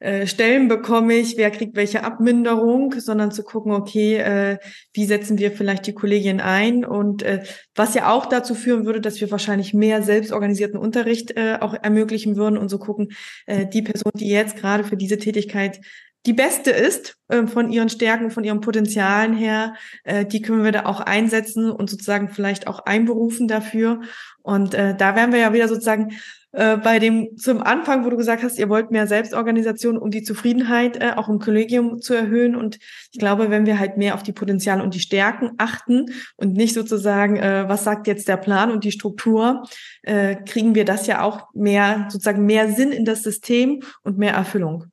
äh, 0.00 0.26
Stellen 0.28 0.68
bekomme 0.68 1.14
ich, 1.14 1.36
wer 1.36 1.50
kriegt 1.50 1.74
welche 1.76 2.04
Abminderung, 2.04 2.94
sondern 2.98 3.32
zu 3.32 3.42
gucken, 3.42 3.72
okay, 3.72 4.16
äh, 4.16 4.58
wie 4.92 5.04
setzen 5.04 5.38
wir 5.38 5.50
vielleicht 5.50 5.86
die 5.88 5.92
Kollegien 5.92 6.40
ein 6.40 6.84
und 6.84 7.22
äh, 7.22 7.42
was 7.74 7.94
ja 7.94 8.12
auch 8.12 8.26
dazu 8.26 8.54
führen 8.54 8.86
würde, 8.86 9.00
dass 9.00 9.20
wir 9.20 9.30
wahrscheinlich 9.30 9.74
mehr 9.74 10.02
selbstorganisierten 10.02 10.78
Unterricht 10.78 11.36
äh, 11.36 11.58
auch 11.60 11.74
ermöglichen 11.74 12.36
würden 12.36 12.58
und 12.58 12.68
so 12.68 12.78
gucken, 12.78 13.08
äh, 13.46 13.66
die 13.66 13.82
Person, 13.82 14.12
die 14.14 14.28
jetzt 14.28 14.56
gerade 14.56 14.84
für 14.84 14.96
diese 14.96 15.18
Tätigkeit 15.18 15.80
die 16.28 16.34
beste 16.34 16.70
ist 16.70 17.16
äh, 17.28 17.46
von 17.46 17.72
ihren 17.72 17.88
Stärken, 17.88 18.30
von 18.30 18.44
ihren 18.44 18.60
Potenzialen 18.60 19.34
her, 19.34 19.74
äh, 20.04 20.26
die 20.26 20.42
können 20.42 20.62
wir 20.62 20.72
da 20.72 20.84
auch 20.84 21.00
einsetzen 21.00 21.70
und 21.70 21.88
sozusagen 21.88 22.28
vielleicht 22.28 22.66
auch 22.66 22.80
einberufen 22.80 23.48
dafür. 23.48 24.02
Und 24.42 24.74
äh, 24.74 24.94
da 24.94 25.16
wären 25.16 25.32
wir 25.32 25.38
ja 25.38 25.54
wieder 25.54 25.68
sozusagen 25.68 26.18
äh, 26.52 26.76
bei 26.76 26.98
dem 26.98 27.38
zum 27.38 27.62
Anfang, 27.62 28.04
wo 28.04 28.10
du 28.10 28.18
gesagt 28.18 28.42
hast, 28.42 28.58
ihr 28.58 28.68
wollt 28.68 28.90
mehr 28.90 29.06
Selbstorganisation, 29.06 29.96
um 29.96 30.10
die 30.10 30.22
Zufriedenheit 30.22 31.00
äh, 31.00 31.12
auch 31.16 31.30
im 31.30 31.38
Kollegium 31.38 32.02
zu 32.02 32.12
erhöhen. 32.12 32.54
Und 32.54 32.78
ich 33.10 33.18
glaube, 33.18 33.48
wenn 33.48 33.64
wir 33.64 33.78
halt 33.78 33.96
mehr 33.96 34.14
auf 34.14 34.22
die 34.22 34.32
Potenziale 34.32 34.82
und 34.82 34.92
die 34.92 35.00
Stärken 35.00 35.52
achten 35.56 36.12
und 36.36 36.52
nicht 36.52 36.74
sozusagen, 36.74 37.36
äh, 37.36 37.66
was 37.68 37.84
sagt 37.84 38.06
jetzt 38.06 38.28
der 38.28 38.36
Plan 38.36 38.70
und 38.70 38.84
die 38.84 38.92
Struktur, 38.92 39.62
äh, 40.02 40.36
kriegen 40.36 40.74
wir 40.74 40.84
das 40.84 41.06
ja 41.06 41.22
auch 41.22 41.48
mehr 41.54 42.06
sozusagen 42.10 42.44
mehr 42.44 42.70
Sinn 42.70 42.92
in 42.92 43.06
das 43.06 43.22
System 43.22 43.82
und 44.02 44.18
mehr 44.18 44.34
Erfüllung. 44.34 44.92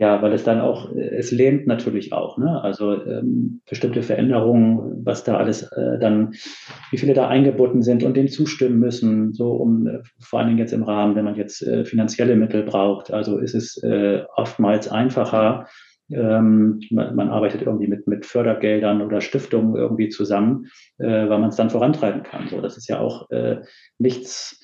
Ja, 0.00 0.22
weil 0.22 0.32
es 0.32 0.44
dann 0.44 0.60
auch, 0.60 0.94
es 0.94 1.32
lehnt 1.32 1.66
natürlich 1.66 2.12
auch, 2.12 2.38
ne? 2.38 2.62
Also 2.62 3.04
ähm, 3.04 3.62
bestimmte 3.68 4.02
Veränderungen, 4.02 5.04
was 5.04 5.24
da 5.24 5.36
alles 5.36 5.64
äh, 5.72 5.98
dann, 5.98 6.34
wie 6.92 6.98
viele 6.98 7.14
da 7.14 7.26
eingebunden 7.26 7.82
sind 7.82 8.04
und 8.04 8.16
dem 8.16 8.28
zustimmen 8.28 8.78
müssen, 8.78 9.32
so 9.32 9.50
um 9.50 9.88
äh, 9.88 9.98
vor 10.20 10.38
allen 10.38 10.50
Dingen 10.50 10.60
jetzt 10.60 10.72
im 10.72 10.84
Rahmen, 10.84 11.16
wenn 11.16 11.24
man 11.24 11.34
jetzt 11.34 11.66
äh, 11.66 11.84
finanzielle 11.84 12.36
Mittel 12.36 12.62
braucht. 12.62 13.12
Also 13.12 13.38
ist 13.38 13.56
es 13.56 13.82
äh, 13.82 14.22
oftmals 14.36 14.86
einfacher, 14.86 15.66
ähm, 16.10 16.80
man, 16.90 17.16
man, 17.16 17.28
arbeitet 17.28 17.62
irgendwie 17.62 17.88
mit, 17.88 18.06
mit 18.06 18.24
Fördergeldern 18.24 19.02
oder 19.02 19.20
Stiftungen 19.20 19.76
irgendwie 19.76 20.08
zusammen, 20.08 20.66
äh, 20.98 21.28
weil 21.28 21.38
man 21.38 21.48
es 21.48 21.56
dann 21.56 21.70
vorantreiben 21.70 22.22
kann. 22.22 22.48
So, 22.48 22.60
das 22.60 22.76
ist 22.76 22.88
ja 22.88 23.00
auch 23.00 23.30
äh, 23.30 23.62
nichts 23.98 24.57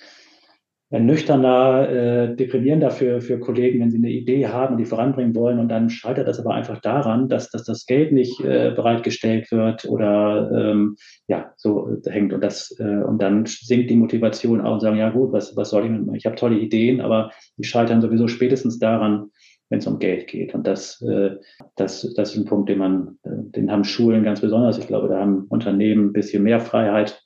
ernüchternder, 0.94 1.90
äh, 1.90 2.36
deprimierender 2.36 2.92
für, 2.92 3.20
für 3.20 3.40
Kollegen, 3.40 3.80
wenn 3.80 3.90
sie 3.90 3.98
eine 3.98 4.10
Idee 4.10 4.46
haben, 4.46 4.76
die 4.76 4.84
voranbringen 4.84 5.34
wollen 5.34 5.58
und 5.58 5.68
dann 5.68 5.90
scheitert 5.90 6.28
das 6.28 6.38
aber 6.38 6.54
einfach 6.54 6.80
daran, 6.80 7.28
dass, 7.28 7.50
dass 7.50 7.64
das 7.64 7.84
Geld 7.86 8.12
nicht 8.12 8.40
äh, 8.40 8.72
bereitgestellt 8.76 9.50
wird 9.50 9.86
oder 9.86 10.50
ähm, 10.54 10.96
ja, 11.26 11.52
so 11.56 11.90
hängt 12.06 12.32
und 12.32 12.44
das 12.44 12.76
äh, 12.78 12.84
und 12.84 13.20
dann 13.20 13.44
sinkt 13.44 13.90
die 13.90 13.96
Motivation 13.96 14.60
auch 14.60 14.74
und 14.74 14.80
sagen, 14.80 14.96
ja 14.96 15.10
gut, 15.10 15.32
was, 15.32 15.56
was 15.56 15.70
soll 15.70 15.84
ich 15.84 15.90
mit, 15.90 16.16
ich 16.16 16.26
habe 16.26 16.36
tolle 16.36 16.58
Ideen, 16.58 17.00
aber 17.00 17.32
die 17.56 17.64
scheitern 17.64 18.00
sowieso 18.00 18.28
spätestens 18.28 18.78
daran, 18.78 19.30
wenn 19.70 19.80
es 19.80 19.88
um 19.88 19.98
Geld 19.98 20.28
geht. 20.28 20.54
Und 20.54 20.64
das, 20.64 21.02
äh, 21.02 21.32
das, 21.74 22.14
das 22.14 22.32
ist 22.32 22.36
ein 22.36 22.44
Punkt, 22.44 22.68
den 22.68 22.78
man, 22.78 23.18
äh, 23.24 23.30
den 23.32 23.72
haben 23.72 23.82
Schulen 23.82 24.22
ganz 24.22 24.40
besonders. 24.40 24.78
Ich 24.78 24.86
glaube, 24.86 25.08
da 25.08 25.18
haben 25.18 25.46
Unternehmen 25.48 26.10
ein 26.10 26.12
bisschen 26.12 26.44
mehr 26.44 26.60
Freiheit. 26.60 27.20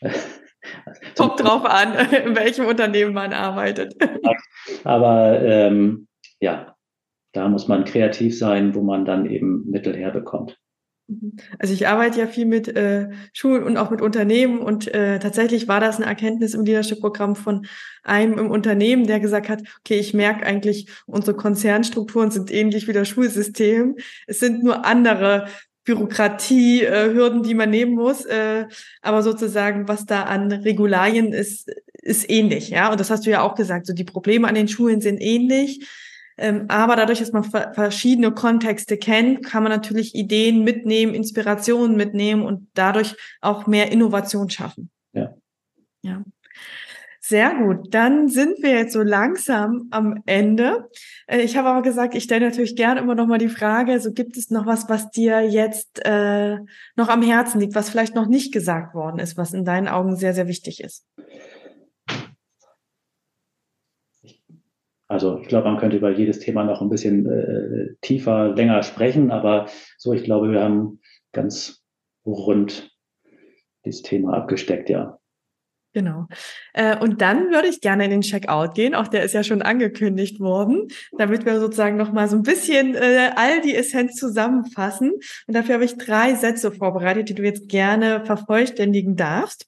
Kommt 1.16 1.40
drauf 1.40 1.64
an, 1.64 1.94
in 2.10 2.36
welchem 2.36 2.66
Unternehmen 2.66 3.14
man 3.14 3.32
arbeitet. 3.32 3.94
Aber 4.84 5.40
ähm, 5.42 6.06
ja, 6.40 6.74
da 7.32 7.48
muss 7.48 7.68
man 7.68 7.84
kreativ 7.84 8.38
sein, 8.38 8.74
wo 8.74 8.82
man 8.82 9.04
dann 9.04 9.26
eben 9.26 9.68
Mittel 9.68 9.96
herbekommt. 9.96 10.58
Mhm. 11.06 11.36
Also 11.58 11.74
ich 11.74 11.86
arbeite 11.86 12.20
ja 12.20 12.26
viel 12.26 12.46
mit 12.46 12.68
äh, 12.68 13.10
Schulen 13.32 13.64
und 13.64 13.76
auch 13.76 13.90
mit 13.90 14.00
Unternehmen 14.00 14.60
und 14.60 14.92
äh, 14.94 15.18
tatsächlich 15.18 15.68
war 15.68 15.80
das 15.80 15.96
eine 15.96 16.06
Erkenntnis 16.06 16.54
im 16.54 16.64
Leadership-Programm 16.64 17.36
von 17.36 17.66
einem 18.02 18.38
im 18.38 18.50
Unternehmen, 18.50 19.06
der 19.06 19.20
gesagt 19.20 19.48
hat, 19.48 19.62
okay, 19.80 19.98
ich 19.98 20.14
merke 20.14 20.46
eigentlich, 20.46 20.88
unsere 21.06 21.36
Konzernstrukturen 21.36 22.30
sind 22.30 22.50
ähnlich 22.50 22.88
wie 22.88 22.92
das 22.92 23.08
Schulsystem. 23.08 23.96
Es 24.26 24.40
sind 24.40 24.62
nur 24.62 24.86
andere 24.86 25.46
Bürokratie-Hürden, 25.84 27.40
äh, 27.40 27.42
die 27.42 27.54
man 27.54 27.70
nehmen 27.70 27.94
muss. 27.94 28.24
Äh, 28.24 28.66
aber 29.02 29.22
sozusagen, 29.22 29.88
was 29.88 30.06
da 30.06 30.24
an 30.24 30.50
Regularien 30.50 31.32
ist, 31.32 31.70
ist 32.02 32.28
ähnlich. 32.30 32.70
Ja, 32.70 32.90
und 32.90 33.00
das 33.00 33.10
hast 33.10 33.26
du 33.26 33.30
ja 33.30 33.42
auch 33.42 33.54
gesagt. 33.54 33.86
So 33.86 33.92
die 33.92 34.04
Probleme 34.04 34.48
an 34.48 34.54
den 34.54 34.68
Schulen 34.68 35.00
sind 35.00 35.20
ähnlich. 35.20 35.86
Ähm, 36.36 36.64
aber 36.68 36.96
dadurch, 36.96 37.20
dass 37.20 37.32
man 37.32 37.44
verschiedene 37.44 38.32
Kontexte 38.32 38.96
kennt, 38.96 39.44
kann 39.44 39.62
man 39.62 39.70
natürlich 39.70 40.14
Ideen 40.14 40.64
mitnehmen, 40.64 41.14
Inspirationen 41.14 41.96
mitnehmen 41.96 42.42
und 42.42 42.68
dadurch 42.74 43.14
auch 43.40 43.66
mehr 43.66 43.92
Innovation 43.92 44.50
schaffen. 44.50 44.90
Ja. 45.12 45.34
Ja. 46.02 46.24
Sehr 47.26 47.54
gut. 47.54 47.94
Dann 47.94 48.28
sind 48.28 48.62
wir 48.62 48.72
jetzt 48.72 48.92
so 48.92 49.00
langsam 49.00 49.88
am 49.90 50.22
Ende. 50.26 50.90
Äh, 51.26 51.40
ich 51.40 51.56
habe 51.56 51.68
aber 51.70 51.80
gesagt, 51.80 52.14
ich 52.14 52.24
stelle 52.24 52.44
natürlich 52.44 52.76
gerne 52.76 53.00
immer 53.00 53.14
noch 53.14 53.26
mal 53.26 53.38
die 53.38 53.48
Frage, 53.48 53.98
so 53.98 54.12
gibt 54.12 54.36
es 54.36 54.50
noch 54.50 54.66
was, 54.66 54.90
was 54.90 55.10
dir 55.10 55.40
jetzt 55.40 56.04
äh, 56.04 56.58
noch 56.96 57.08
am 57.08 57.22
Herzen 57.22 57.60
liegt, 57.60 57.74
was 57.74 57.88
vielleicht 57.88 58.14
noch 58.14 58.26
nicht 58.26 58.52
gesagt 58.52 58.94
worden 58.94 59.20
ist, 59.20 59.38
was 59.38 59.54
in 59.54 59.64
deinen 59.64 59.88
Augen 59.88 60.16
sehr, 60.16 60.34
sehr 60.34 60.48
wichtig 60.48 60.84
ist? 60.84 61.06
Also 65.08 65.38
ich 65.38 65.48
glaube, 65.48 65.70
man 65.70 65.78
könnte 65.78 65.96
über 65.96 66.10
jedes 66.10 66.40
Thema 66.40 66.64
noch 66.64 66.82
ein 66.82 66.90
bisschen 66.90 67.24
äh, 67.24 67.94
tiefer, 68.02 68.54
länger 68.54 68.82
sprechen, 68.82 69.30
aber 69.30 69.70
so, 69.96 70.12
ich 70.12 70.24
glaube, 70.24 70.52
wir 70.52 70.60
haben 70.60 71.00
ganz 71.32 71.82
rund 72.26 72.94
dieses 73.86 74.02
Thema 74.02 74.34
abgesteckt, 74.34 74.90
ja. 74.90 75.18
Genau. 75.94 76.26
Äh, 76.72 76.98
und 76.98 77.22
dann 77.22 77.50
würde 77.50 77.68
ich 77.68 77.80
gerne 77.80 78.04
in 78.04 78.10
den 78.10 78.20
Checkout 78.22 78.74
gehen. 78.74 78.96
Auch 78.96 79.06
der 79.06 79.22
ist 79.22 79.32
ja 79.32 79.44
schon 79.44 79.62
angekündigt 79.62 80.40
worden, 80.40 80.88
damit 81.16 81.46
wir 81.46 81.60
sozusagen 81.60 81.96
noch 81.96 82.12
mal 82.12 82.28
so 82.28 82.36
ein 82.36 82.42
bisschen 82.42 82.96
äh, 82.96 83.30
all 83.36 83.60
die 83.60 83.76
Essenz 83.76 84.16
zusammenfassen. 84.16 85.12
Und 85.46 85.54
dafür 85.54 85.74
habe 85.74 85.84
ich 85.84 85.96
drei 85.96 86.34
Sätze 86.34 86.72
vorbereitet, 86.72 87.28
die 87.28 87.34
du 87.34 87.44
jetzt 87.44 87.68
gerne 87.68 88.24
vervollständigen 88.26 89.14
darfst. 89.14 89.66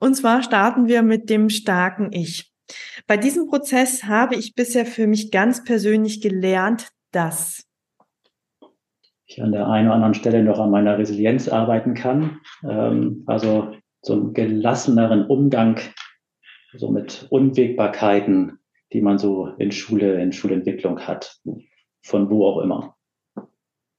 Und 0.00 0.14
zwar 0.14 0.42
starten 0.42 0.88
wir 0.88 1.02
mit 1.02 1.30
dem 1.30 1.48
starken 1.48 2.12
Ich. 2.12 2.50
Bei 3.06 3.16
diesem 3.16 3.46
Prozess 3.46 4.04
habe 4.04 4.34
ich 4.34 4.56
bisher 4.56 4.84
für 4.84 5.06
mich 5.06 5.30
ganz 5.30 5.62
persönlich 5.62 6.20
gelernt, 6.20 6.88
dass 7.12 7.64
ich 9.26 9.42
an 9.42 9.52
der 9.52 9.68
einen 9.68 9.88
oder 9.88 9.94
anderen 9.96 10.14
Stelle 10.14 10.42
noch 10.42 10.58
an 10.58 10.70
meiner 10.70 10.98
Resilienz 10.98 11.48
arbeiten 11.48 11.94
kann. 11.94 12.40
Ähm, 12.68 13.24
also 13.26 13.74
so 14.02 14.14
einen 14.14 14.34
gelasseneren 14.34 15.26
Umgang 15.26 15.80
so 16.76 16.90
mit 16.90 17.26
Unwägbarkeiten, 17.30 18.58
die 18.92 19.00
man 19.00 19.18
so 19.18 19.48
in 19.58 19.72
Schule, 19.72 20.20
in 20.20 20.32
Schulentwicklung 20.32 21.00
hat, 21.00 21.40
von 22.02 22.30
wo 22.30 22.46
auch 22.46 22.60
immer. 22.60 22.96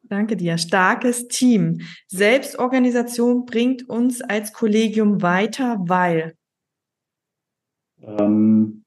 Danke 0.04 0.36
dir. 0.36 0.58
Starkes 0.58 1.28
Team. 1.28 1.82
Selbstorganisation 2.08 3.46
bringt 3.46 3.88
uns 3.88 4.22
als 4.22 4.54
Kollegium 4.54 5.22
weiter, 5.22 5.78
weil 5.82 6.36
ähm, 8.02 8.86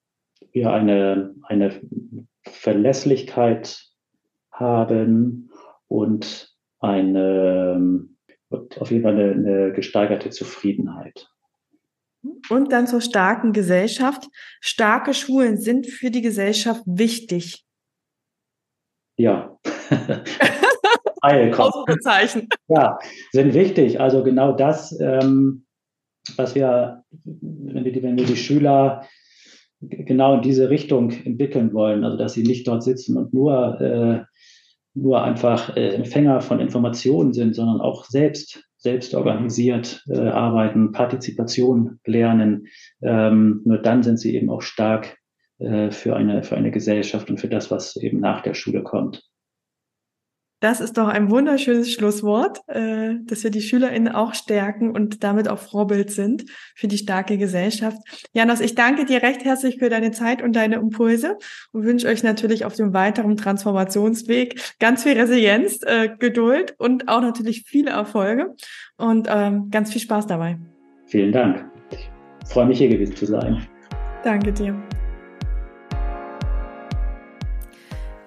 wir 0.52 0.72
eine, 0.72 1.34
eine 1.42 1.80
Verlässlichkeit 2.42 3.86
haben 4.50 5.50
und 5.86 6.56
eine 6.80 8.08
auf 8.78 8.90
jeden 8.90 9.03
Fall 9.03 9.14
eine, 9.14 9.32
eine 9.32 9.72
gesteigerte 9.72 10.30
Zufriedenheit. 10.30 11.28
Und 12.50 12.72
dann 12.72 12.86
zur 12.86 13.00
starken 13.00 13.53
Gesellschaft. 13.53 14.28
Starke 14.61 15.12
Schulen 15.12 15.57
sind 15.57 15.86
für 15.86 16.11
die 16.11 16.22
Gesellschaft 16.22 16.82
wichtig. 16.86 17.64
Ja. 19.16 19.59
Ausrufezeichen. 21.22 22.48
Ja, 22.68 22.98
sind 23.30 23.55
wichtig. 23.55 24.00
Also 24.00 24.24
genau 24.24 24.53
das, 24.53 24.98
ähm, 25.00 25.66
was 26.36 26.55
wir, 26.55 27.05
wenn 27.11 27.84
wir, 27.84 28.03
wenn 28.03 28.16
wir 28.16 28.26
die 28.26 28.36
Schüler 28.36 29.07
genau 29.80 30.34
in 30.34 30.42
diese 30.42 30.70
Richtung 30.70 31.11
entwickeln 31.11 31.72
wollen, 31.72 32.05
also 32.05 32.16
dass 32.16 32.34
sie 32.34 32.42
nicht 32.42 32.66
dort 32.66 32.82
sitzen 32.82 33.16
und 33.16 33.34
nur 33.34 33.80
äh, 33.80 34.24
nur 34.95 35.22
einfach 35.22 35.76
äh, 35.76 35.95
Empfänger 35.95 36.40
von 36.40 36.61
Informationen 36.61 37.32
sind, 37.32 37.55
sondern 37.55 37.80
auch 37.80 38.05
selbst, 38.05 38.62
selbst 38.76 39.14
organisiert 39.14 40.05
äh, 40.09 40.28
arbeiten, 40.28 40.93
Partizipation 40.93 41.99
lernen. 42.05 42.66
Ähm, 43.01 43.62
nur 43.64 43.78
dann 43.78 44.03
sind 44.03 44.18
sie 44.18 44.34
eben 44.36 44.51
auch 44.51 44.62
stark 44.62 45.16
äh, 45.59 45.90
für, 45.90 46.16
eine, 46.16 46.43
für 46.43 46.57
eine 46.57 46.70
Gesellschaft 46.70 47.30
und 47.30 47.40
für 47.40 47.49
das, 47.49 47.70
was 47.70 47.97
eben 47.97 48.20
nach 48.20 48.43
der 48.43 48.55
Schule 48.55 48.82
kommt. 48.82 49.22
Das 50.62 50.80
ist 50.80 50.96
doch 50.96 51.08
ein 51.08 51.28
wunderschönes 51.28 51.92
Schlusswort, 51.92 52.60
äh, 52.68 53.16
dass 53.24 53.42
wir 53.42 53.50
die 53.50 53.60
SchülerInnen 53.60 54.14
auch 54.14 54.32
stärken 54.32 54.92
und 54.92 55.24
damit 55.24 55.48
auch 55.48 55.58
Vorbild 55.58 56.12
sind 56.12 56.44
für 56.76 56.86
die 56.86 56.98
starke 56.98 57.36
Gesellschaft. 57.36 57.98
Janos, 58.32 58.60
ich 58.60 58.76
danke 58.76 59.04
dir 59.04 59.24
recht 59.24 59.44
herzlich 59.44 59.80
für 59.80 59.88
deine 59.88 60.12
Zeit 60.12 60.40
und 60.40 60.54
deine 60.54 60.76
Impulse 60.76 61.36
und 61.72 61.84
wünsche 61.84 62.06
euch 62.06 62.22
natürlich 62.22 62.64
auf 62.64 62.76
dem 62.76 62.94
weiteren 62.94 63.36
Transformationsweg 63.36 64.76
ganz 64.78 65.02
viel 65.02 65.18
Resilienz, 65.18 65.80
äh, 65.82 66.10
Geduld 66.16 66.76
und 66.78 67.08
auch 67.08 67.22
natürlich 67.22 67.64
viele 67.66 67.90
Erfolge 67.90 68.54
und 68.96 69.26
ähm, 69.28 69.68
ganz 69.68 69.90
viel 69.90 70.00
Spaß 70.00 70.28
dabei. 70.28 70.58
Vielen 71.06 71.32
Dank. 71.32 71.64
Ich 71.90 72.08
freue 72.48 72.66
mich 72.66 72.78
hier 72.78 72.88
gewesen 72.88 73.16
zu 73.16 73.26
sein. 73.26 73.66
Danke 74.22 74.52
dir. 74.52 74.80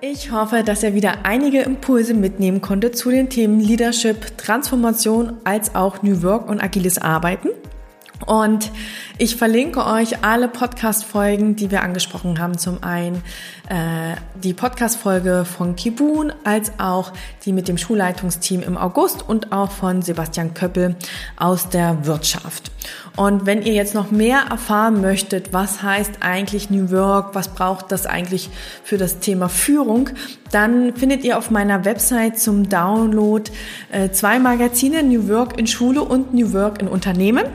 Ich 0.08 0.30
hoffe, 0.30 0.62
dass 0.64 0.84
ihr 0.84 0.94
wieder 0.94 1.26
einige 1.26 1.62
Impulse 1.62 2.14
mitnehmen 2.14 2.62
konntet 2.62 2.96
zu 2.96 3.10
den 3.10 3.28
Themen 3.28 3.60
Leadership, 3.60 4.38
Transformation 4.38 5.38
als 5.46 5.74
auch 5.74 6.04
New 6.04 6.22
Work 6.22 6.48
und 6.48 6.62
agiles 6.62 7.00
Arbeiten. 7.00 7.50
Und 8.26 8.72
ich 9.18 9.36
verlinke 9.36 9.86
euch 9.86 10.24
alle 10.24 10.48
Podcast-Folgen, 10.48 11.56
die 11.56 11.72
wir 11.72 11.84
angesprochen 11.84 12.40
haben. 12.40 12.58
Zum 12.58 12.84
einen 12.84 13.24
äh, 13.70 14.16
die 14.42 14.54
Podcast-Folge 14.54 15.46
von 15.46 15.76
Kibun, 15.76 16.34
als 16.44 16.72
auch 16.80 17.12
die 17.46 17.54
mit 17.54 17.68
dem 17.68 17.78
Schulleitungsteam 17.78 18.62
im 18.62 18.78
August 18.78 19.28
und 19.28 19.52
auch 19.52 19.72
von 19.72 20.02
Sebastian 20.02 20.54
Köppel 20.54 20.96
aus 21.38 21.70
der 21.70 22.06
Wirtschaft. 22.06 22.72
Und 23.16 23.46
wenn 23.46 23.62
ihr 23.62 23.74
jetzt 23.74 23.96
noch 23.96 24.12
mehr 24.12 24.46
erfahren 24.50 25.02
möchtet, 25.02 25.54
was 25.54 25.82
heißt 25.82 26.18
eigentlich 26.20 26.70
New 26.70 26.92
Work, 26.92 27.36
was 27.36 27.50
braucht 27.50 27.92
das 27.92 28.06
eigentlich 28.06 28.50
für 28.84 28.98
das 28.98 29.20
Thema 29.20 29.50
Führung, 29.50 30.10
dann 30.52 30.96
findet 30.96 31.24
ihr 31.24 31.38
auf 31.38 31.50
meiner 31.52 31.86
Website 31.86 32.40
zum 32.40 32.70
Download 32.70 33.50
äh, 33.92 34.10
zwei 34.12 34.40
Magazine, 34.40 35.04
New 35.04 35.30
Work 35.30 35.58
in 35.58 35.68
Schule 35.68 36.02
und 36.02 36.34
New 36.34 36.54
Work 36.54 36.82
in 36.82 36.88
Unternehmen. 36.88 37.46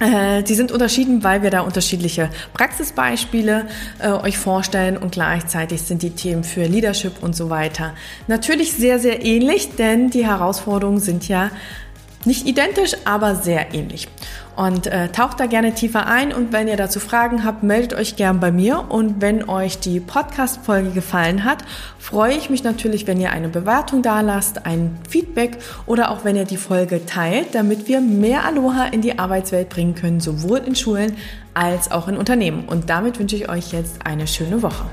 Äh, 0.00 0.42
die 0.42 0.54
sind 0.54 0.72
unterschieden, 0.72 1.22
weil 1.22 1.42
wir 1.42 1.50
da 1.50 1.60
unterschiedliche 1.60 2.30
Praxisbeispiele 2.54 3.66
äh, 3.98 4.08
euch 4.08 4.38
vorstellen 4.38 4.96
und 4.96 5.12
gleichzeitig 5.12 5.82
sind 5.82 6.02
die 6.02 6.10
Themen 6.10 6.42
für 6.42 6.64
Leadership 6.64 7.22
und 7.22 7.36
so 7.36 7.50
weiter 7.50 7.92
natürlich 8.26 8.72
sehr, 8.72 8.98
sehr 8.98 9.24
ähnlich, 9.24 9.76
denn 9.76 10.08
die 10.08 10.26
Herausforderungen 10.26 11.00
sind 11.00 11.28
ja 11.28 11.50
Nicht 12.26 12.46
identisch, 12.46 12.96
aber 13.06 13.34
sehr 13.34 13.72
ähnlich. 13.74 14.06
Und 14.54 14.86
äh, 14.88 15.08
taucht 15.08 15.40
da 15.40 15.46
gerne 15.46 15.72
tiefer 15.72 16.06
ein 16.06 16.34
und 16.34 16.52
wenn 16.52 16.68
ihr 16.68 16.76
dazu 16.76 17.00
Fragen 17.00 17.44
habt, 17.44 17.62
meldet 17.62 17.94
euch 17.94 18.16
gern 18.16 18.40
bei 18.40 18.52
mir. 18.52 18.84
Und 18.90 19.22
wenn 19.22 19.48
euch 19.48 19.78
die 19.78 20.00
Podcast-Folge 20.00 20.90
gefallen 20.90 21.44
hat, 21.44 21.64
freue 21.98 22.34
ich 22.34 22.50
mich 22.50 22.62
natürlich, 22.62 23.06
wenn 23.06 23.18
ihr 23.18 23.30
eine 23.30 23.48
Bewertung 23.48 24.02
da 24.02 24.20
lasst, 24.20 24.66
ein 24.66 24.98
Feedback 25.08 25.56
oder 25.86 26.10
auch 26.10 26.22
wenn 26.22 26.36
ihr 26.36 26.44
die 26.44 26.58
Folge 26.58 27.06
teilt, 27.06 27.54
damit 27.54 27.88
wir 27.88 28.02
mehr 28.02 28.44
Aloha 28.44 28.88
in 28.88 29.00
die 29.00 29.18
Arbeitswelt 29.18 29.70
bringen 29.70 29.94
können, 29.94 30.20
sowohl 30.20 30.58
in 30.58 30.76
Schulen 30.76 31.16
als 31.54 31.90
auch 31.90 32.06
in 32.06 32.18
Unternehmen. 32.18 32.66
Und 32.66 32.90
damit 32.90 33.18
wünsche 33.18 33.36
ich 33.36 33.48
euch 33.48 33.72
jetzt 33.72 34.04
eine 34.04 34.26
schöne 34.26 34.60
Woche. 34.60 34.84